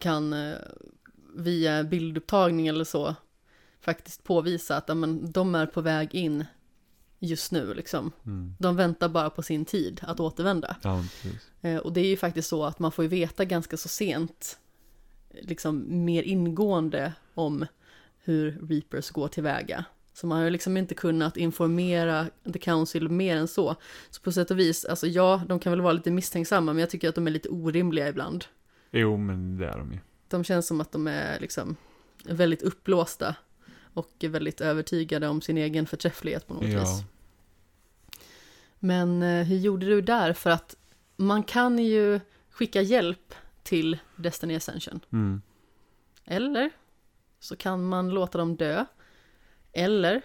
[0.00, 0.54] kan eh,
[1.36, 3.14] via bildupptagning eller så
[3.80, 6.44] faktiskt påvisa att ja, men, de är på väg in
[7.18, 8.12] just nu liksom.
[8.26, 8.54] Mm.
[8.58, 10.76] De väntar bara på sin tid att återvända.
[10.82, 11.04] Ja.
[11.60, 14.58] Eh, Och det är ju faktiskt så att man får ju veta ganska så sent,
[15.42, 17.66] liksom mer ingående om
[18.24, 19.84] hur Reapers går tillväga.
[20.12, 23.76] Så man har ju liksom inte kunnat informera The Council mer än så.
[24.10, 26.90] Så på sätt och vis, alltså ja, de kan väl vara lite misstänksamma, men jag
[26.90, 28.44] tycker att de är lite orimliga ibland.
[28.90, 29.98] Jo, men det är de ju.
[30.28, 31.76] De känns som att de är liksom
[32.24, 33.34] väldigt uppblåsta
[33.98, 36.72] och väldigt övertygade om sin egen förträfflighet på något vis.
[36.74, 37.02] Ja.
[38.78, 40.32] Men eh, hur gjorde du där?
[40.32, 40.76] För att
[41.16, 42.20] man kan ju
[42.50, 45.00] skicka hjälp till Destiny Ascension.
[45.12, 45.42] Mm.
[46.24, 46.70] Eller
[47.40, 48.84] så kan man låta dem dö.
[49.72, 50.22] Eller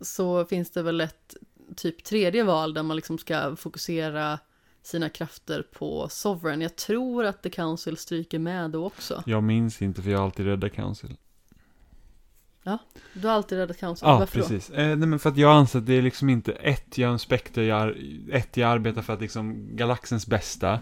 [0.00, 1.36] så finns det väl ett
[1.76, 4.38] typ tredje val där man liksom ska fokusera
[4.82, 6.60] sina krafter på Sovereign.
[6.60, 9.22] Jag tror att The Council stryker med då också.
[9.26, 11.16] Jag minns inte för jag har alltid räddat Council.
[13.14, 14.08] Du har alltid räddat Council.
[14.08, 14.42] Ja, Varför då?
[14.48, 14.70] precis.
[14.70, 17.12] Eh, nej, men för att jag anser att det är liksom inte ett, jag är
[17.12, 17.94] en spekter, jag,
[18.32, 20.80] ett, jag arbetar för att liksom galaxens bästa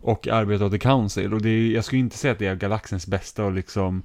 [0.00, 1.34] och arbetar åt The Council.
[1.34, 4.02] Och det är, jag skulle inte säga att det är galaxens bästa och liksom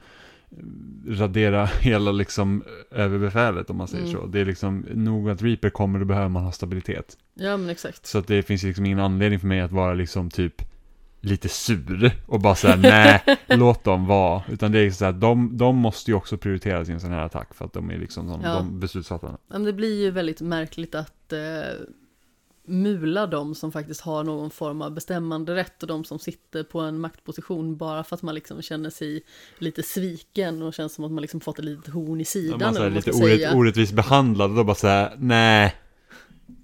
[1.08, 4.16] radera hela liksom överbefälet om man säger Mm.
[4.22, 4.26] så.
[4.28, 7.18] Det är liksom nog att Reaper kommer, då behöver man ha stabilitet.
[7.34, 8.06] Ja, men exakt.
[8.06, 10.62] Så att det finns liksom ingen anledning för mig att vara liksom typ
[11.22, 14.44] lite sur och bara säga nej, låt dem vara.
[14.50, 17.54] Utan det är så här, de, de måste ju också prioritera sin sån här attack
[17.54, 18.54] för att de är liksom de, Ja.
[18.54, 19.38] de beslutsfattarna.
[19.48, 21.40] Ja, Men det blir ju väldigt märkligt att eh,
[22.68, 26.80] mula de som faktiskt har någon form av bestämmande rätt och de som sitter på
[26.80, 29.22] en maktposition bara för att man liksom känner sig
[29.58, 32.62] lite sviken och känns som att man liksom fått ett litet horn i sidan.
[32.62, 35.76] Är vad man lite ska orätt, orättvist behandlade, då bara såhär, nej.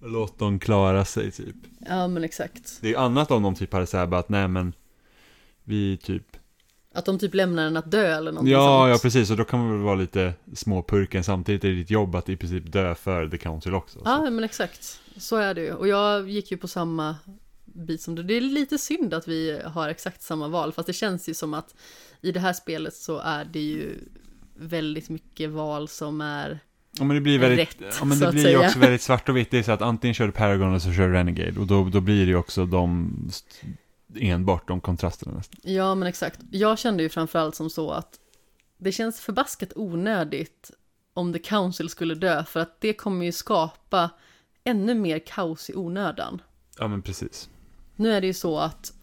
[0.01, 1.55] Låt dem klara sig typ.
[1.79, 2.77] Ja men exakt.
[2.81, 4.73] Det är annat om de typ hade bara att nej men
[5.63, 6.37] Vi typ
[6.93, 8.89] Att de typ lämnar en att dö eller någonting Ja, sånt.
[8.89, 12.15] ja precis, och då kan man väl vara lite småpurken Samtidigt är det ditt jobb
[12.15, 14.05] att i princip dö för The Council också så.
[14.05, 14.99] Ja, men exakt.
[15.17, 15.73] Så är det ju.
[15.73, 17.15] Och jag gick ju på samma
[17.65, 18.23] bit som du.
[18.23, 21.53] Det är lite synd att vi har exakt samma val, fast det känns ju som
[21.53, 21.75] att
[22.21, 23.95] i det här spelet så är det ju
[24.55, 26.59] väldigt mycket val som är...
[26.99, 29.37] Ja men det blir väldigt, Rätt, ja, men det blir ju också väldigt svart och
[29.37, 29.51] vitt.
[29.51, 31.59] Det är så att antingen kör du Paragon eller så kör du Renegade.
[31.59, 33.13] Och då, då blir det ju också de
[34.15, 35.59] Enbart de kontrasterna nästan.
[35.63, 36.39] Ja, men exakt.
[36.51, 38.19] Jag kände ju framförallt som så att
[38.77, 40.71] det känns förbaskat onödigt
[41.13, 44.09] om The Council skulle dö, för att det kommer ju skapa
[44.63, 46.41] ännu mer kaos i onödan.
[46.77, 47.49] Ja men precis.
[47.95, 48.93] Nu är det ju så att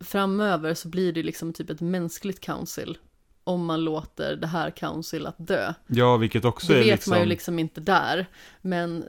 [0.00, 2.98] framöver så blir det liksom typ ett mänskligt council
[3.50, 5.72] om man låter det här council att dö.
[5.86, 8.26] Ja vilket också Det är vet liksom man ju liksom inte där,
[8.62, 9.04] men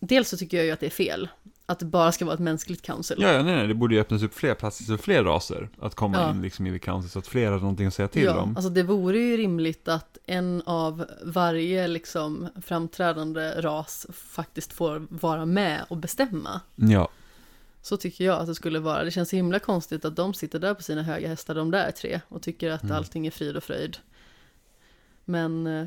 [0.00, 1.28] dels så tycker jag ju att det är fel.
[1.68, 3.16] Att det bara ska vara ett mänskligt council.
[3.20, 5.94] Ja, ja, nej, nej, det borde ju öppnas upp fler platser för fler raser att
[5.94, 6.30] komma Ja.
[6.30, 8.56] in liksom i The Council så att fler har någonting att säga till ja, om.
[8.56, 15.46] alltså det vore ju rimligt att en av varje liksom framträdande ras faktiskt får vara
[15.46, 16.60] med och bestämma.
[16.74, 17.08] Ja,
[17.86, 19.04] Så tycker jag att det skulle vara.
[19.04, 22.20] Det känns himla konstigt att de sitter där på sina höga hästar, de där tre,
[22.28, 22.96] och tycker att Mm.
[22.96, 23.96] allting är frid och fröjd.
[25.24, 25.86] Men eh,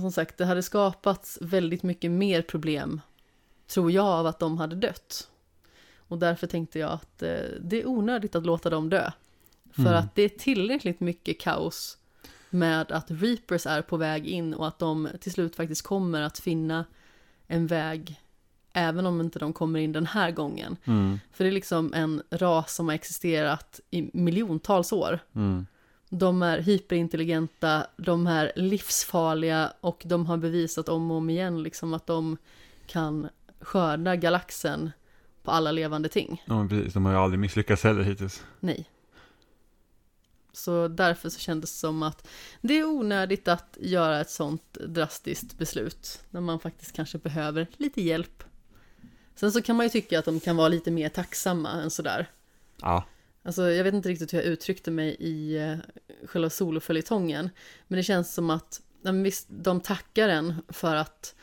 [0.00, 3.00] som sagt, det hade skapats väldigt mycket mer problem,
[3.66, 5.28] tror jag, av att de hade dött.
[5.96, 9.10] Och därför tänkte jag att eh, det är onödigt att låta dem dö.
[9.72, 9.94] För Mm.
[9.94, 11.98] att det är tillräckligt mycket kaos
[12.50, 16.38] med att Reapers är på väg in och att de till slut faktiskt kommer att
[16.38, 16.84] finna
[17.46, 18.21] en väg
[18.72, 20.76] även om inte de kommer in den här gången.
[20.84, 25.18] mm, För det är liksom en ras som har existerat i miljontals år.
[25.34, 25.66] mm,
[26.08, 31.94] De är hyperintelligenta, de är livsfarliga och de har bevisat om och om igen liksom
[31.94, 32.36] att de
[32.86, 33.28] kan
[33.60, 34.90] skörda galaxen
[35.42, 36.42] på alla levande ting.
[36.46, 38.42] ja precis, de har ju aldrig misslyckats heller hittills.
[38.60, 38.88] Nej.
[40.54, 42.28] Så därför så kändes det som att
[42.60, 48.02] det är onödigt att göra ett sånt drastiskt beslut när man faktiskt kanske behöver lite
[48.02, 48.44] hjälp.
[49.34, 52.26] Sen så kan man ju tycka att de kan vara lite mer tacksamma än sådär.
[52.80, 53.04] Ja,
[53.44, 55.76] Alltså jag vet inte riktigt hur jag uttryckte mig i eh,
[56.26, 57.50] själva soloföljetongen.
[57.88, 61.34] Men det känns som att, men visst, de tackar en för att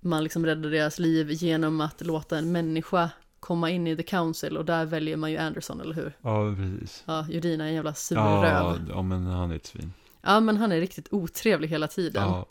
[0.00, 3.10] man liksom räddar deras liv genom att låta en människa
[3.40, 6.16] komma in i The Council och där väljer man ju Anderson, eller hur?
[6.22, 7.02] ja precis.
[7.06, 9.92] Ja, Judina är en jävla sur Ja, ja, men han är ett svin.
[10.22, 12.22] Ja, men han är riktigt otrevlig hela tiden.
[12.22, 12.46] Ja,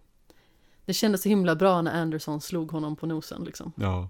[0.85, 3.71] Det kändes så himla bra när Anderson slog honom på nosen, liksom.
[3.75, 4.09] ja,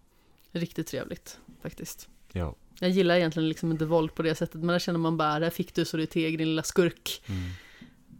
[0.52, 2.10] Riktigt trevligt, faktiskt.
[2.32, 2.56] ja.
[2.80, 5.49] Jag gillar egentligen liksom inte våld på det sättet, men där känner man bara, där
[5.49, 7.22] fick du så du teg, din lilla skurk.
[7.28, 7.41] Mm.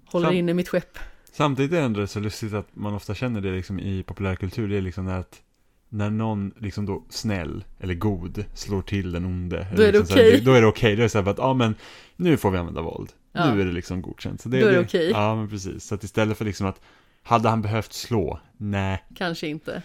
[0.06, 0.98] Håller Sam- inne mitt skepp.
[1.32, 4.78] Samtidigt är det ändå så lustigt att man ofta känner det liksom i populärkultur, det
[4.78, 5.41] är liksom att
[5.90, 9.68] när någon liksom då snäll eller god slår till den onde.
[9.76, 10.41] Då är det liksom okej.
[10.41, 11.76] Då är det okej, då är det så här att ja men
[12.16, 13.14] nu får vi använda våld.
[13.32, 13.54] Ja.
[13.54, 14.41] Nu är det liksom godkänt.
[14.41, 15.10] Så Då är det okej.
[15.10, 16.82] Ja men precis, så att istället för liksom att
[17.24, 18.40] hade han behövt slå?
[18.58, 19.82] Nej, Kanske inte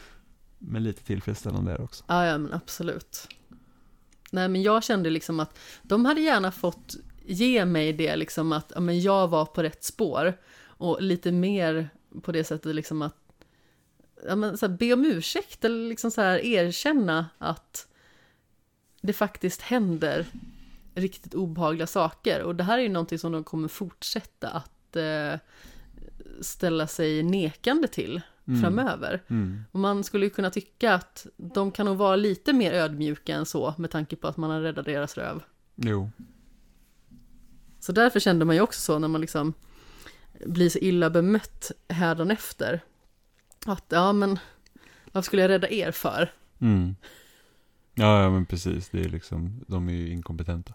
[0.64, 2.04] men lite tillfredsställande där också.
[2.06, 3.28] Ja, ja, men absolut.
[4.30, 8.72] Nej, men jag kände liksom att de hade gärna fått ge mig det liksom att
[8.74, 10.38] ja, men jag var på rätt spår.
[10.62, 11.88] Och lite mer
[12.22, 13.16] på det sättet liksom att
[14.26, 17.88] ja, men så här, be om ursäkt eller liksom så här erkänna att
[19.00, 20.26] det faktiskt händer
[20.94, 22.42] riktigt obehagliga saker.
[22.42, 25.34] Och det här är ju någonting som de kommer fortsätta att eh,
[26.40, 28.60] ställa sig nekande till Mm.
[28.60, 29.22] framöver.
[29.28, 29.64] Mm.
[29.72, 33.46] Och man skulle ju kunna tycka att de kan nog vara lite mer ödmjuka än
[33.46, 35.42] så med tanke på att man har räddat deras röv.
[35.74, 36.10] Jo.
[37.80, 39.54] Så därför kände man ju också så när man liksom
[40.46, 42.80] blir så illa bemött hädanefter.
[43.66, 44.38] Att ja men,
[45.12, 46.32] vad skulle jag rädda er för?
[46.58, 46.96] Mm.
[47.94, 48.88] Ja, ja, men precis.
[48.88, 50.74] Det är liksom, de är ju inkompetenta.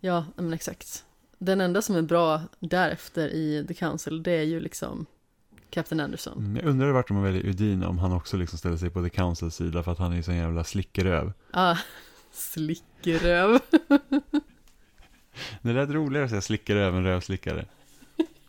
[0.00, 1.04] Ja, men exakt.
[1.38, 5.06] Den enda som är bra därefter i The Council, det är ju liksom
[5.74, 6.38] Captain Anderson.
[6.38, 9.08] Mm, Jag undrar vart de väljer Udina, om han också liksom ställer sig på The
[9.10, 11.32] Councils sida för att han är ju sån jävla slickeröv.
[11.50, 11.76] Ah,
[12.32, 13.58] slickeröv.
[15.62, 17.66] Det lät roligare att säga slickeröv än rövslickare.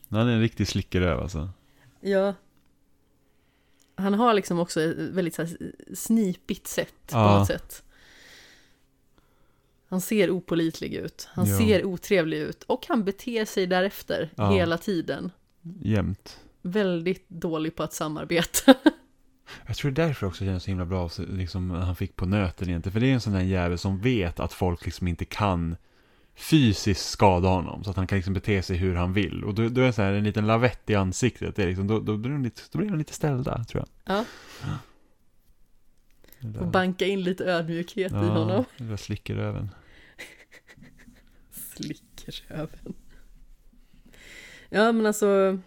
[0.08, 1.50] Men Han är en riktig slickeröv alltså.
[2.02, 2.34] Ja.
[3.96, 5.58] Han har liksom också ett väldigt så här
[5.96, 7.38] snipigt sätt på Ja.
[7.40, 7.84] något sätt.
[9.90, 11.58] Han ser opolitlig ut, han Ja.
[11.58, 14.52] ser otrevlig ut och han beter sig därefter Ja.
[14.52, 15.32] hela tiden.
[15.82, 16.40] Jämt.
[16.68, 18.74] Väldigt dålig på att samarbeta.
[19.68, 22.70] Jag tror det är därför också känns så himla bra, liksom, han fick på nöten
[22.70, 22.94] egentligen.
[22.94, 25.76] För det är en sån där jävel som vet att folk liksom inte kan
[26.36, 27.84] fysiskt skada honom.
[27.84, 29.44] Så att han kan liksom bete sig hur han vill.
[29.44, 31.56] Och då, då är det så här en liten lavett i ansiktet.
[31.56, 34.16] Det är liksom, då, då, blir de lite, då blir de lite ställda, tror jag.
[34.18, 34.26] Ja.
[36.40, 38.66] Där- Och banka in lite ödmjukhet i honom.
[38.78, 39.70] där slickeröven.
[41.76, 42.94] Slickeröven.
[44.70, 45.60] Ja men alltså,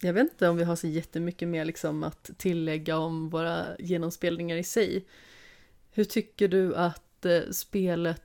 [0.00, 4.56] jag vet inte om vi har så jättemycket mer liksom att tillägga om våra genomspelningar
[4.56, 5.04] i sig.
[5.92, 8.22] Hur tycker du att eh, spelet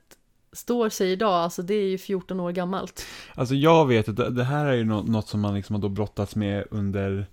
[0.52, 1.32] står sig idag?
[1.34, 3.06] Alltså det är ju 14 år gammalt.
[3.34, 6.36] Alltså jag vet att det- här är ju något som man liksom har då brottats
[6.36, 7.26] med under,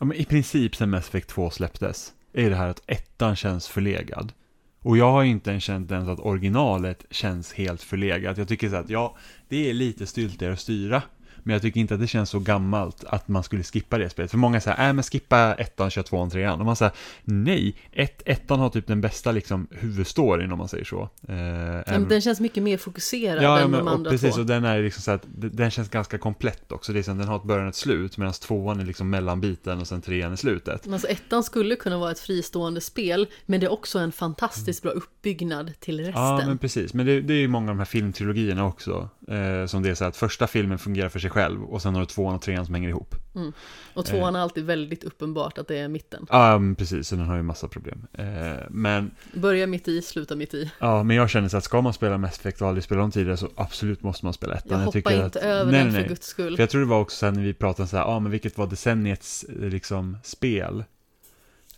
[0.00, 3.68] ja men i princip sen Mass Effect 2 släpptes, är det här att ettan känns
[3.68, 4.32] förlegad.
[4.80, 8.38] Och jag har inte ens känt ens att originalet känns helt förlegat.
[8.38, 9.16] Jag tycker så att, ja,
[9.48, 11.02] det är lite styltigare att styra.
[11.42, 14.30] Men jag tycker inte att det känns så gammalt att man skulle skippa det spelet.
[14.30, 16.60] För många säger, äh men skippa ettan, kör tvåan, trean.
[16.60, 16.92] Och man säger,
[17.24, 21.08] nej, ett, ettan har typ den bästa liksom huvudstoryn om man säger så.
[21.28, 24.10] Eh, Ja, men den känns mycket mer fokuserad Ja, ja än men, de och andra
[24.10, 24.40] precis, två.
[24.40, 26.92] och den är liksom så att den känns ganska komplett också.
[26.92, 29.80] Det är som den har ett början och ett slut, medan tvåan är liksom mellanbiten
[29.80, 30.84] och sen trean är slutet.
[30.84, 34.82] Men Alltså ettan skulle kunna vara ett fristående spel, men det är också en fantastiskt
[34.82, 36.22] bra uppbyggnad till resten.
[36.22, 36.94] Ja, men precis.
[36.94, 39.08] Men det, det är ju många av de här filmtrilogierna också.
[39.28, 42.00] Eh, som det är så att första filmen fungerar för sig själv och sen har
[42.00, 43.14] du tvåan och trean som hänger ihop.
[43.94, 46.26] Och tvåan är alltid väldigt uppenbart att det är mitten.
[46.30, 47.08] Ja, men precis.
[47.08, 48.06] Så den har ju massa problem.
[48.12, 48.24] Eh,
[48.70, 50.70] men, Börja mitt i, sluta mitt i.
[50.78, 53.10] ja, men jag känner så att ska man spela Mass Effect och aldrig spela dem
[53.10, 54.78] tidigare så absolut måste man spela ettan.
[54.78, 56.56] Jag hoppar tycker inte att, över nej, den nej, för guds skull.
[56.56, 58.32] För jag tror det var också sen när vi pratade så här, ja ah, men
[58.32, 60.84] vilket var decenniets eh, liksom spel?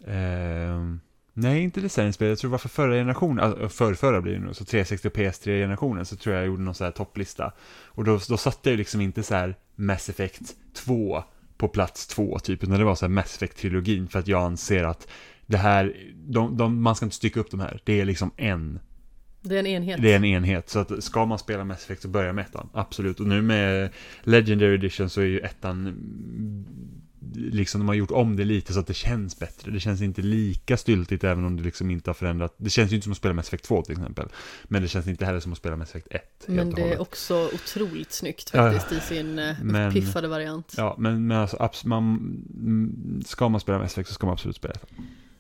[0.07, 1.01] Ehm,
[1.35, 4.33] nej, inte decenniets spel, jag tror det var för förra generationen, alltså för förra blir
[4.33, 7.53] det nu, så 360 och PS3-generationen, så tror jag jag gjorde någon så här topplista.
[7.85, 10.43] Och då, då satte jag ju liksom inte så här Mass Effect
[10.75, 11.25] 2
[11.57, 14.85] på plats 2 typ, utan det var så här Mass Effect-trilogin, för att jag anser
[14.85, 15.09] att
[15.47, 18.81] det här, de, de, man ska inte stycka upp de här, det är liksom en
[19.41, 20.03] Det är en enhet.
[20.03, 22.69] det är en enhet, så att ska man spela Mass Effect så börja med ettan,
[22.73, 23.21] absolut.
[23.21, 23.91] Och nu med
[24.23, 25.95] Legendary Edition så är ju ettan,
[27.35, 29.71] liksom de har gjort om det lite så att det känns bättre.
[29.71, 32.55] Det känns inte lika styltigt även om det liksom inte har förändrat.
[32.57, 34.29] Det känns ju inte som att spela Mass Effect 2 till exempel.
[34.65, 36.13] Men det känns inte heller som att spela Mass Effect 1.
[36.13, 40.75] helt Men det är också otroligt snyggt Ja, faktiskt i sin eh, men- uppiffade variant.
[40.77, 42.03] Ja, men, men alltså, man,
[42.55, 44.89] mm, ska man spela Mass Effect så ska man absolut spela ettan.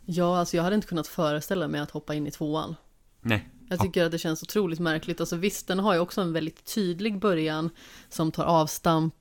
[0.04, 2.76] Ja, alltså jag hade inte kunnat föreställa mig att hoppa in i tvåan.
[3.20, 3.48] Nej.
[3.68, 5.20] Jag tycker att det känns otroligt märkligt.
[5.20, 7.70] Alltså visst, den har ju också en väldigt tydlig början
[8.08, 9.14] som tar avstamp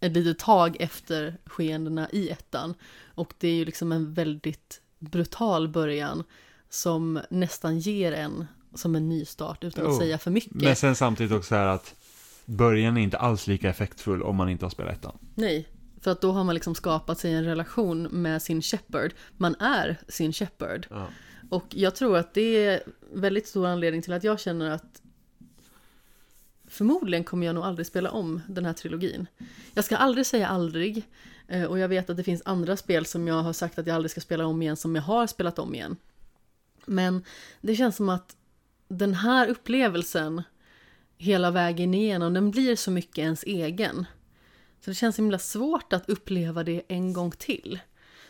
[0.00, 2.74] ett litet tag efter skeendena i ettan.
[3.14, 6.24] Och det är ju liksom en väldigt brutal början
[6.68, 9.98] som nästan ger en som en nystart utan att Oh.
[9.98, 10.54] säga för mycket.
[10.54, 11.94] Men sen samtidigt också så här att
[12.44, 15.18] början är inte alls lika effektfull om man inte har spelat ettan.
[15.34, 15.68] Nej,
[16.00, 19.12] för att då har man liksom skapat sig en relation med sin Shepard.
[19.36, 20.86] Man är sin Shepard.
[20.90, 21.06] Ja.
[21.50, 22.82] Och jag tror att det är
[23.14, 25.02] väldigt stor anledning till att jag känner att
[26.78, 29.26] förmodligen kommer jag nog aldrig spela om den här trilogin.
[29.74, 31.04] Jag ska aldrig säga aldrig.
[31.48, 33.94] Eh, och jag vet att det finns andra spel som jag har sagt att jag
[33.94, 35.96] aldrig ska spela om igen som jag har spelat om igen.
[36.86, 37.24] Men
[37.60, 38.36] det känns som att
[38.88, 40.42] den här upplevelsen
[41.16, 44.06] hela vägen igenom, den blir så mycket ens egen.
[44.80, 47.78] Så det känns himla svårt att uppleva det en gång till.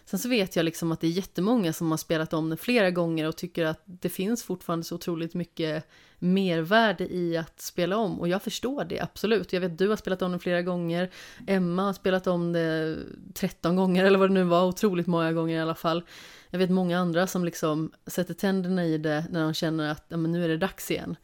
[0.04, 2.90] Sen så vet jag liksom att det är jättemånga som har spelat om den flera
[2.90, 5.88] gånger och tycker att det finns fortfarande så otroligt mycket
[6.18, 8.20] mervärde i att spela om.
[8.20, 9.52] Och jag förstår det absolut.
[9.52, 11.10] Jag vet du har spelat om den flera gånger.
[11.46, 12.98] Emma har spelat om det
[13.34, 14.64] 13 gånger eller vad det nu var.
[14.64, 16.02] Otroligt många gånger i alla fall.
[16.50, 20.16] Jag vet många andra som liksom sätter tänderna i det när de känner att ja,
[20.16, 21.16] men nu är det dags igen.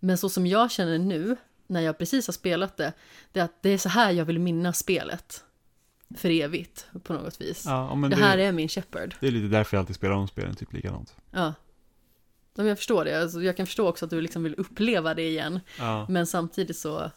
[0.00, 1.36] Men så som jag känner nu,
[1.66, 2.92] när jag precis har spelat det,
[3.32, 5.44] det är att det är så här jag vill minnas spelet.
[6.16, 7.64] För evigt, på något vis.
[7.66, 9.14] Ja, men det här är min Shepard.
[9.20, 11.16] Det är lite därför jag alltid spelar om spelen typ likadant.
[11.30, 11.54] Ja.
[12.54, 13.22] Jag förstår det.
[13.22, 15.60] Alltså, jag kan förstå också att du liksom vill uppleva det igen.
[15.78, 17.10] Ja, Men samtidigt så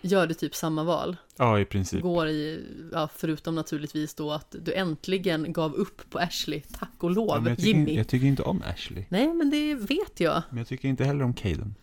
[0.00, 1.16] gör du typ samma val.
[1.36, 2.02] ja i princip.
[2.02, 6.60] Går i, ja, förutom naturligtvis då att du äntligen gav upp på Ashley.
[6.78, 7.96] Tack och lov, Ja, jag, tycker, Jimmy.
[7.96, 9.04] jag tycker inte om Ashley.
[9.08, 10.42] Nej, men det vet jag.
[10.50, 11.74] Men jag tycker inte heller om Caden.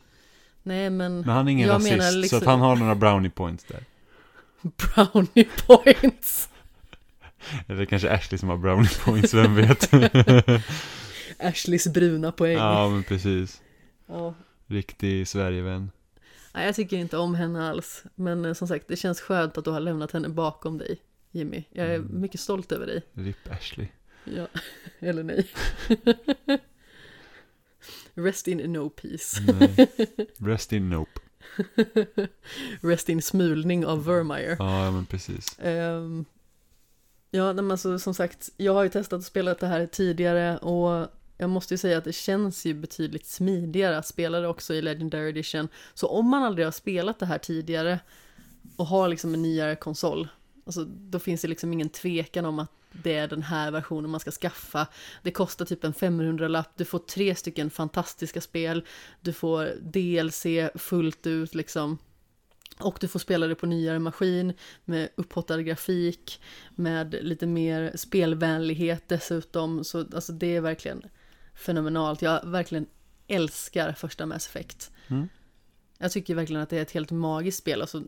[0.63, 3.63] Nej, men, Men han är ingen rasist, så liksom- att han har några brownie points
[3.63, 3.83] där.
[4.61, 6.49] brownie points.
[7.67, 9.91] Eller kanske Ashley som har brownie points, vem vet?
[11.39, 12.57] Ashleys bruna poäng.
[12.57, 13.61] ja, men precis.
[14.07, 14.33] Ja.
[14.67, 15.91] Riktig Sverigevän.
[16.53, 18.03] Nej, jag tycker inte om henne alls.
[18.15, 20.97] Men eh, som sagt, det känns skönt att du har lämnat henne bakom dig,
[21.31, 21.63] Jimmy.
[21.71, 22.21] Jag är Mm.
[22.21, 23.01] mycket stolt över dig.
[23.13, 23.87] RIP Ashley.
[24.23, 24.47] Ja,
[24.99, 25.47] eller nej.
[28.13, 29.41] Rest in no peace.
[29.59, 29.87] Nej.
[30.37, 31.19] Rest in Nope.
[32.81, 34.55] Rest in smulning av Vermeer.
[34.59, 35.59] Ja, men precis.
[35.59, 36.25] Ehm,
[37.35, 41.07] Ja, men alltså, som sagt, jag har ju testat att spela det här tidigare och
[41.37, 44.81] jag måste ju säga att det känns ju betydligt smidigare att spela det också i
[44.81, 45.67] Legendary Edition.
[45.93, 47.99] Så om man aldrig har spelat det här tidigare
[48.77, 50.27] och har liksom en nyare konsol,
[50.65, 54.19] alltså då finns det liksom ingen tvekan om att det är den här versionen man
[54.19, 54.87] ska skaffa.
[55.23, 58.85] Det kostar typ en 500-lapp, du får tre stycken fantastiska spel,
[59.21, 60.45] du får DLC
[60.75, 61.97] fullt ut liksom.
[62.79, 64.53] Och du får spela det på nyare maskin
[64.85, 66.41] med upphottad grafik,
[66.75, 69.83] med lite mer spelvänlighet dessutom.
[69.83, 71.03] Så alltså det är verkligen
[71.55, 72.21] fenomenalt.
[72.21, 72.85] Jag verkligen
[73.27, 74.91] älskar första Mass Effect.
[75.07, 75.29] Mm.
[75.97, 77.81] Jag tycker verkligen att det är ett helt magiskt spel.
[77.81, 78.03] Alltså,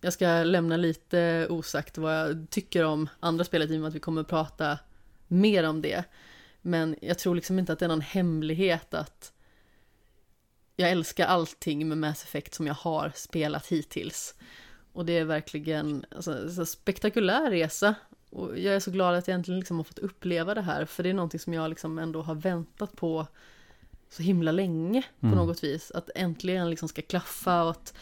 [0.00, 3.94] jag ska lämna lite osagt vad jag tycker om andra spelet i och med att
[3.94, 4.78] vi kommer att prata
[5.28, 6.04] mer om det.
[6.62, 9.32] Men jag tror liksom inte att det är någon hemlighet att
[10.76, 14.34] jag älskar allting med Mass Effect som jag har spelat hittills.
[14.92, 17.94] Och det är verkligen alltså, en spektakulär resa.
[18.30, 21.02] Och jag är så glad att jag äntligen liksom har fått uppleva det här, för
[21.02, 23.26] det är någonting som jag liksom ändå har väntat på
[24.08, 25.38] så himla länge på Mm.
[25.38, 25.90] något vis.
[25.90, 27.94] Att äntligen liksom ska klaffa och att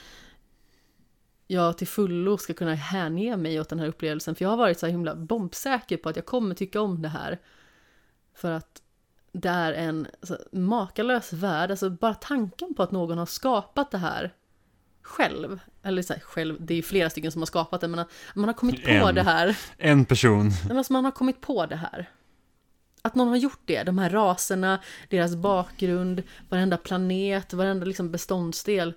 [1.46, 4.34] jag till fullo ska kunna hänge mig åt den här upplevelsen.
[4.34, 7.38] För jag har varit så himla bombsäker på att jag kommer tycka om det här.
[8.34, 8.82] För att
[9.32, 13.98] det är en alltså, makalös värld, alltså bara tanken på att någon har skapat det
[13.98, 14.34] här
[15.08, 18.04] själv, eller så här, själv, det är flera stycken som har skapat det, men
[18.34, 19.14] man har kommit på En.
[19.14, 20.50] det här, En person.
[20.68, 22.10] men alltså man har kommit på det här.
[23.02, 28.94] Att någon har gjort det, de här raserna, deras bakgrund, varenda planet, varenda liksom beståndsdel.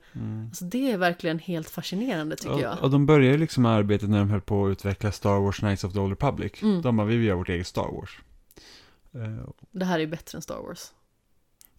[0.49, 2.83] Alltså det är verkligen helt fascinerande tycker Och, jag.
[2.83, 5.93] och de började liksom arbetet när de höll på att utveckla Star Wars Knights of
[5.93, 6.61] the Old Republic.
[6.61, 6.81] Mm.
[6.81, 8.19] De bara, vi vill göra vårt eget Star Wars.
[9.13, 10.91] Eh, Det här är bättre än Star Wars.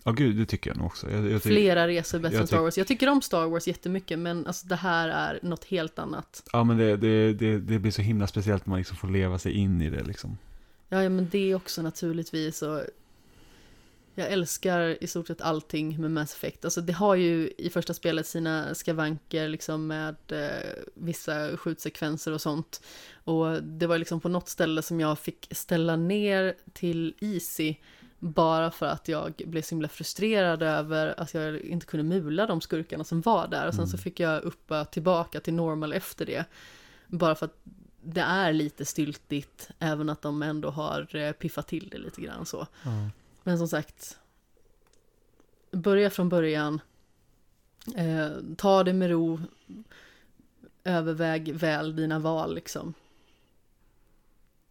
[0.04, 1.10] Ja, gud, det tycker jag nog också.
[1.10, 2.78] Jag, jag Flera resor bättre än Star Wars.
[2.78, 6.48] Jag tycker om Star Wars jättemycket, men alltså det här är något helt annat.
[6.52, 9.38] Ja, men det, det, det, det blir så himla speciellt när man liksom får leva
[9.38, 10.38] sig in i det liksom.
[10.88, 12.62] Ja, ja, men det också naturligtvis.
[12.62, 12.80] Och
[14.14, 16.64] jag älskar i stort sett allting med Mass Effect.
[16.64, 22.40] Alltså det har ju i första spelet sina skavanker liksom med eh, vissa skjutsekvenser och
[22.40, 22.82] sånt.
[23.24, 27.74] Och det var liksom på något ställe som jag fick ställa ner till Easy
[28.22, 32.60] bara för att jag blev så himla frustrerad över att jag inte kunde mula de
[32.60, 33.68] skurkarna som var där.
[33.68, 36.44] Och sen så fick jag uppa tillbaka till normal efter det.
[37.06, 37.56] Bara för att
[38.02, 42.46] det är lite styltigt, även att de ändå har eh, piffat till det lite grann
[42.46, 42.66] så.
[43.42, 44.18] Men som sagt,
[45.70, 46.80] börja från början.
[47.96, 49.40] Eh, ta det med ro.
[50.84, 52.94] Överväg väl dina val liksom.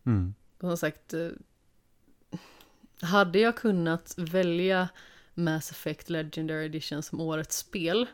[0.04, 0.34] Mm.
[0.58, 1.30] Och som sagt, eh,
[3.02, 4.90] hade jag kunnat välja
[5.34, 8.08] Mass Effect Legendary Edition som årets spel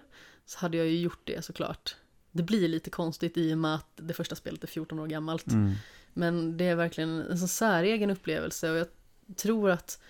[0.45, 1.95] så hade jag ju gjort det såklart.
[2.31, 5.47] Det blir lite konstigt i och med att det första spelet är 14 år gammalt.
[5.47, 5.73] Mm.
[6.13, 8.87] Men det är verkligen en så säregen upplevelse och jag
[9.35, 10.01] tror att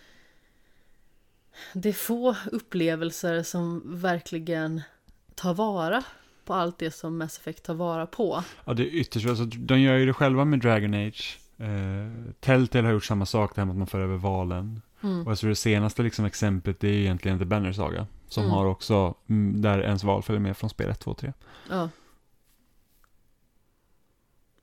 [1.74, 4.82] det är få upplevelser som verkligen
[5.36, 6.04] tar vara
[6.46, 8.44] på allt det som Mass Effect tar vara på.
[8.66, 11.40] Ja, det är ytterst, alltså, de gör ju det själva med Dragon Age.
[11.58, 14.82] Eh, Telltale har gjort samma sak, det här med att man för över valen.
[15.02, 15.26] Mm.
[15.26, 18.08] Och jag tror det senaste liksom, exemplet det är egentligen The Banner Saga.
[18.28, 18.54] Som Mm.
[18.56, 21.34] har också, mm, där ens val följer med från spel 1, 2, 3.
[21.70, 21.90] Ja.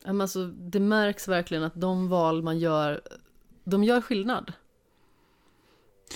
[0.05, 3.01] Men alltså, det märks verkligen att de val man gör,
[3.65, 4.53] de gör skillnad.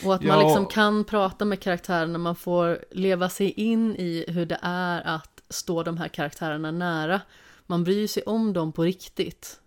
[0.04, 0.46] Och att man Ja.
[0.48, 5.42] liksom kan prata med karaktärerna, man får leva sig in i hur det är att
[5.48, 7.20] stå de här karaktärerna nära.
[7.66, 9.60] Man bryr sig om dem på riktigt.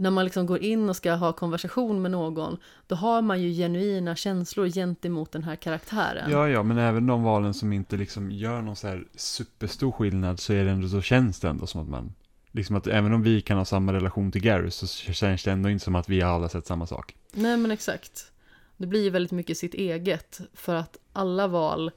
[0.00, 2.56] När man liksom går in och ska ha konversation med någon,
[2.86, 6.30] då har man ju genuina känslor gentemot den här karaktären.
[6.30, 10.40] Ja, ja, men även de valen som inte liksom gör någon så här superstor skillnad
[10.40, 12.14] så är det ändå så känns det ändå som att man,
[12.52, 15.70] liksom att även om vi kan ha samma relation till Gary så känns det ändå
[15.70, 17.14] inte som att vi alla sett samma sak.
[17.32, 18.32] Nej men exakt.
[18.76, 21.90] Det blir ju väldigt mycket sitt eget för att alla val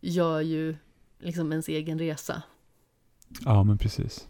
[0.00, 0.76] gör ju
[1.18, 2.42] liksom ens egen resa.
[3.44, 4.26] Ja, men precis.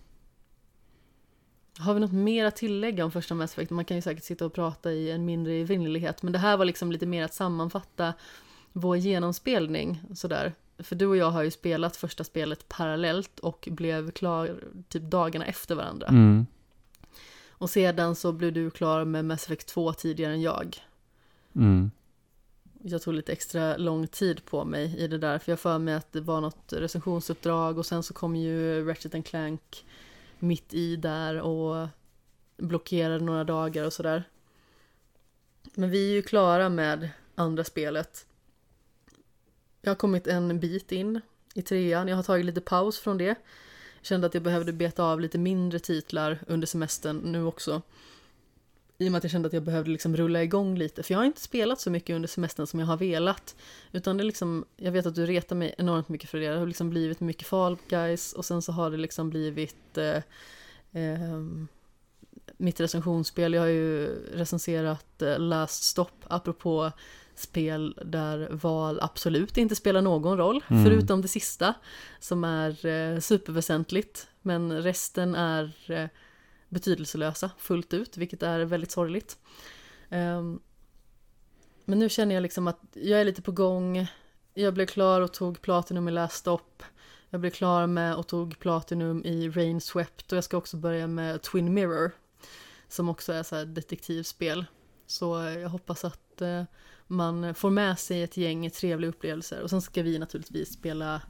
[1.79, 3.71] Har vi något mer att tillägga om första Mass Effect?
[3.71, 6.65] Man kan ju säkert sitta och prata i en mindre evinnerlighet, men det här var
[6.65, 8.15] liksom lite mer att sammanfatta
[8.73, 10.53] vår genomspelning sådär.
[10.79, 15.47] För du och jag har ju spelat första spelet parallellt och blev klar typ dagarna
[15.47, 16.07] efter varandra.
[16.07, 16.47] Mm.
[17.49, 20.77] Och sedan så blev du klar med Mass Effect 2 tidigare än jag.
[21.55, 21.91] Mm.
[22.83, 25.95] Jag tog lite extra lång tid på mig i det där, för jag för mig
[25.95, 29.85] att det var något recensionsuppdrag och sen så kom ju Ratchet Clank
[30.43, 31.89] mitt i där och
[32.57, 34.25] blockerade några dagar och sådär.
[35.75, 38.27] Men vi är ju klara med andra spelet.
[39.83, 41.21] Jag har kommit en bit in
[41.55, 43.35] i trean, jag har tagit lite paus från det.
[44.03, 47.83] kände att jag behövde beta av lite mindre titlar under semestern nu också.
[49.01, 51.19] I och med att jag kände att jag behövde liksom rulla igång lite, för jag
[51.19, 53.57] har inte spelat så mycket under semestern som jag har velat.
[53.93, 56.67] Utan det liksom, jag vet att du retar mig enormt mycket för det, det har
[56.67, 60.17] liksom blivit mycket Fall Guys och sen så har det liksom blivit eh,
[61.03, 61.41] eh,
[62.57, 63.55] mitt recensionsspel.
[63.55, 66.93] Jag har ju recenserat eh, Last Stop, apropå
[67.35, 70.85] spel där val absolut inte spelar någon roll, Mm.
[70.85, 71.75] förutom det sista,
[72.19, 74.29] som är eh, superväsentligt.
[74.43, 76.09] Men resten är eh,
[76.71, 79.39] betydelselösa fullt ut, vilket är väldigt sorgligt.
[80.09, 80.61] Ehm,
[81.85, 84.07] men nu känner jag liksom att jag är lite på gång.
[84.55, 86.83] Jag blev klar och tog Platinum i Last Stop.
[87.31, 91.07] Jag blev klar med och tog Platinum i Rain Swept och jag ska också börja
[91.07, 92.11] med Twin Mirror.
[92.89, 94.65] Som också är så här detektivspel.
[95.07, 96.63] Så jag hoppas att eh,
[97.07, 99.63] man får med sig ett gäng trevliga upplevelser.
[99.63, 101.23] Och sen ska vi naturligtvis spela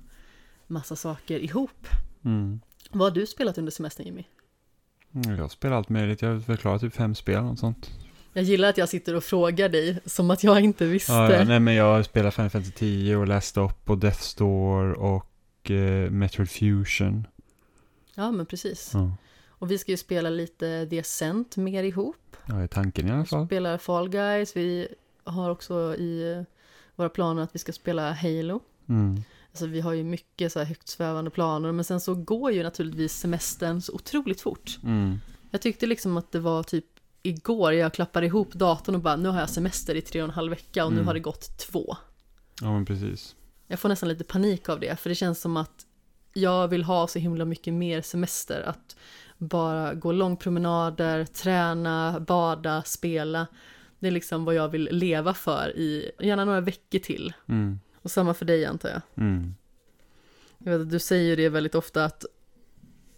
[0.67, 1.87] massa saker ihop.
[2.25, 2.61] Mm.
[2.91, 4.25] Vad har du spelat under semestern Jimmy?
[5.15, 7.91] Mm, Jag spelar allt möjligt, jag klarat typ fem spel och sånt.
[8.33, 11.13] Jag gillar att jag sitter och frågar dig som att jag inte visste.
[11.13, 14.21] Ja, ja, nej men jag har spelat Final Fantasy 10 och Last Stop och Death
[14.21, 17.27] Store och eh, Metroid Fusion.
[18.15, 18.91] Ja, men precis.
[18.95, 19.13] Ja.
[19.49, 22.37] Och vi ska ju spela lite The Ascent mer ihop.
[22.47, 23.47] ja, är tanken i alla fall.
[23.47, 24.57] Spelar Fall Guys.
[24.57, 24.89] Vi
[25.25, 26.45] har också i
[26.97, 28.61] våra planer att vi ska spela Halo.
[28.89, 29.23] Mm.
[29.53, 31.73] Alltså vi har ju mycket så här högt svävande planer.
[31.73, 34.79] Men sen så går ju naturligtvis semestern så otroligt fort.
[34.85, 35.21] Mm.
[35.51, 36.85] Jag tyckte liksom att det var typ
[37.23, 40.35] igår jag klappade ihop datorn och bara nu har jag semester i tre och en
[40.35, 41.07] halv vecka och nu Mm.
[41.07, 41.97] har det gått två.
[42.61, 43.37] Ja, men precis.
[43.67, 45.87] Jag får nästan lite panik av det, för det känns som att
[46.33, 48.63] jag vill ha så himla mycket mer semester.
[48.63, 48.97] Att
[49.39, 53.47] bara gå långpromenader, träna, bada, spela.
[53.99, 57.33] Det är liksom vad jag vill leva för i gärna några veckor till.
[57.49, 57.81] Mm.
[58.03, 59.01] Och samma för dig antar jag.
[59.17, 59.55] Mm.
[60.59, 62.25] jag vet, att du säger det väldigt ofta att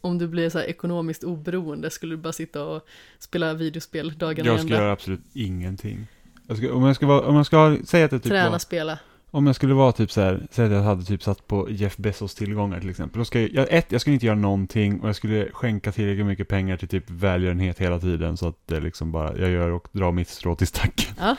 [0.01, 2.87] om du blir så här ekonomiskt oberoende skulle du bara sitta och
[3.19, 4.85] spela videospel dagarna Jag i skulle ända.
[4.85, 6.07] göra absolut ingenting.
[6.47, 8.59] Jag ska, om jag ska vara, om jag ska säga att jag typ Träna, var,
[8.59, 8.99] spela.
[9.31, 11.97] om jag skulle vara typ så här, säg att jag hade typ satt på Jeff
[11.97, 13.19] Bezos tillgångar till exempel.
[13.19, 16.27] Då ska jag, jag, ett, jag skulle inte göra någonting och jag skulle skänka tillräckligt
[16.27, 19.89] mycket pengar till typ välgörenhet hela tiden så att det liksom bara, jag gör och
[19.93, 21.15] drar mitt strå till stacken.
[21.19, 21.37] Ja.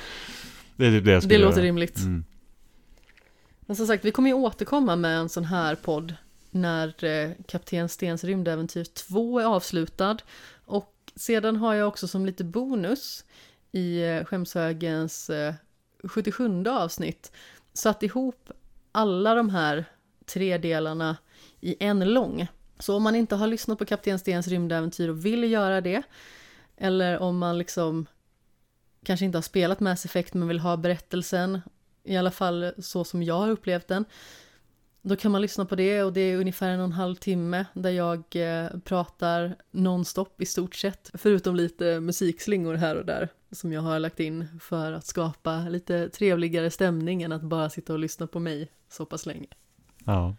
[0.76, 1.49] Det är typ det jag skulle Det göra.
[1.49, 1.98] låter rimligt.
[1.99, 2.24] Mm.
[3.74, 6.16] Men som sagt, vi kommer ju återkomma med en sån här podd
[6.52, 10.18] när eh, Kapten Stens rymdäventyr 2 är avslutad.
[10.66, 13.26] Och sedan har jag också som lite bonus
[13.72, 15.54] i eh, Skämshögens eh,
[16.04, 17.32] 77 avsnitt
[17.74, 18.52] satt ihop
[18.91, 19.86] alla de här
[20.26, 21.18] tre delarna
[21.62, 22.48] i en lång.
[22.80, 26.04] Så om man inte har lyssnat på Kapten Stens rymdäventyr och vill göra det,
[26.78, 28.06] eller om man liksom
[29.04, 31.62] kanske inte har spelat Mass Effect men vill ha berättelsen
[32.03, 34.05] i alla fall så som jag har upplevt den.
[35.01, 37.65] Då kan man lyssna på det och det är ungefär en och en halv timme
[37.73, 41.11] där jag eh, pratar nonstop i stort sett.
[41.13, 46.09] Förutom lite musikslingor här och där som jag har lagt in för att skapa lite
[46.09, 49.47] trevligare stämning än att bara sitta och lyssna på mig så pass länge.
[50.05, 50.35] Ja.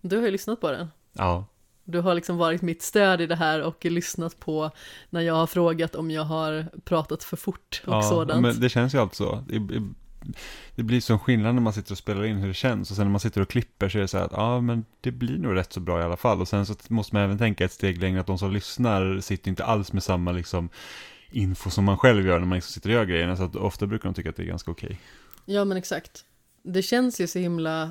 [0.00, 0.88] Du har ju lyssnat på den.
[1.12, 1.46] Ja.
[1.84, 4.70] Du har liksom varit mitt stöd i det här och lyssnat på
[5.10, 8.42] när jag har frågat om jag har pratat för fort och ja, sådant.
[8.42, 9.44] men det känns ju alltid så.
[10.74, 13.04] Det, blir sån skillnad när man sitter och spelar in hur det känns och sen
[13.04, 15.38] när man sitter och klipper så är det så här att ja men det blir
[15.38, 17.72] nog rätt så bra i alla fall och sen så måste man även tänka ett
[17.72, 20.68] steg längre att de som lyssnar sitter inte alls med samma liksom
[21.30, 23.86] info som man själv gör när man liksom sitter och gör grejerna så att ofta
[23.86, 25.00] brukar de tycka att det är ganska okej.
[25.44, 26.24] Ja men exakt.
[26.62, 27.90] Det känns ju så himla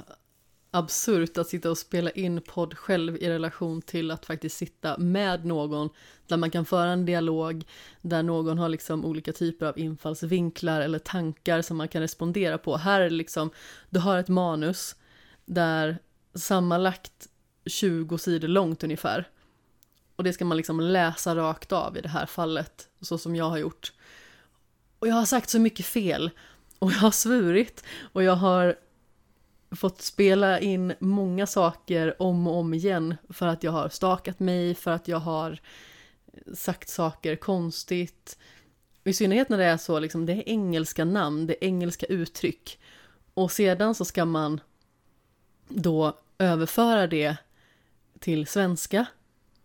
[0.77, 5.45] absurt att sitta och spela in podd själv i relation till att faktiskt sitta med
[5.45, 5.89] någon
[6.27, 7.65] där man kan föra en dialog
[8.01, 12.77] där någon har liksom olika typer av infallsvinklar eller tankar som man kan respondera på.
[12.77, 13.51] Här är det liksom,
[13.89, 14.95] du har ett manus
[15.45, 15.97] där
[16.35, 17.27] sammanlagt
[17.65, 19.29] 20 sidor långt ungefär.
[20.15, 23.49] Och det ska man liksom läsa rakt av i det här fallet, så som jag
[23.49, 23.93] har gjort.
[24.99, 26.31] Och jag har sagt så mycket fel.
[26.79, 27.83] Och jag har svurit.
[28.13, 28.75] Och jag har
[29.71, 33.15] fått spela in många saker om och om igen.
[33.29, 35.59] För att jag har stakat mig, för att jag har
[36.53, 38.37] sagt saker konstigt.
[39.03, 42.79] I synnerhet när det är så, liksom, det är engelska namn, det är engelska uttryck.
[43.33, 44.61] Och sedan så ska man
[45.67, 47.35] då överföra det
[48.19, 49.05] till svenska.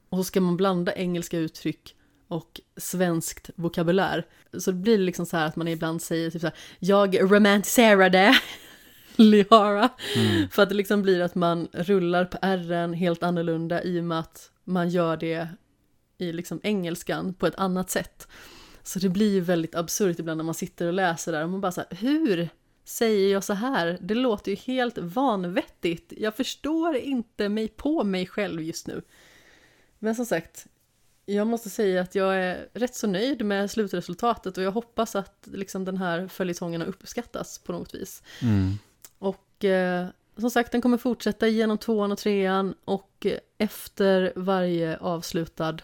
[0.09, 1.97] Och så ska man blanda engelska uttryck
[2.29, 4.27] och svenskt vokabulär.
[4.59, 8.35] Så det blir liksom så här att man ibland säger typ så här, jag romantiserade
[9.17, 9.89] Liara.
[10.17, 10.49] Mm.
[10.49, 14.19] För att det liksom blir att man rullar på r helt annorlunda i och med
[14.19, 15.49] att man gör det
[16.19, 18.29] i liksom engelskan på ett annat sätt.
[18.83, 21.61] Så det blir ju väldigt absurt ibland när man sitter och läser där och man
[21.61, 22.49] bara så här, hur
[22.85, 23.99] säger jag så här?
[24.01, 26.13] Det låter ju helt vanvettigt.
[26.17, 29.03] Jag förstår inte mig på mig själv just nu.
[29.99, 30.67] Men som sagt,
[31.27, 35.49] jag måste säga att jag är rätt så nöjd med slutresultatet och jag hoppas att
[35.53, 38.23] liksom, den här följetongen har uppskattats på något vis.
[38.43, 38.79] Mm.
[39.63, 40.07] Och eh,
[40.37, 45.77] som sagt, den kommer fortsätta genom tvåan och trean och eh, efter varje avslutad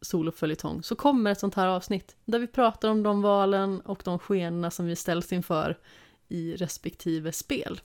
[0.00, 4.18] soloföljetong så kommer ett sånt här avsnitt där vi pratar om de valen och de
[4.18, 5.78] skenorna som vi ställs inför
[6.28, 7.80] i respektive spel.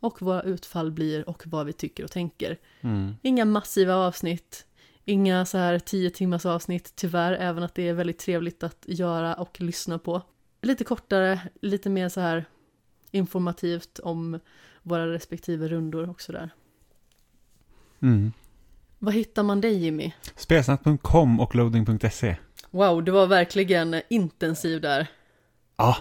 [0.00, 2.58] Och vad utfall blir och vad vi tycker och tänker.
[2.80, 3.14] Mm.
[3.22, 4.66] Inga massiva avsnitt,
[5.04, 9.34] inga så här tio timmars avsnitt tyvärr, även att det är väldigt trevligt att göra
[9.34, 10.22] och lyssna på.
[10.62, 12.44] Lite kortare, lite mer så här
[13.10, 14.40] informativt om
[14.82, 16.50] våra respektive rundor och sådär.
[18.02, 18.32] Mm.
[18.98, 20.12] Vad hittar man dig Jimmy?
[20.36, 22.36] Spelsnack.com och loading.se.
[22.70, 25.06] Wow, du var verkligen intensiv där.
[25.76, 25.96] Ja,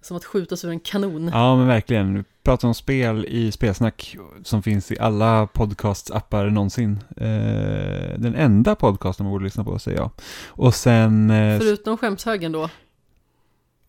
[0.00, 1.28] Som att skjutas ur en kanon.
[1.32, 2.14] ja men verkligen.
[2.14, 6.98] Vi pratar om spel i Spelsnack som finns i alla podcast-appar någonsin.
[7.16, 10.10] Eh, den enda podcasten man borde lyssna på, säger jag.
[10.46, 12.70] Och sen, eh, Förutom skämshögen då.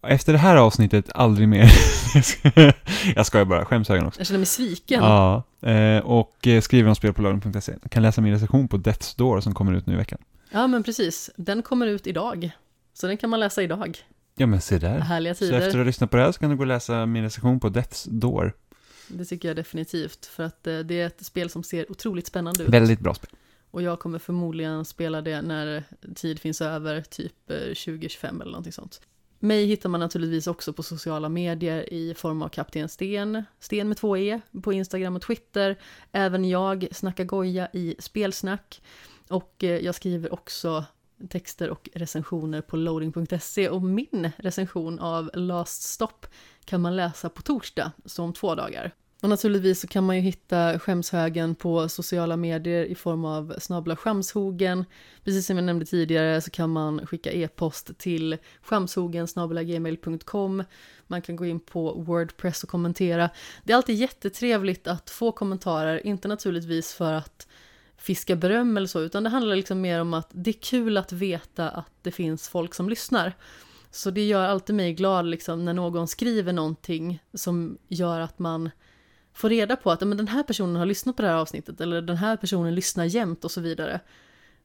[0.07, 1.71] Efter det här avsnittet, aldrig mer.
[3.15, 4.19] jag skojar bara, skämshögen också.
[4.19, 5.03] Jag känner mig sviken.
[5.03, 7.73] Ja, eh, och eh, skriver om spel på loading.se.
[7.89, 10.19] Kan läsa min recension på Death's Door som kommer ut nu i veckan.
[10.51, 11.29] Ja, men precis.
[11.35, 12.51] Den kommer ut idag.
[12.93, 13.97] Så den kan man läsa idag.
[14.35, 14.99] Ja men se där.
[14.99, 15.57] Härliga Så tider.
[15.57, 17.59] efter att ha lyssnat på det här så kan du gå och läsa min recension
[17.59, 18.53] på Death's Door.
[19.07, 20.25] Det tycker jag definitivt.
[20.25, 22.69] För att eh, det är ett spel som ser otroligt spännande ut.
[22.69, 23.29] Väldigt bra spel.
[23.71, 25.83] Och jag kommer förmodligen spela det när
[26.15, 29.01] tid finns över, typ eh, 2025 eller någonting sånt.
[29.43, 33.97] Mig hittar man naturligtvis också på sociala medier i form av Kapten Sten, Sten med
[33.97, 35.79] två E, på Instagram och Twitter.
[36.11, 38.81] Även jag snackar goja i Spelsnack.
[39.29, 40.85] Och eh, jag skriver också
[41.29, 46.25] texter och recensioner på loading.se och min recension av Last Stop
[46.65, 48.91] kan man läsa på torsdag, så om två dagar.
[49.23, 53.95] Och naturligtvis så kan man ju hitta skämshögen på sociala medier i form av snabla
[53.95, 54.85] skämshogen.
[55.23, 59.27] Precis som jag nämnde tidigare så kan man skicka e-post till skämshogen
[59.65, 60.63] gmail.com.
[61.07, 63.29] Man kan gå in på Wordpress och kommentera.
[63.63, 67.47] Det är alltid jättetrevligt att få kommentarer, inte naturligtvis för att
[67.97, 71.11] fiska beröm eller så, utan det handlar liksom mer om att det är kul att
[71.11, 73.33] veta att det finns folk som lyssnar.
[73.91, 78.69] Så det gör alltid mig glad liksom när någon skriver någonting som gör att man
[79.33, 82.01] får reda på att men den här personen har lyssnat på det här avsnittet eller
[82.01, 83.99] den här personen lyssnar jämt och så vidare.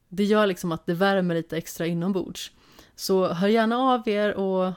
[0.09, 2.51] Det gör liksom att det värmer lite extra inombords.
[2.95, 4.73] Så hör gärna av er och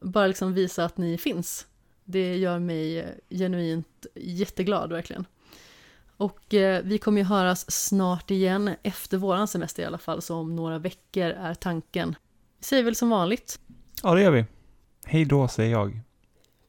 [0.00, 1.66] bara liksom visa att ni finns.
[2.04, 5.26] Det gör mig genuint jätteglad verkligen.
[6.16, 10.36] Och eh, vi kommer ju höras snart igen, efter våran semester i alla fall, så
[10.36, 12.14] om några veckor är tanken.
[12.58, 13.60] Vi säger väl som vanligt,
[14.02, 14.44] Ja, det gör vi.
[15.04, 16.00] Hej då, säger jag.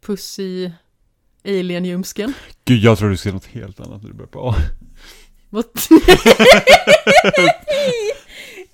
[0.05, 0.71] puss i
[1.45, 2.33] alien-ljumsken.
[2.65, 4.55] Gud, jag tror du säga något helt annat när du börjar på A.
[5.49, 5.99] Vad- Nej!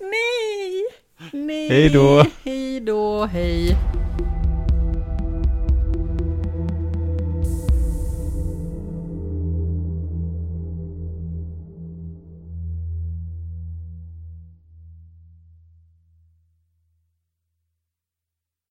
[0.00, 0.84] Nej!
[1.32, 1.68] Nej!
[1.68, 2.26] Hej då.
[2.44, 3.76] Hej då, hej!